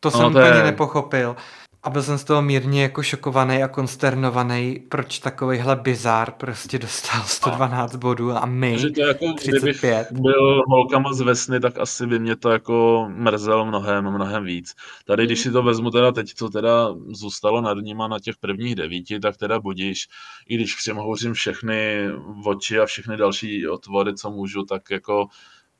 To 0.01 0.11
jsem 0.11 0.20
no, 0.20 0.31
to 0.31 0.39
úplně 0.39 0.47
je... 0.47 0.62
nepochopil. 0.62 1.37
A 1.83 1.91
byl 1.91 2.03
jsem 2.03 2.18
z 2.18 2.24
toho 2.24 2.43
mírně 2.43 2.83
jako 2.83 3.03
šokovaný 3.03 3.62
a 3.62 3.68
konsternovaný, 3.68 4.81
proč 4.89 5.18
takovýhle 5.18 5.76
bizár 5.76 6.31
prostě 6.31 6.78
dostal 6.78 7.22
112 7.22 7.95
a. 7.95 7.99
bodů 7.99 8.33
a 8.33 8.47
my 8.47 8.78
Že 8.78 8.91
to 8.91 9.01
jako, 9.01 9.33
35. 9.33 10.12
byl 10.12 10.62
holkama 10.68 11.12
z 11.12 11.20
Vesny, 11.20 11.61
tak 11.61 11.78
asi 11.78 12.07
by 12.07 12.18
mě 12.18 12.37
to 12.37 12.51
jako 12.51 13.07
mrzelo 13.09 13.66
mnohem, 13.66 14.11
mnohem 14.11 14.45
víc. 14.45 14.74
Tady, 15.05 15.26
když 15.26 15.41
si 15.41 15.53
to 15.53 15.62
vezmu 15.62 15.91
teda 15.91 16.12
teď, 16.12 16.35
co 16.35 16.49
teda 16.49 16.95
zůstalo 17.09 17.61
nad 17.61 17.78
nima 17.78 18.09
na 18.09 18.18
těch 18.18 18.37
prvních 18.37 18.74
devíti, 18.74 19.20
tak 19.20 19.37
teda 19.37 19.61
budíš, 19.61 20.09
i 20.49 20.55
když 20.55 20.74
přemohouřím 20.74 21.33
všechny 21.33 22.09
oči 22.45 22.81
a 22.81 22.87
všechny 22.87 23.16
další 23.16 23.68
otvory, 23.68 24.14
co 24.14 24.31
můžu, 24.31 24.64
tak 24.64 24.91
jako 24.91 25.26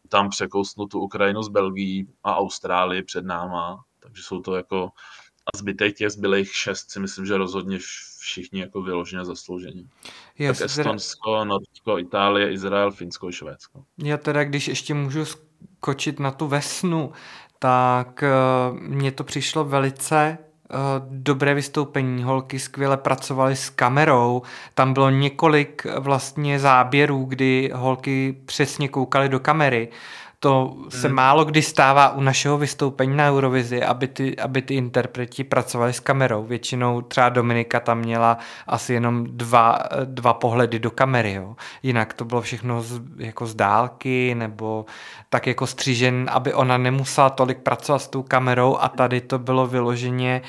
tam 0.09 0.29
překousnu 0.29 0.87
tu 0.87 1.01
Ukrajinu 1.01 1.43
s 1.43 1.49
Belgií 1.49 2.09
a 2.25 2.37
Austrálii 2.37 3.03
před 3.03 3.25
náma, 3.25 3.85
takže 4.03 4.23
jsou 4.23 4.41
to 4.41 4.57
jako 4.57 4.91
a 5.55 5.59
zbytek 5.59 5.97
těch 5.97 6.11
zbylých 6.11 6.55
šest 6.57 6.91
si 6.91 7.01
myslím, 7.01 7.27
že 7.27 7.37
rozhodně 7.37 7.79
všichni 8.19 8.61
jako 8.61 8.83
vyloženě 8.83 9.25
zasloužení. 9.25 9.89
Yes, 10.39 10.59
tak 10.59 10.67
Estonsko, 10.67 11.33
teda... 11.33 11.45
Norsko, 11.45 11.99
Itálie, 11.99 12.53
Izrael, 12.53 12.91
Finsko, 12.91 13.33
Švédsko. 13.33 13.85
Já 13.99 14.17
teda, 14.17 14.45
když 14.45 14.69
ještě 14.69 14.95
můžu 14.95 15.25
skočit 15.25 16.21
na 16.21 16.31
tu 16.31 16.47
vesnu, 16.47 17.13
tak 17.59 18.25
uh, 18.73 18.79
mně 18.79 19.13
to 19.13 19.25
přišlo 19.25 19.65
velice 19.65 20.39
Eh, 20.73 21.03
dobré 21.09 21.55
vystoupení, 21.55 22.23
holky 22.23 22.59
skvěle 22.59 22.97
pracovaly 22.97 23.57
s 23.57 23.71
kamerou, 23.71 24.43
tam 24.75 24.93
bylo 24.93 25.11
několik 25.11 25.87
vlastně 25.99 26.59
záběrů, 26.59 27.25
kdy 27.25 27.71
holky 27.75 28.37
přesně 28.47 28.89
koukaly 28.89 29.29
do 29.29 29.41
kamery. 29.41 29.89
To 30.43 30.77
se 30.89 31.07
hmm. 31.07 31.17
málo 31.17 31.45
kdy 31.45 31.63
stává 31.63 32.13
u 32.13 32.21
našeho 32.21 32.59
vystoupení 32.59 33.17
na 33.17 33.29
Eurovizi, 33.29 33.83
aby 33.85 34.09
ty, 34.09 34.37
aby 34.37 34.63
ty 34.63 34.75
interpreti 34.75 35.45
pracovali 35.45 35.93
s 35.93 36.01
kamerou. 36.01 36.45
Většinou 36.45 37.01
třeba 37.01 37.29
Dominika 37.29 37.81
tam 37.81 37.99
měla 37.99 38.39
asi 38.67 38.93
jenom 38.93 39.27
dva, 39.31 39.79
dva 40.05 40.35
pohledy 40.35 40.79
do 40.79 40.91
kamery. 40.91 41.33
Jo. 41.33 41.57
Jinak 41.83 42.15
to 42.15 42.25
bylo 42.25 42.41
všechno 42.41 42.83
z, 42.83 43.01
jako 43.17 43.47
z 43.47 43.55
dálky 43.55 44.35
nebo 44.35 44.87
tak 45.29 45.47
jako 45.47 45.67
střížen, 45.67 46.31
aby 46.33 46.55
ona 46.55 46.79
nemusela 46.79 47.31
tolik 47.31 47.59
pracovat 47.59 47.99
s 47.99 48.09
tou 48.09 48.23
kamerou 48.23 48.77
a 48.77 48.89
tady 48.89 49.21
to 49.21 49.39
bylo 49.39 49.67
vyloženě 49.67 50.43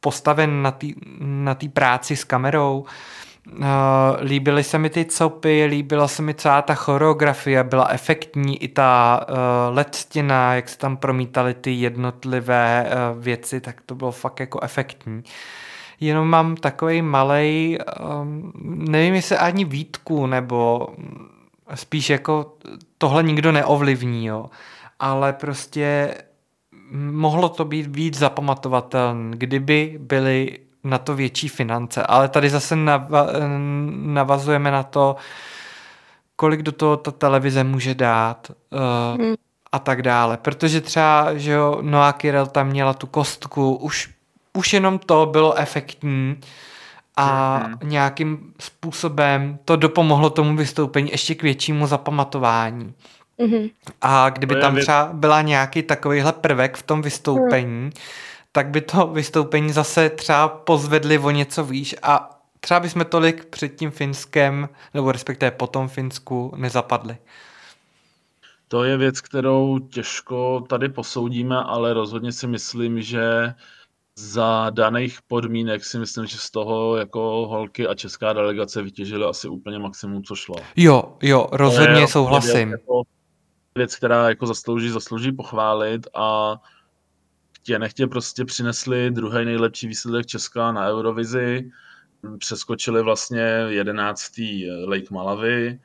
postaven 0.00 0.62
na 0.62 0.70
té 0.70 0.86
na 1.20 1.56
práci 1.72 2.16
s 2.16 2.24
kamerou. 2.24 2.80
Uh, 2.80 2.88
líbily 4.20 4.64
se 4.64 4.78
mi 4.78 4.90
ty 4.90 5.04
copy, 5.04 5.64
líbila 5.64 6.08
se 6.08 6.22
mi 6.22 6.34
celá 6.34 6.62
ta 6.62 6.74
choreografie, 6.74 7.64
byla 7.64 7.88
efektní 7.88 8.62
i 8.62 8.68
ta 8.68 9.20
uh, 9.28 9.76
LED 9.76 9.94
stěna, 9.94 10.54
jak 10.54 10.68
se 10.68 10.78
tam 10.78 10.96
promítaly 10.96 11.54
ty 11.54 11.72
jednotlivé 11.72 12.90
uh, 12.90 13.22
věci, 13.22 13.60
tak 13.60 13.80
to 13.86 13.94
bylo 13.94 14.12
fakt 14.12 14.40
jako 14.40 14.60
efektní. 14.62 15.22
Jenom 16.00 16.28
mám 16.28 16.56
takový 16.56 17.02
malý, 17.02 17.78
um, 18.22 18.52
nevím 18.64 19.14
jestli 19.14 19.36
ani 19.36 19.64
výtku, 19.64 20.26
nebo 20.26 20.88
spíš 21.74 22.10
jako 22.10 22.52
tohle 22.98 23.22
nikdo 23.22 23.52
neovlivní, 23.52 24.26
jo. 24.26 24.50
ale 24.98 25.32
prostě 25.32 26.14
mohlo 27.10 27.48
to 27.48 27.64
být 27.64 27.96
víc 27.96 28.18
zapamatovatelné, 28.18 29.36
kdyby 29.36 29.98
byly 30.00 30.58
na 30.84 30.98
to 30.98 31.14
větší 31.14 31.48
finance. 31.48 32.02
Ale 32.02 32.28
tady 32.28 32.50
zase 32.50 32.76
navazujeme 33.90 34.70
na 34.70 34.82
to, 34.82 35.16
kolik 36.36 36.62
do 36.62 36.72
toho 36.72 36.96
ta 36.96 37.10
televize 37.10 37.64
může 37.64 37.94
dát 37.94 38.50
uh, 38.50 39.20
hmm. 39.20 39.34
a 39.72 39.78
tak 39.78 40.02
dále. 40.02 40.36
Protože 40.36 40.80
třeba, 40.80 41.34
že 41.34 41.52
jo, 41.52 41.78
Noa 41.82 42.12
Kirel 42.12 42.46
tam 42.46 42.68
měla 42.68 42.94
tu 42.94 43.06
kostku, 43.06 43.74
už, 43.74 44.10
už 44.52 44.72
jenom 44.72 44.98
to 44.98 45.26
bylo 45.26 45.54
efektní 45.54 46.36
a 47.16 47.56
hmm. 47.56 47.76
nějakým 47.82 48.52
způsobem 48.60 49.58
to 49.64 49.76
dopomohlo 49.76 50.30
tomu 50.30 50.56
vystoupení 50.56 51.10
ještě 51.10 51.34
k 51.34 51.42
většímu 51.42 51.86
zapamatování. 51.86 52.94
Mm-hmm. 53.40 53.70
A 54.00 54.30
kdyby 54.30 54.60
tam 54.60 54.76
třeba 54.76 55.10
byla 55.12 55.42
nějaký 55.42 55.82
takovýhle 55.82 56.32
prvek 56.32 56.76
v 56.76 56.82
tom 56.82 57.02
vystoupení, 57.02 57.84
mm. 57.84 57.90
Tak 58.52 58.68
by 58.68 58.80
to 58.80 59.06
vystoupení 59.06 59.72
zase 59.72 60.10
třeba 60.10 60.48
pozvedli 60.48 61.18
o 61.18 61.30
něco 61.30 61.64
výš 61.64 61.96
a 62.02 62.40
třeba 62.60 62.80
bychom 62.80 63.04
tolik 63.04 63.44
před 63.44 63.68
tím 63.68 63.90
Finskem, 63.90 64.68
nebo 64.94 65.12
respektive 65.12 65.50
po 65.50 65.66
tom 65.66 65.88
Finsku 65.88 66.52
nezapadli. 66.56 67.16
To 68.68 68.84
je 68.84 68.96
věc, 68.96 69.20
kterou 69.20 69.78
těžko 69.78 70.64
tady 70.68 70.88
posoudíme, 70.88 71.56
ale 71.56 71.94
rozhodně 71.94 72.32
si 72.32 72.46
myslím, 72.46 73.02
že 73.02 73.54
za 74.16 74.70
daných 74.70 75.18
podmínek 75.28 75.84
si 75.84 75.98
myslím, 75.98 76.26
že 76.26 76.38
z 76.38 76.50
toho 76.50 76.96
jako 76.96 77.20
holky 77.48 77.86
a 77.88 77.94
česká 77.94 78.32
delegace 78.32 78.82
vytěžili 78.82 79.24
asi 79.24 79.48
úplně 79.48 79.78
maximum, 79.78 80.22
co 80.22 80.34
šlo. 80.34 80.56
Jo, 80.76 81.16
jo, 81.22 81.46
rozhodně 81.52 82.08
souhlasím. 82.08 82.70
Jako, 82.70 83.02
věc, 83.74 83.96
která 83.96 84.28
jako 84.28 84.46
zaslouží, 84.46 84.88
zaslouží 84.88 85.32
pochválit 85.32 86.06
a 86.14 86.56
chtě 87.60 87.78
nechtě 87.78 88.06
prostě 88.06 88.44
přinesli 88.44 89.10
druhý 89.10 89.44
nejlepší 89.44 89.86
výsledek 89.86 90.26
Česka 90.26 90.72
na 90.72 90.88
Eurovizi, 90.88 91.70
přeskočili 92.38 93.02
vlastně 93.02 93.40
jedenáctý 93.68 94.70
Lake 94.70 95.06
Malavy, 95.10 95.80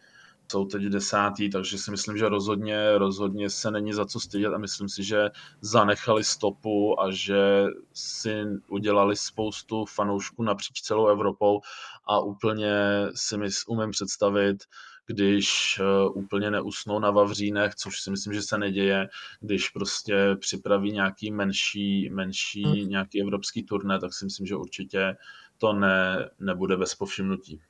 jsou 0.52 0.66
teď 0.66 0.84
desátý, 0.84 1.50
takže 1.50 1.78
si 1.78 1.92
myslím, 1.92 2.18
že 2.18 2.30
rozhodně, 2.30 2.98
rozhodně 2.98 3.50
se 3.50 3.72
není 3.72 3.94
za 3.94 4.06
co 4.06 4.20
stydět 4.20 4.54
a 4.54 4.58
myslím 4.58 4.90
si, 4.90 5.04
že 5.04 5.30
zanechali 5.62 6.24
stopu 6.24 7.02
a 7.02 7.12
že 7.12 7.66
si 7.94 8.44
udělali 8.68 9.16
spoustu 9.16 9.86
fanoušků 9.86 10.44
napříč 10.44 10.82
celou 10.82 11.08
Evropou 11.08 11.62
a 12.08 12.20
úplně 12.20 12.72
si 13.16 13.38
mys, 13.38 13.64
umím 13.68 13.92
představit, 13.92 14.64
když 15.08 15.80
uh, 15.80 16.18
úplně 16.18 16.52
neusnou 16.52 17.00
na 17.00 17.12
Vavřínech, 17.12 17.76
což 17.76 18.02
si 18.02 18.12
myslím, 18.12 18.34
že 18.34 18.42
se 18.42 18.58
neděje, 18.58 19.08
když 19.40 19.70
prostě 19.70 20.36
připraví 20.40 20.92
nějaký 20.92 21.32
menší, 21.32 22.10
menší 22.10 22.64
hmm. 22.64 22.90
nějaký 22.90 23.22
evropský 23.22 23.64
turné, 23.64 24.00
tak 24.00 24.14
si 24.14 24.26
myslím, 24.26 24.48
že 24.48 24.56
určitě 24.56 25.16
to 25.58 25.74
ne, 25.74 26.30
nebude 26.40 26.78
bez 26.78 26.96
povšimnutí 26.96 27.62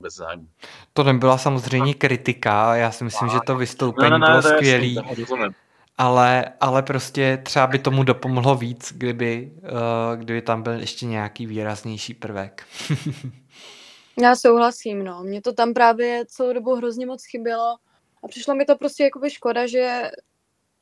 bez 0.00 0.14
zájmu. 0.14 0.48
To 0.92 1.04
nebyla 1.04 1.38
samozřejmě 1.38 1.94
kritika, 1.94 2.76
já 2.76 2.90
si 2.90 3.04
myslím, 3.04 3.28
že 3.28 3.38
to 3.46 3.56
vystoupení 3.56 4.10
ne, 4.10 4.18
ne, 4.18 4.26
ne, 4.26 4.40
bylo 4.40 4.42
skvělý. 4.42 4.98
Ale, 5.98 6.44
ale 6.60 6.82
prostě 6.82 7.42
třeba 7.42 7.66
by 7.66 7.78
tomu 7.78 8.02
dopomohlo 8.02 8.54
víc, 8.54 8.92
kdyby, 8.96 9.52
uh, 9.62 10.16
kdyby 10.16 10.42
tam 10.42 10.62
byl 10.62 10.72
ještě 10.72 11.06
nějaký 11.06 11.46
výraznější 11.46 12.14
prvek. 12.14 12.66
Já 14.22 14.36
souhlasím, 14.36 15.04
no. 15.04 15.22
Mně 15.22 15.42
to 15.42 15.52
tam 15.52 15.74
právě 15.74 16.24
celou 16.26 16.52
dobu 16.52 16.74
hrozně 16.74 17.06
moc 17.06 17.24
chybělo 17.24 17.76
a 18.24 18.28
přišlo 18.28 18.54
mi 18.54 18.64
to 18.64 18.76
prostě 18.76 19.04
jakoby 19.04 19.30
škoda, 19.30 19.66
že 19.66 20.10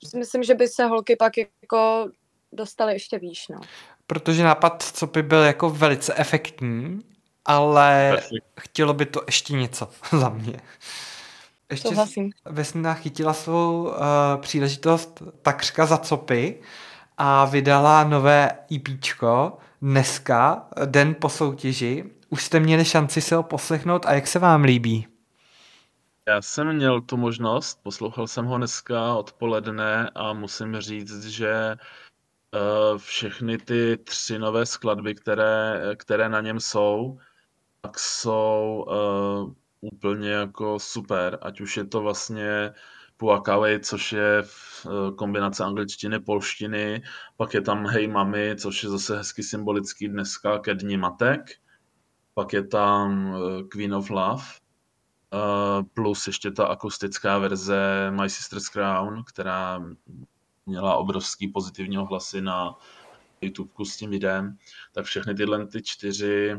si 0.05 0.19
myslím, 0.19 0.43
že 0.43 0.55
by 0.55 0.69
se 0.69 0.85
holky 0.85 1.17
pak 1.17 1.33
jako 1.37 2.09
dostaly 2.53 2.93
ještě 2.93 3.19
výš, 3.19 3.49
no. 3.49 3.61
Protože 4.07 4.45
nápad 4.45 4.83
co 4.83 5.07
by 5.07 5.23
byl 5.23 5.43
jako 5.43 5.71
velice 5.71 6.15
efektní, 6.17 7.01
ale 7.45 8.11
Perfect. 8.11 8.45
chtělo 8.61 8.95
by 8.95 9.07
to 9.07 9.23
ještě 9.27 9.55
něco 9.55 9.89
za 10.19 10.29
mě. 10.29 10.61
Ještě 11.71 11.89
Souhlasím. 11.89 12.31
Vesna 12.45 12.95
chytila 12.95 13.33
svou 13.33 13.83
uh, 13.83 13.95
příležitost 14.41 15.23
takřka 15.43 15.87
za 15.87 15.99
copy 15.99 16.61
a 17.19 17.45
vydala 17.45 18.05
nové 18.05 18.51
EPčko 18.77 19.59
dneska, 19.83 20.69
den 20.85 21.15
po 21.15 21.29
soutěži. 21.29 22.05
Už 22.37 22.45
jste 22.45 22.61
měli 22.61 22.85
šanci 22.85 23.21
se 23.21 23.37
ho 23.37 23.43
poslechnout 23.43 24.07
a 24.07 24.13
jak 24.13 24.27
se 24.27 24.39
vám 24.39 24.65
líbí? 24.65 25.07
Já 26.29 26.43
jsem 26.43 26.73
měl 26.73 27.01
tu 27.01 27.17
možnost, 27.17 27.81
poslouchal 27.83 28.27
jsem 28.27 28.45
ho 28.45 28.59
dneska 28.59 29.15
odpoledne 29.15 30.11
a 30.15 30.33
musím 30.33 30.81
říct, 30.81 31.25
že 31.25 31.77
uh, 32.55 32.99
všechny 32.99 33.59
ty 33.59 33.97
tři 34.05 34.39
nové 34.39 34.67
skladby, 34.67 35.15
které, 35.15 35.81
které 35.97 36.29
na 36.29 36.41
něm 36.41 36.61
jsou, 36.61 37.19
tak 37.81 37.99
jsou 37.99 38.87
uh, 38.89 39.53
úplně 39.81 40.31
jako 40.31 40.79
super, 40.79 41.39
ať 41.43 41.61
už 41.61 41.77
je 41.77 41.85
to 41.85 42.01
vlastně 42.01 42.73
Puakaway, 43.17 43.81
což 43.81 44.13
je 44.13 44.43
uh, 44.43 45.17
kombinace 45.17 45.65
angličtiny, 45.65 46.21
polštiny, 46.21 47.03
pak 47.37 47.55
je 47.55 47.61
tam 47.61 47.87
Hej 47.87 48.09
mami, 48.09 48.57
což 48.59 48.83
je 48.83 48.89
zase 48.89 49.17
hezky 49.17 49.43
symbolický 49.43 50.09
dneska 50.09 50.59
ke 50.59 50.75
dní 50.75 50.97
matek, 50.97 51.66
pak 52.37 52.53
je 52.53 52.67
tam 52.67 53.31
uh, 53.31 53.63
Queen 53.69 53.95
of 53.95 54.11
Love, 54.11 54.45
uh, 55.33 55.83
plus 55.95 56.27
ještě 56.27 56.51
ta 56.51 56.67
akustická 56.67 57.39
verze 57.39 58.11
My 58.11 58.31
Sister's 58.31 58.69
Crown, 58.69 59.25
která 59.25 59.85
měla 60.67 60.97
obrovský 60.97 61.49
pozitivní 61.49 61.99
ohlasy 61.99 62.41
na 62.41 62.79
YouTube 63.41 63.71
s 63.85 63.97
tím 63.97 64.11
videem, 64.11 64.59
tak 64.93 65.05
všechny 65.05 65.35
tyhle 65.35 65.67
ty 65.67 65.83
čtyři 65.83 66.57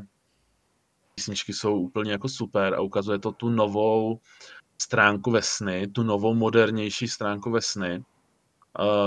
písničky 1.15 1.53
jsou 1.53 1.79
úplně 1.79 2.11
jako 2.11 2.29
super 2.29 2.73
a 2.73 2.81
ukazuje 2.81 3.19
to 3.19 3.31
tu 3.31 3.49
novou 3.49 4.19
stránku 4.81 5.31
Vesny, 5.31 5.87
tu 5.87 6.03
novou 6.03 6.33
modernější 6.33 7.07
stránku 7.07 7.51
Vesny. 7.51 8.03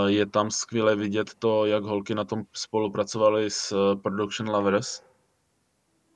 Je 0.06 0.26
tam 0.26 0.50
skvěle 0.50 0.96
vidět 0.96 1.34
to, 1.34 1.66
jak 1.66 1.84
holky 1.84 2.14
na 2.14 2.24
tom 2.24 2.42
spolupracovaly 2.52 3.50
s 3.50 3.72
eh, 3.72 3.96
Production 3.96 4.50
Lovers. 4.50 5.09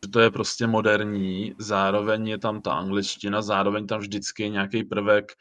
Že 0.05 0.09
to 0.09 0.21
je 0.21 0.31
prostě 0.31 0.67
moderní, 0.67 1.55
zároveň 1.59 2.29
je 2.29 2.39
tam 2.39 2.61
ta 2.61 2.73
angličtina, 2.73 3.43
zároveň 3.43 3.87
tam 3.87 4.01
vždycky 4.01 4.43
je 4.43 4.49
nějaký 4.49 4.85
prvek, 4.85 5.33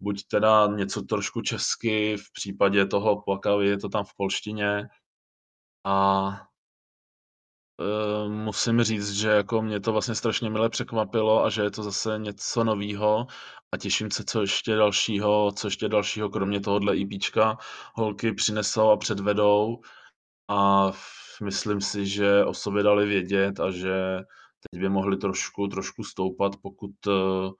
buď 0.00 0.26
teda 0.26 0.66
něco 0.66 1.02
trošku 1.02 1.40
česky, 1.42 2.16
v 2.16 2.32
případě 2.32 2.86
toho 2.86 3.22
plakavy 3.22 3.66
je 3.66 3.78
to 3.78 3.88
tam 3.88 4.04
v 4.04 4.14
polštině. 4.16 4.88
A 5.86 6.48
Uh, 7.80 8.32
musím 8.32 8.82
říct, 8.82 9.10
že 9.12 9.28
jako 9.28 9.62
mě 9.62 9.80
to 9.80 9.92
vlastně 9.92 10.14
strašně 10.14 10.50
mile 10.50 10.68
překvapilo 10.68 11.44
a 11.44 11.50
že 11.50 11.62
je 11.62 11.70
to 11.70 11.82
zase 11.82 12.18
něco 12.18 12.64
novýho 12.64 13.26
a 13.72 13.76
těším 13.76 14.10
se, 14.10 14.24
co 14.24 14.40
ještě 14.40 14.76
dalšího, 14.76 15.52
co 15.52 15.66
ještě 15.66 15.88
dalšího, 15.88 16.30
kromě 16.30 16.60
tohohle 16.60 16.96
EPčka, 16.96 17.58
holky 17.94 18.32
přinesou 18.32 18.90
a 18.90 18.96
předvedou 18.96 19.80
a 20.48 20.92
myslím 21.40 21.80
si, 21.80 22.06
že 22.06 22.44
o 22.44 22.54
sobě 22.54 22.82
dali 22.82 23.06
vědět 23.06 23.60
a 23.60 23.70
že 23.70 24.20
teď 24.70 24.80
by 24.80 24.88
mohli 24.88 25.16
trošku, 25.16 25.68
trošku 25.68 26.04
stoupat, 26.04 26.52
pokud 26.62 27.06
uh, 27.06 27.52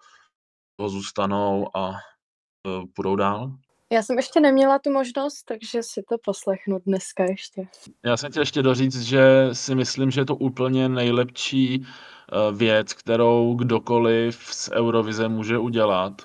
ho 0.80 0.88
zůstanou 0.88 1.76
a 1.76 1.88
uh, 1.88 2.84
půjdou 2.94 3.16
dál. 3.16 3.52
Já 3.92 4.02
jsem 4.02 4.16
ještě 4.16 4.40
neměla 4.40 4.78
tu 4.78 4.92
možnost, 4.92 5.42
takže 5.42 5.82
si 5.82 6.02
to 6.08 6.16
poslechnu 6.24 6.78
dneska 6.86 7.24
ještě. 7.24 7.68
Já 8.04 8.16
jsem 8.16 8.30
chtěl 8.30 8.42
ještě 8.42 8.62
doříct, 8.62 9.00
že 9.00 9.48
si 9.52 9.74
myslím, 9.74 10.10
že 10.10 10.20
je 10.20 10.24
to 10.24 10.36
úplně 10.36 10.88
nejlepší 10.88 11.86
eh, 11.86 12.52
věc, 12.52 12.92
kterou 12.92 13.54
kdokoliv 13.54 14.36
z 14.36 14.70
Eurovize 14.72 15.28
může 15.28 15.58
udělat, 15.58 16.22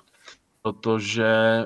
protože 0.62 1.66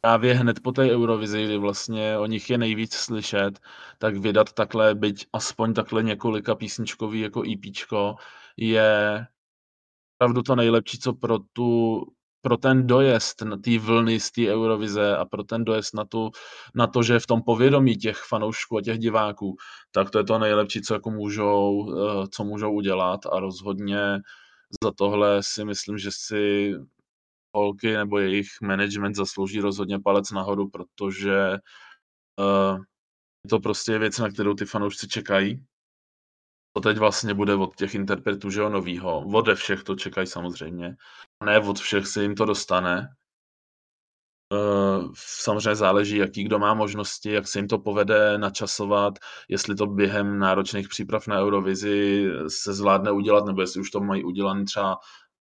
právě 0.00 0.34
hned 0.34 0.60
po 0.60 0.72
té 0.72 0.90
Eurovizi, 0.90 1.44
kdy 1.44 1.58
vlastně 1.58 2.18
o 2.18 2.26
nich 2.26 2.50
je 2.50 2.58
nejvíc 2.58 2.94
slyšet, 2.94 3.60
tak 3.98 4.16
vydat 4.16 4.52
takhle, 4.52 4.94
byť 4.94 5.26
aspoň 5.32 5.74
takhle 5.74 6.02
několika 6.02 6.54
písničkový 6.54 7.20
jako 7.20 7.42
EPčko, 7.52 8.16
je 8.56 9.26
opravdu 10.16 10.42
to 10.42 10.56
nejlepší, 10.56 10.98
co 10.98 11.12
pro 11.12 11.38
tu 11.52 12.02
pro 12.40 12.56
ten 12.56 12.86
dojezd 12.86 13.42
na 13.42 13.56
té 13.56 13.78
vlny 13.78 14.20
z 14.20 14.30
té 14.30 14.42
Eurovize 14.54 15.16
a 15.16 15.24
pro 15.24 15.44
ten 15.44 15.64
dojezd 15.64 15.94
na, 15.94 16.04
tu, 16.04 16.30
na 16.74 16.86
to, 16.86 17.02
že 17.02 17.20
v 17.20 17.26
tom 17.26 17.42
povědomí 17.42 17.96
těch 17.96 18.16
fanoušků 18.16 18.76
a 18.76 18.82
těch 18.82 18.98
diváků, 18.98 19.56
tak 19.92 20.10
to 20.10 20.18
je 20.18 20.24
to 20.24 20.38
nejlepší, 20.38 20.82
co 20.82 20.94
jako 20.94 21.10
můžou, 21.10 21.92
eh, 21.92 22.26
co 22.30 22.44
můžou 22.44 22.72
udělat 22.72 23.20
a 23.32 23.40
rozhodně 23.40 23.98
za 24.84 24.90
tohle 24.96 25.42
si 25.42 25.64
myslím, 25.64 25.98
že 25.98 26.10
si 26.12 26.74
holky 27.54 27.92
nebo 27.92 28.18
jejich 28.18 28.48
management 28.62 29.14
zaslouží 29.14 29.60
rozhodně 29.60 29.98
palec 29.98 30.30
nahoru, 30.30 30.70
protože 30.70 31.50
uh, 32.38 32.76
je 33.44 33.48
to 33.50 33.60
prostě 33.60 33.98
věc, 33.98 34.18
na 34.18 34.30
kterou 34.30 34.54
ty 34.54 34.64
fanoušci 34.64 35.08
čekají. 35.08 35.64
To 36.74 36.80
teď 36.80 36.98
vlastně 36.98 37.34
bude 37.34 37.54
od 37.54 37.76
těch 37.76 37.94
interpretů, 37.94 38.50
že 38.50 38.60
jo, 38.60 38.68
novýho. 38.68 39.20
Ode 39.20 39.54
všech 39.54 39.82
to 39.82 39.96
čekají 39.96 40.26
samozřejmě 40.26 40.96
ne 41.44 41.58
od 41.58 41.78
všech 41.78 42.06
se 42.06 42.22
jim 42.22 42.34
to 42.34 42.44
dostane. 42.44 43.08
Eh, 44.52 45.08
samozřejmě 45.14 45.74
záleží, 45.74 46.16
jaký 46.16 46.44
kdo 46.44 46.58
má 46.58 46.74
možnosti, 46.74 47.32
jak 47.32 47.48
se 47.48 47.58
jim 47.58 47.68
to 47.68 47.78
povede 47.78 48.38
načasovat, 48.38 49.18
jestli 49.48 49.74
to 49.74 49.86
během 49.86 50.38
náročných 50.38 50.88
příprav 50.88 51.26
na 51.26 51.40
Eurovizi 51.40 52.26
se 52.48 52.74
zvládne 52.74 53.12
udělat, 53.12 53.44
nebo 53.46 53.60
jestli 53.60 53.80
už 53.80 53.90
to 53.90 54.00
mají 54.00 54.24
udělané 54.24 54.64
třeba 54.64 54.96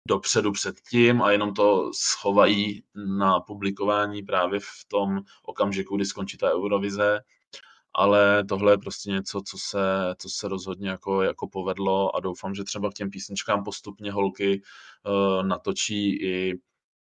dopředu 0.08 0.52
předtím 0.52 1.22
a 1.22 1.32
jenom 1.32 1.54
to 1.54 1.92
schovají 1.94 2.84
na 3.18 3.40
publikování 3.40 4.24
právě 4.24 4.60
v 4.60 4.86
tom 4.88 5.22
okamžiku, 5.44 5.96
kdy 5.96 6.06
skončí 6.06 6.38
ta 6.38 6.52
Eurovize. 6.52 7.20
Ale 7.98 8.44
tohle 8.44 8.74
je 8.74 8.78
prostě 8.78 9.12
něco, 9.12 9.42
co 9.48 9.58
se, 9.58 9.80
co 10.18 10.30
se 10.30 10.48
rozhodně 10.48 10.90
jako, 10.90 11.22
jako 11.22 11.48
povedlo 11.48 12.16
a 12.16 12.20
doufám, 12.20 12.56
že 12.56 12.64
třeba 12.64 12.90
k 12.90 12.94
těm 12.94 13.10
písničkám 13.10 13.64
postupně 13.64 14.12
holky 14.12 14.62
uh, 15.06 15.48
natočí 15.48 16.24
i 16.24 16.60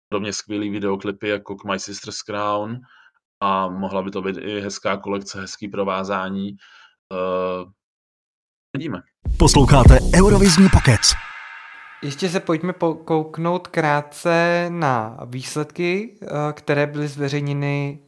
podobně 0.10 0.34
skvělý 0.34 0.70
videoklipy 0.70 1.28
jako 1.28 1.56
k 1.56 1.66
My 1.66 1.80
Sister's 1.80 2.22
Crown 2.22 2.80
a 3.39 3.70
mohla 3.70 4.02
by 4.02 4.12
to 4.12 4.22
být 4.22 4.38
i 4.38 4.62
hezká 4.62 4.98
kolekce, 4.98 5.41
hezký 5.41 5.68
provázání. 5.68 6.56
Uh, 7.12 7.72
vidíme. 8.78 9.02
Posloucháte 9.39 10.00
Eurovizní 10.16 10.70
pokec. 10.70 11.24
Ještě 12.06 12.30
se 12.30 12.39
pojďme 12.39 12.74
pokouknout 12.74 13.68
krátce 13.68 14.66
na 14.70 15.18
výsledky, 15.26 16.18
eh, 16.22 16.28
které 16.53 16.88
byly 16.88 17.08
zveřejněny 17.08 17.99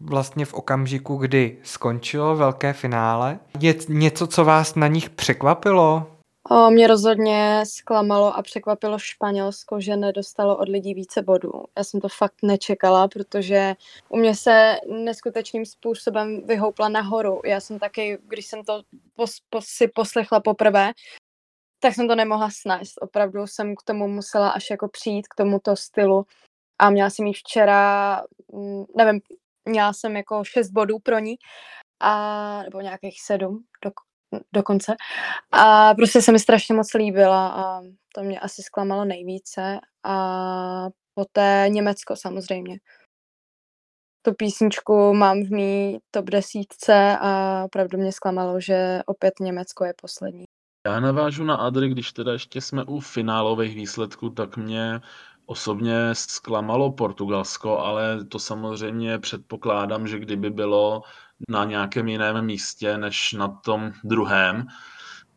vlastně 0.00 0.44
v 0.44 0.54
okamžiku, 0.54 1.16
kdy 1.16 1.58
skončilo 1.62 2.36
velké 2.36 2.72
finále. 2.72 3.38
Je 3.60 3.74
něco, 3.88 4.26
co 4.26 4.44
vás 4.44 4.74
na 4.74 4.86
nich 4.86 5.10
překvapilo? 5.10 6.06
O, 6.50 6.70
mě 6.70 6.86
rozhodně 6.86 7.62
zklamalo 7.66 8.36
a 8.36 8.42
překvapilo 8.42 8.98
Španělsko, 8.98 9.80
že 9.80 9.96
nedostalo 9.96 10.56
od 10.56 10.68
lidí 10.68 10.94
více 10.94 11.22
bodů. 11.22 11.52
Já 11.78 11.84
jsem 11.84 12.00
to 12.00 12.08
fakt 12.08 12.34
nečekala, 12.42 13.08
protože 13.08 13.74
u 14.08 14.16
mě 14.16 14.34
se 14.34 14.76
neskutečným 15.04 15.66
způsobem 15.66 16.42
vyhoupla 16.46 16.88
nahoru. 16.88 17.40
Já 17.44 17.60
jsem 17.60 17.78
taky, 17.78 18.18
když 18.28 18.46
jsem 18.46 18.64
to 18.64 18.82
pos, 19.16 19.36
pos, 19.50 19.64
si 19.66 19.88
poslechla 19.88 20.40
poprvé, 20.40 20.92
tak 21.80 21.94
jsem 21.94 22.08
to 22.08 22.14
nemohla 22.14 22.50
snést. 22.50 22.94
Opravdu 23.00 23.46
jsem 23.46 23.74
k 23.76 23.82
tomu 23.82 24.08
musela 24.08 24.50
až 24.50 24.70
jako 24.70 24.88
přijít, 24.88 25.28
k 25.28 25.34
tomuto 25.34 25.76
stylu. 25.76 26.26
A 26.78 26.90
měla 26.90 27.10
jsem 27.10 27.26
ji 27.26 27.32
včera, 27.32 28.22
mm, 28.52 28.84
nevím, 28.96 29.20
měla 29.64 29.92
jsem 29.92 30.16
jako 30.16 30.44
šest 30.44 30.70
bodů 30.70 30.98
pro 30.98 31.18
ní, 31.18 31.36
a, 32.00 32.62
nebo 32.62 32.80
nějakých 32.80 33.22
sedm 33.22 33.64
do, 33.84 33.90
dokonce. 34.52 34.96
A 35.52 35.94
prostě 35.94 36.22
se 36.22 36.32
mi 36.32 36.38
strašně 36.38 36.74
moc 36.74 36.94
líbila 36.94 37.48
a 37.48 37.82
to 38.14 38.22
mě 38.22 38.40
asi 38.40 38.62
zklamalo 38.62 39.04
nejvíce. 39.04 39.78
A 40.04 40.88
poté 41.14 41.66
Německo 41.68 42.16
samozřejmě. 42.16 42.78
Tu 44.22 44.34
písničku 44.34 45.14
mám 45.14 45.42
v 45.44 45.50
mý 45.50 45.98
top 46.10 46.24
desítce 46.24 47.18
a 47.20 47.62
opravdu 47.64 47.98
mě 47.98 48.12
zklamalo, 48.12 48.60
že 48.60 49.00
opět 49.06 49.34
Německo 49.40 49.84
je 49.84 49.94
poslední. 50.02 50.44
Já 50.86 51.00
navážu 51.00 51.44
na 51.44 51.54
Adry, 51.54 51.88
když 51.88 52.12
teda 52.12 52.32
ještě 52.32 52.60
jsme 52.60 52.84
u 52.84 53.00
finálových 53.00 53.74
výsledků, 53.74 54.30
tak 54.30 54.56
mě 54.56 55.00
osobně 55.46 56.14
zklamalo 56.14 56.92
Portugalsko, 56.92 57.78
ale 57.78 58.24
to 58.24 58.38
samozřejmě 58.38 59.18
předpokládám, 59.18 60.08
že 60.08 60.18
kdyby 60.18 60.50
bylo 60.50 61.02
na 61.48 61.64
nějakém 61.64 62.08
jiném 62.08 62.44
místě 62.44 62.98
než 62.98 63.32
na 63.32 63.48
tom 63.48 63.92
druhém 64.04 64.66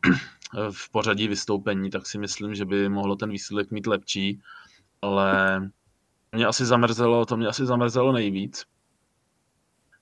v 0.71 0.91
pořadí 0.91 1.27
vystoupení, 1.27 1.89
tak 1.89 2.07
si 2.07 2.17
myslím, 2.17 2.55
že 2.55 2.65
by 2.65 2.89
mohlo 2.89 3.15
ten 3.15 3.29
výsledek 3.29 3.71
mít 3.71 3.87
lepší, 3.87 4.41
ale 5.01 5.59
mě 6.31 6.45
asi 6.45 6.65
zamrzelo, 6.65 7.25
to 7.25 7.37
mě 7.37 7.47
asi 7.47 7.65
zamrzelo 7.65 8.11
nejvíc. 8.11 8.65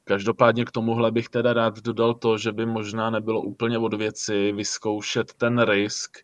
Každopádně 0.07 0.65
k 0.65 0.71
tomuhle 0.71 1.11
bych 1.11 1.29
teda 1.29 1.53
rád 1.53 1.79
dodal 1.79 2.13
to, 2.13 2.37
že 2.37 2.51
by 2.51 2.65
možná 2.65 3.09
nebylo 3.09 3.41
úplně 3.41 3.77
od 3.77 3.93
věci 3.93 4.51
vyzkoušet 4.51 5.33
ten 5.33 5.61
risk 5.61 6.17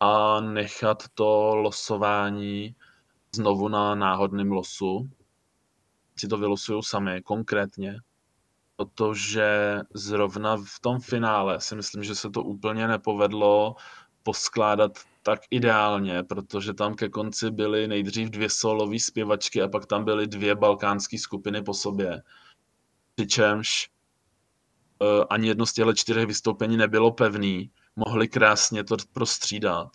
a 0.00 0.40
nechat 0.40 1.02
to 1.14 1.54
losování 1.56 2.74
znovu 3.34 3.68
na 3.68 3.94
náhodném 3.94 4.52
losu. 4.52 5.10
Si 6.16 6.28
to 6.28 6.38
vylosují 6.38 6.82
sami, 6.82 7.22
konkrétně. 7.22 8.00
Protože 8.76 9.80
zrovna 9.94 10.56
v 10.56 10.80
tom 10.80 11.00
finále 11.00 11.60
si 11.60 11.76
myslím, 11.76 12.04
že 12.04 12.14
se 12.14 12.30
to 12.30 12.42
úplně 12.42 12.88
nepovedlo 12.88 13.74
poskládat 14.22 14.98
tak 15.22 15.40
ideálně, 15.50 16.22
protože 16.22 16.74
tam 16.74 16.94
ke 16.94 17.08
konci 17.08 17.50
byly 17.50 17.88
nejdřív 17.88 18.30
dvě 18.30 18.50
solové 18.50 18.98
zpěvačky 18.98 19.62
a 19.62 19.68
pak 19.68 19.86
tam 19.86 20.04
byly 20.04 20.26
dvě 20.26 20.54
balkánské 20.54 21.18
skupiny 21.18 21.62
po 21.62 21.74
sobě 21.74 22.22
přičemž 23.16 23.88
uh, 24.98 25.24
ani 25.30 25.48
jedno 25.48 25.66
z 25.66 25.72
těchto 25.72 25.94
čtyřech 25.94 26.26
vystoupení 26.26 26.76
nebylo 26.76 27.12
pevný, 27.12 27.70
mohli 27.96 28.28
krásně 28.28 28.84
to 28.84 28.96
prostřídat. 29.12 29.88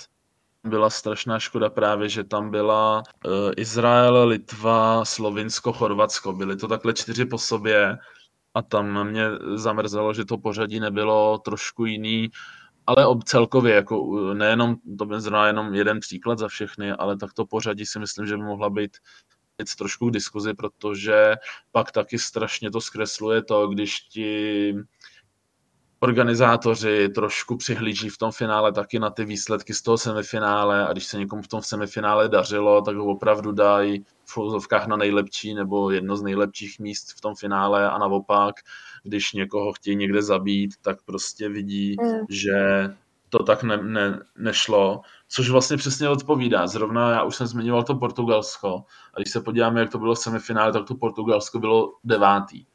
Byla 0.64 0.90
strašná 0.90 1.40
škoda 1.40 1.70
právě, 1.70 2.10
že 2.10 2.24
tam 2.24 2.52
byla 2.52 3.04
uh, 3.26 3.32
Izrael, 3.58 4.28
Litva, 4.28 5.06
Slovinsko, 5.06 5.74
Chorvatsko. 5.74 6.34
Byly 6.34 6.58
to 6.58 6.68
takhle 6.68 6.94
čtyři 6.94 7.26
po 7.26 7.38
sobě 7.38 7.98
a 8.54 8.62
tam 8.62 9.10
mě 9.10 9.26
zamrzelo, 9.56 10.14
že 10.14 10.26
to 10.26 10.38
pořadí 10.38 10.80
nebylo 10.80 11.38
trošku 11.38 11.86
jiný, 11.86 12.30
ale 12.88 13.06
celkově, 13.26 13.76
jako 13.76 14.20
nejenom, 14.34 14.76
to 14.98 15.06
by 15.06 15.22
zrovna 15.22 15.48
jenom 15.48 15.74
jeden 15.74 16.00
příklad 16.00 16.40
za 16.40 16.48
všechny, 16.48 16.92
ale 16.92 17.18
tak 17.18 17.34
to 17.34 17.46
pořadí 17.46 17.86
si 17.86 18.00
myslím, 18.00 18.26
že 18.26 18.38
by 18.38 18.44
mohla 18.44 18.70
být 18.70 18.98
věc 19.62 19.76
trošku 19.76 20.10
k 20.10 20.14
diskuzi, 20.14 20.54
protože 20.54 21.36
pak 21.72 21.92
taky 21.92 22.20
strašně 22.20 22.72
to 22.72 22.82
zkresluje 22.82 23.44
to, 23.44 23.68
když 23.68 24.00
ti 24.00 24.74
organizátoři 26.00 27.10
trošku 27.10 27.58
přihlíží 27.58 28.10
v 28.10 28.18
tom 28.18 28.32
finále 28.32 28.72
taky 28.72 29.00
na 29.00 29.10
ty 29.10 29.26
výsledky 29.26 29.74
z 29.74 29.82
toho 29.82 29.98
semifinále 29.98 30.88
a 30.88 30.92
když 30.92 31.06
se 31.06 31.18
někomu 31.18 31.42
v 31.42 31.48
tom 31.48 31.62
semifinále 31.62 32.30
dařilo, 32.30 32.82
tak 32.82 32.96
ho 32.96 33.06
opravdu 33.06 33.52
dají 33.52 34.06
v 34.26 34.34
fouzovkách 34.34 34.88
na 34.88 34.98
nejlepší 34.98 35.54
nebo 35.54 35.92
jedno 35.92 36.18
z 36.18 36.22
nejlepších 36.22 36.80
míst 36.80 37.14
v 37.18 37.22
tom 37.22 37.36
finále 37.36 37.90
a 37.90 37.98
naopak, 37.98 38.56
když 39.04 39.34
někoho 39.34 39.74
chtějí 39.74 39.96
někde 39.96 40.22
zabít, 40.22 40.74
tak 40.82 41.04
prostě 41.06 41.50
vidí, 41.50 41.96
mm. 42.02 42.26
že 42.30 42.90
to 43.30 43.44
tak 43.44 43.64
ne, 43.64 43.78
ne, 43.78 44.20
nešlo, 44.38 45.02
což 45.34 45.50
vlastně 45.50 45.78
přesně 45.78 46.10
odpovídá. 46.10 46.68
Zrovna 46.68 47.12
já 47.12 47.24
už 47.24 47.36
jsem 47.36 47.48
zmiňoval 47.48 47.84
to 47.84 47.96
Portugalsko 47.96 48.84
a 49.14 49.20
když 49.20 49.32
se 49.32 49.42
podíváme, 49.42 49.80
jak 49.80 49.90
to 49.90 50.00
bylo 50.00 50.16
v 50.16 50.20
semifinále, 50.20 50.74
tak 50.74 50.86
to 50.88 50.96
Portugalsko 50.96 51.60
bylo 51.60 51.94
devátý. 52.04 52.66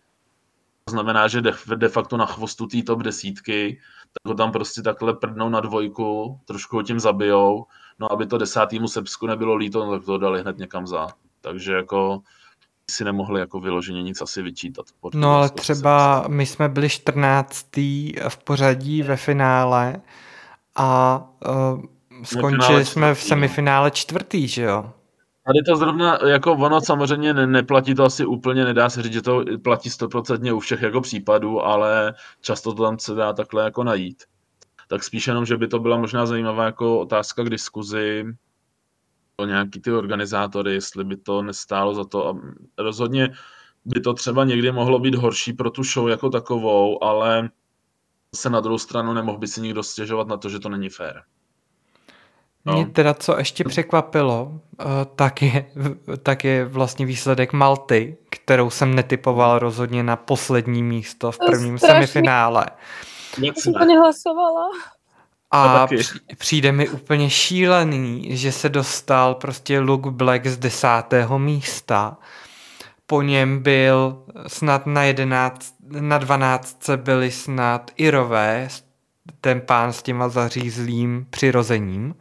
To 0.85 0.91
znamená, 0.91 1.29
že 1.29 1.41
de, 1.41 1.53
de 1.75 1.89
facto 1.89 2.17
na 2.17 2.27
chvostu 2.27 2.67
té 2.67 2.83
top 2.83 3.03
desítky, 3.03 3.81
tak 4.13 4.31
ho 4.31 4.35
tam 4.35 4.53
prostě 4.53 4.83
takhle 4.83 5.15
prdnou 5.15 5.49
na 5.49 5.61
dvojku, 5.61 6.41
trošku 6.45 6.77
ho 6.77 6.83
tím 6.83 7.01
zabijou, 7.01 7.67
no 7.99 8.13
aby 8.13 8.27
to 8.27 8.39
desátýmu 8.39 8.89
Srbsku 8.89 9.27
nebylo 9.27 9.55
líto, 9.55 9.87
no, 9.87 9.93
tak 9.93 10.05
to 10.05 10.19
dali 10.19 10.41
hned 10.41 10.59
někam 10.59 10.87
za. 10.87 11.07
Takže 11.41 11.73
jako 11.73 12.21
si 12.91 13.05
nemohli 13.05 13.41
jako 13.41 13.61
vyloženě 13.61 14.03
nic 14.03 14.21
asi 14.21 14.43
vyčítat. 14.43 14.87
No 15.15 15.35
ale 15.35 15.51
třeba 15.51 16.25
my 16.29 16.47
jsme 16.47 16.69
byli 16.69 16.89
14. 16.89 17.67
v 18.29 18.39
pořadí 18.45 19.03
ve 19.03 19.17
finále 19.17 20.01
a 20.77 21.21
uh, 21.49 21.83
skončili 22.23 22.85
jsme 22.85 23.15
v 23.15 23.23
semifinále 23.23 23.91
čtvrtý, 23.91 24.49
že 24.49 24.63
jo? 24.63 24.93
Tady 25.47 25.63
to 25.67 25.77
zrovna, 25.77 26.19
jako 26.27 26.53
ono 26.53 26.81
samozřejmě 26.81 27.35
ne, 27.35 27.47
neplatí 27.47 27.95
to 27.95 28.05
asi 28.05 28.27
úplně, 28.27 28.65
nedá 28.65 28.91
se 28.91 29.03
říct, 29.03 29.13
že 29.13 29.23
to 29.23 29.45
platí 29.65 29.91
stoprocentně 29.91 30.53
u 30.53 30.61
všech 30.61 30.83
jako 30.83 31.01
případů, 31.01 31.61
ale 31.61 32.15
často 32.41 32.75
to 32.75 32.83
tam 32.83 32.99
se 32.99 33.15
dá 33.15 33.33
takhle 33.33 33.65
jako 33.65 33.85
najít. 33.85 34.23
Tak 34.89 35.05
spíš 35.05 35.27
jenom, 35.27 35.47
že 35.47 35.57
by 35.57 35.69
to 35.69 35.79
byla 35.79 35.97
možná 35.97 36.27
zajímavá 36.27 36.65
jako 36.65 37.01
otázka 37.01 37.43
k 37.45 37.51
diskuzi 37.51 38.25
o 39.37 39.47
nějaký 39.47 39.81
ty 39.81 39.93
organizátory, 39.93 40.75
jestli 40.75 41.05
by 41.05 41.17
to 41.17 41.43
nestálo 41.43 41.95
za 41.95 42.05
to. 42.05 42.29
A 42.29 42.41
rozhodně 42.79 43.29
by 43.85 44.01
to 44.01 44.15
třeba 44.15 44.45
někdy 44.45 44.73
mohlo 44.73 44.99
být 44.99 45.15
horší 45.15 45.53
pro 45.53 45.71
tu 45.71 45.83
show 45.83 46.09
jako 46.09 46.31
takovou, 46.31 47.05
ale 47.05 47.51
se 48.35 48.51
na 48.51 48.61
druhou 48.61 48.79
stranu 48.79 49.15
nemohl 49.15 49.39
by 49.39 49.49
si 49.49 49.61
nikdo 49.61 49.83
stěžovat 49.83 50.29
na 50.29 50.37
to, 50.37 50.49
že 50.49 50.59
to 50.59 50.69
není 50.69 50.89
fér. 50.89 51.23
No. 52.67 52.73
Mě 52.73 52.87
teda 52.87 53.15
co 53.15 53.39
ještě 53.39 53.65
překvapilo, 53.65 54.53
eh, 54.81 54.85
tak 55.17 55.43
je, 55.43 55.67
tak 56.23 56.45
je 56.45 56.65
vlastně 56.65 57.07
výsledek 57.07 57.53
Malty, 57.53 58.17
kterou 58.31 58.71
jsem 58.71 58.95
netypoval 58.95 59.59
rozhodně 59.59 60.03
na 60.03 60.17
poslední 60.17 60.83
místo 60.83 61.33
v 61.33 61.39
prvním 61.39 61.79
Strašný. 61.79 61.95
semifinále. 61.95 62.67
Já 63.43 63.53
jsem 63.55 63.73
to 63.73 63.85
nehlasovala. 63.85 64.71
A 65.51 65.87
přijde 66.39 66.73
mi 66.73 66.89
úplně 66.89 67.31
šílený, 67.31 68.37
že 68.37 68.53
se 68.53 68.69
dostal 68.69 69.35
prostě 69.35 69.79
Luke 69.79 70.11
Black 70.11 70.47
z 70.47 70.57
desátého 70.57 71.39
místa 71.39 72.17
po 73.07 73.23
něm 73.23 73.63
byl 73.63 74.25
snad 74.47 74.87
na 74.87 75.03
11, 75.03 75.75
na 76.01 76.19
12 76.19 76.91
byli 76.97 77.31
snad 77.31 77.91
Irové, 77.97 78.69
ten 79.41 79.61
pán 79.61 79.93
s 79.93 80.03
těma 80.03 80.29
zařízlým 80.29 81.27
přirozením. 81.31 82.15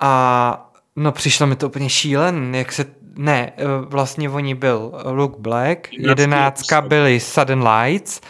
A 0.00 0.72
no 0.96 1.12
přišlo 1.12 1.46
mi 1.46 1.56
to 1.56 1.66
úplně 1.66 1.90
šílen, 1.90 2.54
jak 2.54 2.72
se, 2.72 2.86
ne, 3.16 3.52
vlastně 3.88 4.30
oni 4.30 4.54
byl 4.54 4.92
Luke 5.10 5.40
Black, 5.40 5.92
jedenáctka 5.92 6.80
byli 6.80 7.20
Sudden 7.20 7.68
Lights, 7.68 8.20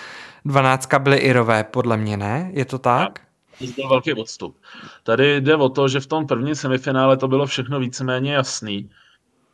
dvanáctka 0.44 0.98
byly 0.98 1.16
Irové, 1.16 1.64
podle 1.64 1.96
mě 1.96 2.16
ne, 2.16 2.50
je 2.54 2.64
to 2.64 2.78
tak? 2.78 3.20
To 3.58 3.64
byl 3.76 3.88
velký 3.88 4.12
odstup. 4.12 4.56
Tady 5.02 5.40
jde 5.40 5.56
o 5.56 5.68
to, 5.68 5.88
že 5.88 6.00
v 6.00 6.06
tom 6.06 6.26
prvním 6.26 6.54
semifinále 6.54 7.16
to 7.16 7.28
bylo 7.28 7.46
všechno 7.46 7.80
víceméně 7.80 8.34
jasný 8.34 8.90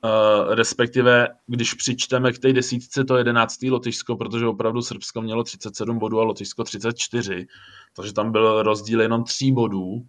Uh, 0.05 0.55
respektive, 0.55 1.29
když 1.47 1.75
přičteme 1.75 2.33
k 2.33 2.39
té 2.39 2.53
desítce 2.53 3.05
to 3.05 3.17
jedenáctý 3.17 3.71
Lotyšsko, 3.71 4.17
protože 4.17 4.47
opravdu 4.47 4.83
Srbsko 4.83 5.23
mělo 5.23 5.45
37 5.45 5.99
bodů 5.99 6.21
a 6.21 6.25
Lotyšsko 6.25 6.65
34, 6.65 7.47
takže 7.97 8.13
tam 8.13 8.33
byl 8.33 8.63
rozdíl 8.63 9.01
jenom 9.01 9.25
3 9.25 9.53
bodů. 9.53 10.07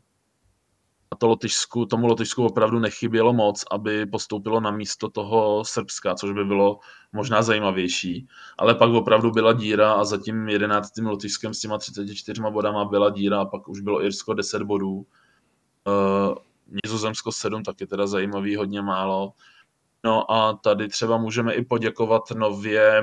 To 1.20 1.28
Lotyšsku, 1.28 1.86
tomu 1.86 2.07
Lotyšsku 2.07 2.45
opravdu 2.45 2.80
nechybělo 2.80 3.34
moc, 3.34 3.63
aby 3.72 4.05
postoupilo 4.05 4.59
na 4.59 4.72
místo 4.72 5.09
toho 5.09 5.66
Srbska, 5.66 6.16
což 6.16 6.32
by 6.32 6.45
bylo 6.45 6.80
možná 7.13 7.41
zajímavější. 7.41 8.28
Ale 8.57 8.76
pak 8.76 8.89
opravdu 8.89 9.32
byla 9.32 9.53
díra 9.53 9.93
a 9.93 10.03
za 10.03 10.18
tím 10.18 10.49
11. 10.49 10.97
Lotyšskem 10.97 11.53
s 11.53 11.59
těma 11.59 11.78
34 11.78 12.41
bodama 12.41 12.86
byla 12.86 13.09
díra 13.09 13.41
a 13.41 13.45
pak 13.45 13.68
už 13.68 13.80
bylo 13.80 14.03
Irsko 14.03 14.34
10 14.34 14.63
bodů. 14.63 15.05
Uh, 15.88 16.36
Nizozemsko 16.84 17.32
7, 17.32 17.63
taky 17.63 17.88
teda 17.88 18.07
zajímavý, 18.07 18.55
hodně 18.55 18.82
málo. 18.82 19.34
No 20.03 20.32
a 20.32 20.53
tady 20.53 20.88
třeba 20.88 21.18
můžeme 21.18 21.53
i 21.53 21.66
poděkovat 21.66 22.32
nově, 22.32 23.01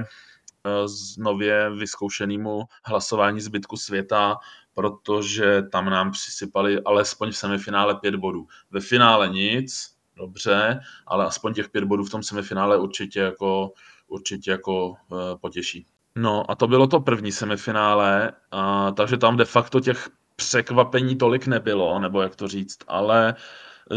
eh, 0.66 0.86
nově 1.18 1.70
vyzkoušenému 1.70 2.62
hlasování 2.84 3.40
zbytku 3.40 3.76
světa, 3.76 4.36
protože 4.74 5.62
tam 5.62 5.90
nám 5.90 6.10
přisypali 6.10 6.80
alespoň 6.80 7.30
v 7.30 7.36
semifinále 7.36 7.94
pět 7.94 8.16
bodů. 8.16 8.46
Ve 8.70 8.80
finále 8.80 9.28
nic, 9.28 9.92
dobře, 10.16 10.80
ale 11.06 11.26
aspoň 11.26 11.54
těch 11.54 11.68
pět 11.68 11.84
bodů 11.84 12.04
v 12.04 12.10
tom 12.10 12.22
semifinále 12.22 12.78
určitě 12.78 13.20
jako, 13.20 13.72
určitě 14.08 14.50
jako 14.50 14.88
uh, 14.88 14.96
potěší. 15.40 15.86
No 16.16 16.50
a 16.50 16.54
to 16.54 16.66
bylo 16.66 16.86
to 16.86 17.00
první 17.00 17.32
semifinále, 17.32 18.32
a, 18.50 18.90
takže 18.90 19.16
tam 19.16 19.36
de 19.36 19.44
facto 19.44 19.80
těch 19.80 20.08
překvapení 20.36 21.16
tolik 21.16 21.46
nebylo, 21.46 21.98
nebo 21.98 22.22
jak 22.22 22.36
to 22.36 22.48
říct, 22.48 22.78
ale 22.88 23.34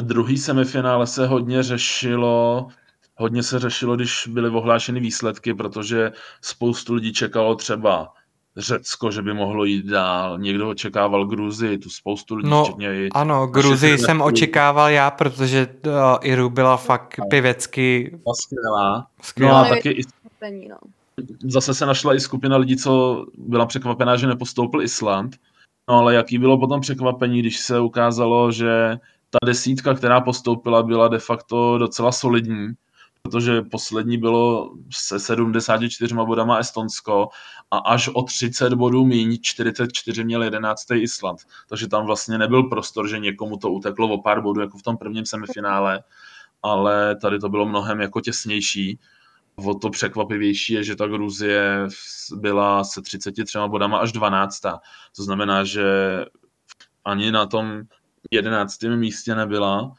druhý 0.02 0.38
semifinále 0.38 1.08
se 1.08 1.28
hodně 1.28 1.64
řešilo, 1.64 2.68
hodně 3.16 3.44
se 3.44 3.60
řešilo, 3.60 3.96
když 3.96 4.28
byly 4.28 4.50
ohlášeny 4.50 5.00
výsledky, 5.00 5.54
protože 5.54 6.12
spoustu 6.42 6.94
lidí 6.94 7.14
čekalo 7.14 7.56
třeba 7.56 8.14
Řecko, 8.58 9.12
že 9.12 9.22
by 9.22 9.34
mohlo 9.34 9.66
jít 9.66 9.86
dál, 9.86 10.40
někdo 10.40 10.70
očekával 10.70 11.26
Gruzii, 11.26 11.78
tu 11.78 11.90
spoustu 11.90 12.36
lidí, 12.36 12.50
no, 12.50 12.64
včetně 12.64 12.96
i... 12.96 13.10
Ano, 13.10 13.48
Gruzii 13.48 13.98
jsem 13.98 14.22
očekával 14.22 14.90
já, 14.90 15.12
protože 15.12 15.68
uh, 15.88 15.94
Iru 16.22 16.50
byla 16.50 16.78
fakt 16.78 17.20
pěvecky... 17.30 18.18
Skvělá. 18.42 19.08
skvělá. 19.22 19.62
No 19.62 19.66
a 19.66 19.70
taky 19.70 19.90
i... 19.90 20.02
No. 20.70 20.78
Zase 21.44 21.74
se 21.74 21.86
našla 21.86 22.16
i 22.16 22.20
skupina 22.20 22.58
lidí, 22.58 22.78
co 22.78 23.26
byla 23.38 23.66
překvapená, 23.66 24.16
že 24.16 24.28
nepostoupil 24.28 24.82
Island. 24.82 25.36
No 25.90 25.96
ale 25.96 26.14
jaký 26.16 26.38
bylo 26.38 26.58
potom 26.58 26.82
překvapení, 26.82 27.40
když 27.40 27.60
se 27.60 27.80
ukázalo, 27.80 28.52
že 28.52 28.98
ta 29.30 29.46
desítka, 29.46 29.94
která 29.94 30.22
postoupila, 30.22 30.84
byla 30.84 31.08
de 31.08 31.20
facto 31.20 31.78
docela 31.78 32.12
solidní 32.12 32.68
protože 33.26 33.62
poslední 33.62 34.18
bylo 34.18 34.74
se 34.92 35.20
74 35.20 36.16
bodama 36.16 36.58
Estonsko 36.58 37.30
a 37.72 37.78
až 37.78 38.08
o 38.08 38.24
30 38.24 38.74
bodů 38.74 39.06
míň 39.06 39.38
44 39.42 40.24
měl 40.24 40.44
11. 40.44 40.92
Island. 40.94 41.40
Takže 41.70 41.88
tam 41.88 42.06
vlastně 42.06 42.38
nebyl 42.38 42.64
prostor, 42.64 43.08
že 43.08 43.20
někomu 43.20 43.58
to 43.58 43.72
uteklo 43.72 44.08
o 44.08 44.22
pár 44.22 44.42
bodů, 44.42 44.62
jako 44.62 44.78
v 44.78 44.84
tom 44.84 44.98
prvním 44.98 45.26
semifinále, 45.26 46.04
ale 46.64 47.16
tady 47.16 47.40
to 47.40 47.50
bylo 47.50 47.66
mnohem 47.66 48.02
jako 48.02 48.22
těsnější. 48.22 49.00
O 49.56 49.74
to 49.74 49.90
překvapivější 49.90 50.74
je, 50.74 50.84
že 50.84 50.96
ta 50.96 51.08
Gruzie 51.08 51.88
byla 52.36 52.84
se 52.84 53.02
33 53.02 53.58
bodama 53.68 53.98
až 53.98 54.12
12. 54.12 54.62
To 55.16 55.24
znamená, 55.24 55.64
že 55.64 55.86
ani 57.06 57.32
na 57.32 57.46
tom 57.46 57.82
11. 58.32 58.84
místě 58.84 59.36
nebyla. 59.36 59.94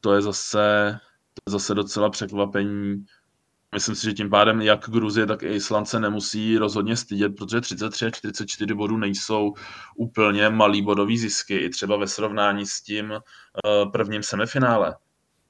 To 0.00 0.14
je 0.14 0.22
zase 0.22 0.98
to 1.34 1.50
je 1.50 1.52
zase 1.52 1.74
docela 1.74 2.10
překvapení. 2.10 3.04
Myslím 3.74 3.94
si, 3.94 4.04
že 4.04 4.12
tím 4.12 4.30
pádem 4.30 4.60
jak 4.60 4.90
Gruzie, 4.90 5.26
tak 5.26 5.42
i 5.42 5.54
Island 5.54 5.86
se 5.86 6.00
nemusí 6.00 6.58
rozhodně 6.58 6.96
stydět, 6.96 7.36
protože 7.36 7.60
33 7.60 8.06
a 8.06 8.10
44 8.10 8.74
bodů 8.74 8.96
nejsou 8.96 9.54
úplně 9.96 10.50
malý 10.50 10.82
bodový 10.82 11.18
zisky, 11.18 11.56
i 11.56 11.70
třeba 11.70 11.96
ve 11.96 12.06
srovnání 12.06 12.66
s 12.66 12.82
tím 12.82 13.10
uh, 13.10 13.92
prvním 13.92 14.22
semifinále. 14.22 14.96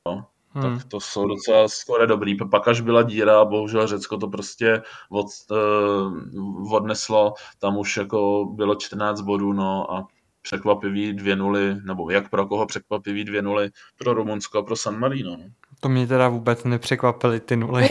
No, 0.06 0.26
hmm. 0.48 0.78
Tak 0.78 0.88
to 0.88 1.00
jsou 1.00 1.28
docela 1.28 1.68
skoro 1.68 2.06
dobrý. 2.06 2.36
Pak 2.50 2.68
až 2.68 2.80
byla 2.80 3.02
díra, 3.02 3.44
bohužel 3.44 3.86
Řecko 3.86 4.16
to 4.16 4.28
prostě 4.28 4.82
od, 5.10 5.26
uh, 5.50 6.74
odneslo, 6.74 7.34
tam 7.58 7.76
už 7.78 7.96
jako 7.96 8.44
bylo 8.44 8.74
14 8.74 9.20
bodů, 9.20 9.52
no 9.52 9.92
a 9.92 10.06
překvapivý 10.42 11.12
dvě 11.12 11.36
nuly, 11.36 11.76
nebo 11.84 12.10
jak 12.10 12.30
pro 12.30 12.46
koho 12.46 12.66
překvapivý 12.66 13.24
dvě 13.24 13.42
nuly 13.42 13.70
pro 13.98 14.14
Rumunsko 14.14 14.58
a 14.58 14.62
pro 14.62 14.76
San 14.76 14.98
Marino. 14.98 15.36
No. 15.36 15.44
To 15.84 15.88
mě 15.88 16.06
teda 16.06 16.28
vůbec 16.28 16.64
nepřekvapily 16.64 17.40
ty 17.40 17.56
nuly. 17.56 17.88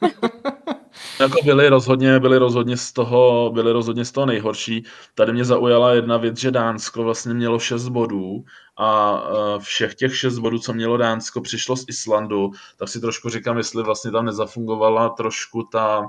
jako 1.20 1.38
byly 1.44 1.68
rozhodně, 1.68 2.20
byly 2.20 2.38
rozhodně 2.38 2.76
z 2.76 2.92
toho, 2.92 3.50
byly 3.54 3.72
rozhodně 3.72 4.04
z 4.04 4.12
toho 4.12 4.26
nejhorší. 4.26 4.84
Tady 5.14 5.32
mě 5.32 5.44
zaujala 5.44 5.92
jedna 5.92 6.16
věc, 6.16 6.38
že 6.38 6.50
Dánsko 6.50 7.04
vlastně 7.04 7.34
mělo 7.34 7.58
6 7.58 7.88
bodů 7.88 8.44
a 8.76 9.20
e, 9.56 9.58
všech 9.60 9.94
těch 9.94 10.16
6 10.16 10.38
bodů, 10.38 10.58
co 10.58 10.72
mělo 10.72 10.96
Dánsko, 10.96 11.40
přišlo 11.40 11.76
z 11.76 11.84
Islandu, 11.88 12.50
tak 12.76 12.88
si 12.88 13.00
trošku 13.00 13.28
říkám, 13.28 13.56
jestli 13.56 13.82
vlastně 13.82 14.10
tam 14.10 14.24
nezafungovala 14.24 15.08
trošku 15.08 15.62
ta 15.72 16.06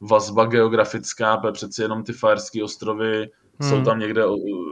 vazba 0.00 0.44
geografická, 0.44 1.36
protože 1.36 1.52
přeci 1.52 1.82
jenom 1.82 2.04
ty 2.04 2.12
Fajerské 2.12 2.64
ostrovy 2.64 3.30
Hmm. 3.60 3.70
Jsou 3.70 3.84
tam 3.84 3.98
někde, 3.98 4.22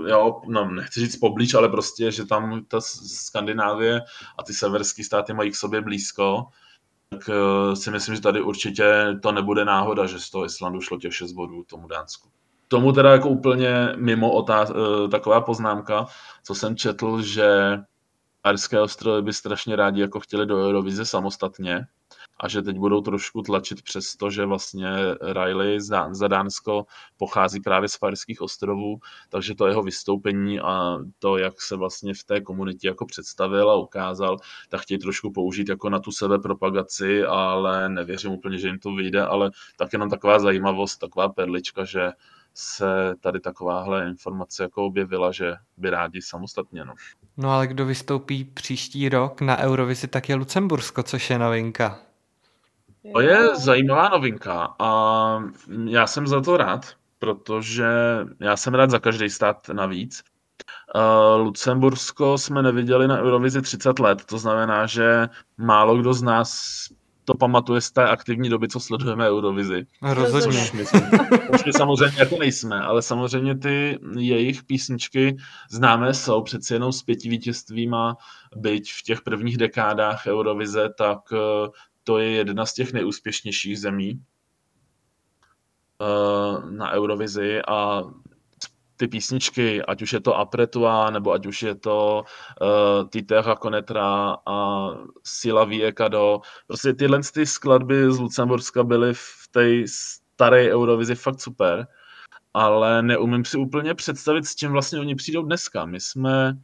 jo, 0.09 0.41
no, 0.49 0.71
nechci 0.71 1.01
říct 1.01 1.17
poblíž, 1.17 1.55
ale 1.55 1.69
prostě, 1.69 2.13
že 2.13 2.27
tam 2.27 2.65
ta 2.69 2.81
Skandinávie 2.81 4.01
a 4.39 4.43
ty 4.43 4.53
severské 4.53 5.05
státy 5.05 5.33
mají 5.33 5.51
k 5.51 5.57
sobě 5.57 5.81
blízko, 5.81 6.47
tak 7.09 7.29
uh, 7.29 7.75
si 7.75 7.91
myslím, 7.91 8.15
že 8.15 8.21
tady 8.21 8.41
určitě 8.41 9.19
to 9.23 9.33
nebude 9.33 9.65
náhoda, 9.65 10.07
že 10.07 10.21
z 10.21 10.31
toho 10.31 10.45
Islandu 10.45 10.81
šlo 10.81 10.99
těch 10.99 11.15
6 11.15 11.33
bodů 11.33 11.65
tomu 11.65 11.89
Dánsku. 11.89 12.29
Tomu 12.69 12.93
teda 12.93 13.13
jako 13.13 13.29
úplně 13.29 13.93
mimo 13.97 14.33
otáz, 14.33 14.71
uh, 14.71 15.11
taková 15.11 15.41
poznámka, 15.41 16.07
co 16.45 16.55
jsem 16.55 16.77
četl, 16.77 17.23
že 17.23 17.79
Arské 18.45 18.81
ostrovy 18.81 19.23
by 19.23 19.33
strašně 19.33 19.77
rádi 19.77 20.01
jako 20.01 20.21
chtěli 20.21 20.47
do 20.47 20.69
Eurovize 20.69 21.05
samostatně, 21.05 21.87
a 22.41 22.49
že 22.49 22.63
teď 22.63 22.77
budou 22.79 23.01
trošku 23.01 23.43
tlačit 23.43 23.83
přes 23.83 24.17
to, 24.17 24.31
že 24.31 24.45
vlastně 24.45 24.89
Riley 25.21 25.81
za 26.11 26.29
Dánsko 26.29 26.87
pochází 27.17 27.61
právě 27.61 27.89
z 27.89 27.97
Fajerských 27.97 28.43
ostrovů, 28.43 29.01
takže 29.29 29.55
to 29.55 29.67
jeho 29.67 29.83
vystoupení 29.83 30.61
a 30.61 30.99
to, 31.19 31.39
jak 31.39 31.61
se 31.61 31.77
vlastně 31.77 32.15
v 32.15 32.25
té 32.25 32.41
komunitě 32.41 32.89
jako 32.89 33.07
představil 33.07 33.71
a 33.71 33.77
ukázal, 33.77 34.37
tak 34.69 34.81
chtějí 34.81 34.99
trošku 34.99 35.33
použít 35.33 35.69
jako 35.69 35.91
na 35.91 35.99
tu 35.99 36.13
sebepropagaci, 36.13 37.25
ale 37.25 37.89
nevěřím 37.89 38.31
úplně, 38.31 38.59
že 38.59 38.69
jim 38.69 38.79
to 38.79 38.95
vyjde, 38.95 39.23
ale 39.23 39.51
tak 39.77 39.93
jenom 39.93 40.11
taková 40.11 40.39
zajímavost, 40.39 40.97
taková 40.97 41.29
perlička, 41.29 41.85
že 41.85 42.13
se 42.55 43.15
tady 43.21 43.41
takováhle 43.41 44.09
informace 44.09 44.63
jako 44.63 44.87
objevila, 44.87 45.33
že 45.33 45.55
by 45.77 45.91
rádi 45.91 46.23
samostatně. 46.23 46.85
No. 46.85 46.95
no 47.37 47.51
ale 47.51 47.67
kdo 47.67 47.87
vystoupí 47.87 48.45
příští 48.45 49.09
rok 49.09 49.41
na 49.41 49.59
Eurovizi, 49.59 50.09
tak 50.09 50.29
je 50.29 50.35
Lucembursko, 50.35 51.03
což 51.03 51.31
je 51.31 51.39
novinka. 51.39 52.10
To 53.13 53.21
je 53.21 53.57
zajímavá 53.57 54.09
novinka 54.09 54.75
a 54.79 55.43
já 55.85 56.07
jsem 56.07 56.27
za 56.27 56.41
to 56.41 56.57
rád, 56.57 56.87
protože 57.19 57.89
já 58.41 58.57
jsem 58.57 58.75
rád 58.75 58.91
za 58.91 58.99
každý 58.99 59.31
stát 59.31 59.69
navíc. 59.69 60.23
Uh, 60.95 61.47
Lucembursko 61.47 62.39
jsme 62.39 62.63
neviděli 62.63 63.09
na 63.09 63.19
Eurovizi 63.21 63.63
30 63.63 63.99
let, 63.99 64.25
to 64.25 64.39
znamená, 64.39 64.87
že 64.87 65.29
málo 65.59 65.97
kdo 65.97 66.15
z 66.15 66.23
nás 66.23 66.89
to 67.25 67.35
pamatuje 67.35 67.81
z 67.81 67.91
té 67.91 68.09
aktivní 68.09 68.49
doby, 68.49 68.69
co 68.69 68.81
sledujeme 68.81 69.31
Eurovizi. 69.31 69.87
Rozhodně. 70.03 70.61
Už 70.61 70.73
my, 70.73 70.85
my 71.67 71.73
samozřejmě 71.73 72.19
jako 72.19 72.37
nejsme, 72.39 72.81
ale 72.81 73.03
samozřejmě 73.03 73.59
ty 73.59 73.99
jejich 74.19 74.65
písničky 74.65 75.37
známé 75.71 76.15
jsou 76.15 76.43
přeci 76.43 76.75
jenom 76.75 76.93
s 76.93 77.03
pěti 77.03 77.29
vítězstvíma, 77.29 78.17
byť 78.57 78.93
v 78.93 79.03
těch 79.03 79.21
prvních 79.21 79.57
dekádách 79.57 80.27
Eurovize, 80.27 80.89
tak 80.99 81.19
to 82.11 82.19
je 82.19 82.31
jedna 82.31 82.67
z 82.67 82.75
těch 82.75 82.93
nejúspěšnějších 82.93 83.81
zemí 83.81 84.23
uh, 86.01 86.71
na 86.71 86.93
Eurovizi 86.93 87.63
a 87.69 88.03
ty 88.97 89.09
písničky, 89.09 89.83
ať 89.83 90.03
už 90.03 90.13
je 90.13 90.21
to 90.21 90.37
Apretua, 90.37 91.11
nebo 91.11 91.33
ať 91.33 91.47
už 91.47 91.63
je 91.63 91.75
to 91.75 92.25
uh, 92.61 93.09
Titera 93.09 93.55
Konetra 93.57 94.37
a 94.47 94.89
Sila 95.25 95.65
Viekado, 95.65 96.41
prostě 96.67 96.93
tyhle 96.95 97.21
ty 97.35 97.47
skladby 97.47 98.13
z 98.13 98.19
Lucemburska 98.19 98.85
byly 98.85 99.15
v 99.15 99.49
té 99.51 99.67
staré 99.87 100.75
Eurovizi 100.75 101.15
fakt 101.15 101.41
super, 101.41 101.87
ale 102.55 103.03
neumím 103.03 103.45
si 103.45 103.59
úplně 103.59 103.95
představit, 103.95 104.47
s 104.47 104.55
čím 104.55 104.73
vlastně 104.73 105.01
oni 105.01 105.15
přijdou 105.15 105.43
dneska. 105.43 105.87
My 105.87 106.01
jsme 106.01 106.59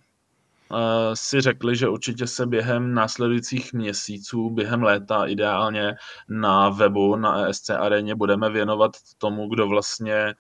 si 1.15 1.41
řekli, 1.41 1.77
že 1.77 1.89
určitě 1.89 2.27
se 2.27 2.47
během 2.47 2.95
následujících 2.95 3.73
měsíců, 3.73 4.51
během 4.51 4.83
léta 4.83 5.27
ideálně 5.27 5.95
na 6.29 6.69
webu, 6.69 7.17
na 7.17 7.47
ESC 7.47 7.71
aréně 7.71 8.15
budeme 8.15 8.51
věnovat 8.51 8.97
tomu, 9.19 9.49
kdo 9.49 9.69
vlastně 9.69 10.35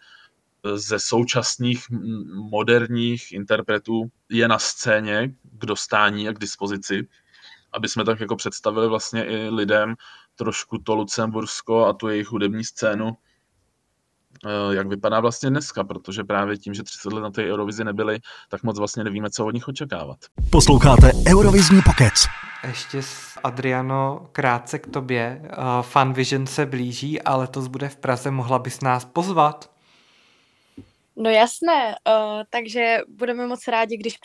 ze 0.74 0.98
současných 0.98 1.84
moderních 2.50 3.32
interpretů 3.32 4.10
je 4.28 4.48
na 4.48 4.58
scéně, 4.58 5.34
kdo 5.42 5.76
stání 5.76 6.28
a 6.28 6.32
k 6.32 6.38
dispozici, 6.38 7.08
aby 7.72 7.88
jsme 7.88 8.04
tak 8.04 8.20
jako 8.20 8.36
představili 8.36 8.88
vlastně 8.88 9.24
i 9.24 9.48
lidem 9.48 9.94
trošku 10.36 10.78
to 10.78 10.94
Lucembursko 10.94 11.86
a 11.86 11.92
tu 11.92 12.08
jejich 12.08 12.26
hudební 12.26 12.64
scénu. 12.64 13.08
Eh, 13.08 13.25
jak 14.70 14.88
vypadá 14.88 15.20
vlastně 15.20 15.50
dneska, 15.50 15.84
protože 15.84 16.24
právě 16.24 16.58
tím, 16.58 16.74
že 16.74 16.82
30 16.82 17.12
let 17.12 17.20
na 17.20 17.30
té 17.30 17.52
Eurovizi 17.52 17.84
nebyli, 17.84 18.18
tak 18.48 18.62
moc 18.62 18.78
vlastně 18.78 19.04
nevíme, 19.04 19.30
co 19.30 19.46
od 19.46 19.54
nich 19.54 19.68
očekávat. 19.68 20.16
Posloucháte 20.50 21.12
Eurovizní 21.28 21.82
pokec. 21.82 22.26
Ještě 22.66 23.02
s 23.02 23.38
Adriano 23.44 24.26
krátce 24.32 24.78
k 24.78 24.86
tobě. 24.86 25.40
Uh, 25.42 25.82
Fan 25.82 26.12
Vision 26.12 26.46
se 26.46 26.66
blíží, 26.66 27.22
ale 27.22 27.46
to 27.46 27.60
bude 27.60 27.88
v 27.88 27.96
Praze. 27.96 28.30
Mohla 28.30 28.58
bys 28.58 28.80
nás 28.80 29.04
pozvat? 29.04 29.75
No 31.18 31.30
jasné, 31.30 31.96
uh, 32.08 32.42
takže 32.50 32.98
budeme 33.08 33.46
moc 33.46 33.68
rádi, 33.68 33.96
když 33.96 34.18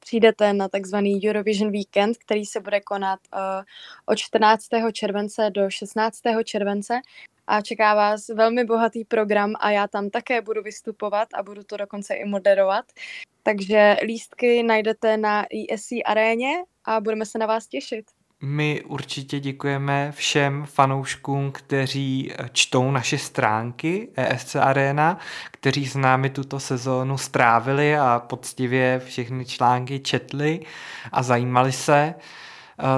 přijdete 0.00 0.52
na 0.52 0.68
takzvaný 0.68 1.28
Eurovision 1.28 1.72
Weekend, 1.72 2.16
který 2.18 2.46
se 2.46 2.60
bude 2.60 2.80
konat 2.80 3.20
uh, 3.34 3.40
od 4.06 4.16
14. 4.16 4.64
července 4.92 5.50
do 5.50 5.70
16. 5.70 6.20
července 6.44 7.00
a 7.46 7.60
čeká 7.60 7.94
vás 7.94 8.28
velmi 8.28 8.64
bohatý 8.64 9.04
program 9.04 9.52
a 9.60 9.70
já 9.70 9.88
tam 9.88 10.10
také 10.10 10.40
budu 10.42 10.62
vystupovat 10.62 11.28
a 11.34 11.42
budu 11.42 11.64
to 11.64 11.76
dokonce 11.76 12.14
i 12.14 12.24
moderovat. 12.24 12.84
Takže 13.42 13.96
lístky 14.02 14.62
najdete 14.62 15.16
na 15.16 15.46
ESC 15.72 15.92
aréně 16.04 16.52
a 16.84 17.00
budeme 17.00 17.26
se 17.26 17.38
na 17.38 17.46
vás 17.46 17.66
těšit. 17.66 18.15
My 18.42 18.82
určitě 18.82 19.40
děkujeme 19.40 20.12
všem 20.12 20.64
fanouškům, 20.66 21.52
kteří 21.52 22.32
čtou 22.52 22.90
naše 22.90 23.18
stránky 23.18 24.08
ESC 24.16 24.56
Arena, 24.56 25.18
kteří 25.50 25.86
s 25.86 25.96
námi 25.96 26.30
tuto 26.30 26.60
sezónu 26.60 27.18
strávili 27.18 27.98
a 27.98 28.22
poctivě 28.26 29.02
všechny 29.06 29.44
články 29.44 30.00
četli 30.00 30.60
a 31.12 31.22
zajímali 31.22 31.72
se. 31.72 32.14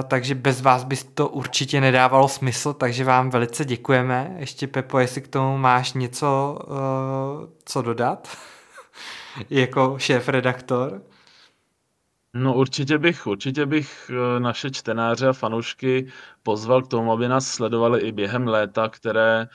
Takže 0.07 0.35
bez 0.35 0.61
vás 0.61 0.83
by 0.83 0.95
to 0.97 1.27
určitě 1.27 1.81
nedávalo 1.81 2.27
smysl, 2.27 2.73
takže 2.73 3.03
vám 3.03 3.29
velice 3.29 3.65
děkujeme. 3.65 4.35
Ještě 4.37 4.67
Pepo, 4.67 4.99
jestli 4.99 5.21
k 5.21 5.27
tomu 5.27 5.57
máš 5.57 5.93
něco, 5.93 6.59
co 7.65 7.81
dodat, 7.81 8.37
jako 9.49 9.95
šéf-redaktor? 9.97 11.01
No 12.33 12.55
určitě 12.55 12.97
bych, 12.97 13.27
určitě 13.27 13.65
bych 13.65 14.11
eh, 14.13 14.39
naše 14.39 14.71
čtenáře 14.71 15.27
a 15.27 15.33
fanoušky 15.33 16.11
pozval 16.43 16.81
k 16.81 16.87
tomu, 16.87 17.11
aby 17.11 17.27
nás 17.27 17.47
sledovali 17.47 18.01
i 18.01 18.11
během 18.11 18.47
léta, 18.47 18.89
které, 18.89 19.47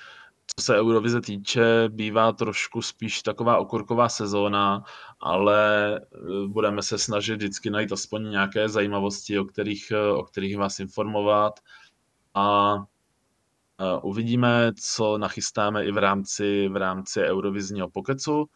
co 0.57 0.65
se 0.65 0.79
Eurovize 0.79 1.21
týče, 1.21 1.89
bývá 1.89 2.33
trošku 2.33 2.83
spíš 2.83 3.23
taková 3.23 3.59
okurková 3.59 4.09
sezóna, 4.09 4.85
ale 5.21 5.97
eh, 5.97 6.47
budeme 6.47 6.83
se 6.83 6.99
snažit 6.99 7.37
vždycky 7.37 7.71
najít 7.71 7.93
aspoň 7.93 8.31
nějaké 8.31 8.69
zajímavosti, 8.69 9.39
o 9.39 9.45
kterých, 9.45 9.91
eh, 9.91 10.13
o 10.13 10.23
kterých 10.23 10.57
vás 10.59 10.81
informovat. 10.81 11.61
A 12.35 12.77
uvidíme, 14.03 14.73
co 14.81 15.19
nachystáme 15.19 15.85
i 15.85 15.93
v 15.93 15.99
rámci, 15.99 16.69
v 16.69 16.77
rámci 16.77 17.21
Eurovizního 17.21 17.91
pokecu 17.91 18.49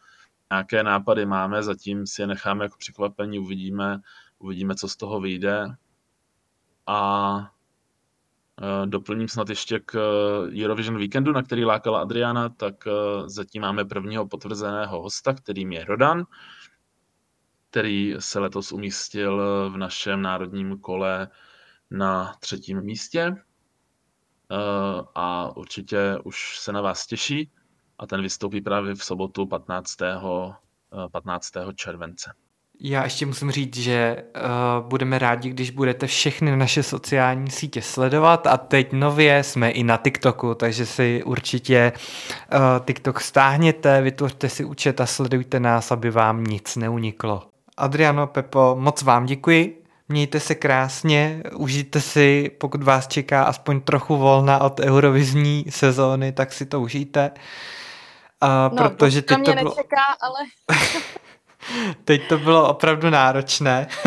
nějaké 0.51 0.83
nápady 0.83 1.25
máme, 1.25 1.63
zatím 1.63 2.07
si 2.07 2.21
je 2.21 2.27
necháme 2.27 2.65
jako 2.65 2.77
překvapení, 2.77 3.39
uvidíme, 3.39 3.99
uvidíme, 4.39 4.75
co 4.75 4.87
z 4.87 4.95
toho 4.95 5.19
vyjde. 5.21 5.75
A 6.87 7.51
e, 8.61 8.85
doplním 8.85 9.27
snad 9.27 9.49
ještě 9.49 9.79
k 9.79 9.95
e, 9.95 10.63
Eurovision 10.63 10.97
Weekendu, 10.97 11.31
na 11.31 11.43
který 11.43 11.65
lákala 11.65 12.01
Adriana, 12.01 12.49
tak 12.49 12.87
e, 12.87 12.91
zatím 13.25 13.61
máme 13.61 13.85
prvního 13.85 14.27
potvrzeného 14.27 15.01
hosta, 15.01 15.33
kterým 15.33 15.71
je 15.71 15.85
Rodan, 15.85 16.25
který 17.69 18.15
se 18.19 18.39
letos 18.39 18.71
umístil 18.71 19.41
v 19.69 19.77
našem 19.77 20.21
národním 20.21 20.79
kole 20.79 21.27
na 21.91 22.35
třetím 22.39 22.81
místě 22.81 23.35
a 25.15 25.57
určitě 25.57 26.17
už 26.23 26.59
se 26.59 26.71
na 26.71 26.81
vás 26.81 27.07
těší 27.07 27.51
a 27.99 28.07
ten 28.07 28.21
vystoupí 28.21 28.61
právě 28.61 28.95
v 28.95 29.03
sobotu 29.03 29.45
15. 29.45 29.97
15. 31.11 31.57
Eh, 31.57 31.73
července. 31.75 32.31
Já 32.81 33.03
ještě 33.03 33.25
musím 33.25 33.51
říct, 33.51 33.77
že 33.77 34.23
uh, 34.35 34.89
budeme 34.89 35.19
rádi, 35.19 35.49
když 35.49 35.71
budete 35.71 36.07
všechny 36.07 36.57
naše 36.57 36.83
sociální 36.83 37.51
sítě 37.51 37.81
sledovat 37.81 38.47
a 38.47 38.57
teď 38.57 38.93
nově 38.93 39.43
jsme 39.43 39.71
i 39.71 39.83
na 39.83 39.97
TikToku, 39.97 40.55
takže 40.55 40.85
si 40.85 41.23
určitě 41.23 41.91
uh, 42.53 42.85
TikTok 42.85 43.21
stáhněte, 43.21 44.01
vytvořte 44.01 44.49
si 44.49 44.65
účet 44.65 45.01
a 45.01 45.05
sledujte 45.05 45.59
nás, 45.59 45.91
aby 45.91 46.11
vám 46.11 46.43
nic 46.43 46.75
neuniklo. 46.75 47.43
Adriano, 47.77 48.27
Pepo, 48.27 48.75
moc 48.79 49.01
vám 49.01 49.25
děkuji. 49.25 49.83
Mějte 50.09 50.39
se 50.39 50.55
krásně, 50.55 51.43
užijte 51.55 52.01
si, 52.01 52.51
pokud 52.57 52.83
vás 52.83 53.07
čeká 53.07 53.43
aspoň 53.43 53.81
trochu 53.81 54.17
volna 54.17 54.59
od 54.59 54.79
eurovizní 54.79 55.65
sezóny, 55.69 56.31
tak 56.31 56.53
si 56.53 56.65
to 56.65 56.81
užijte. 56.81 57.31
A 58.41 58.69
no, 58.73 58.77
protože 58.77 59.21
teď 59.21 59.37
to 59.45 59.53
bylo... 59.53 59.69
nečeká, 59.69 60.03
ale... 60.21 60.39
teď 62.03 62.27
to 62.27 62.37
bylo 62.37 62.69
opravdu 62.69 63.09
náročné. 63.09 63.87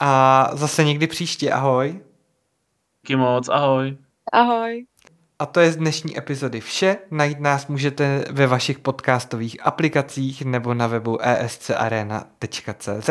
A 0.00 0.50
zase 0.52 0.84
někdy 0.84 1.06
příště, 1.06 1.52
ahoj. 1.52 2.00
Díky 3.02 3.16
moc, 3.16 3.48
ahoj. 3.48 3.96
Ahoj. 4.32 4.86
A 5.38 5.46
to 5.46 5.60
je 5.60 5.72
z 5.72 5.76
dnešní 5.76 6.18
epizody 6.18 6.60
vše. 6.60 6.96
Najít 7.10 7.40
nás 7.40 7.66
můžete 7.66 8.24
ve 8.30 8.46
vašich 8.46 8.78
podcastových 8.78 9.66
aplikacích 9.66 10.42
nebo 10.44 10.74
na 10.74 10.86
webu 10.86 11.18
escarena.cz. 11.22 13.10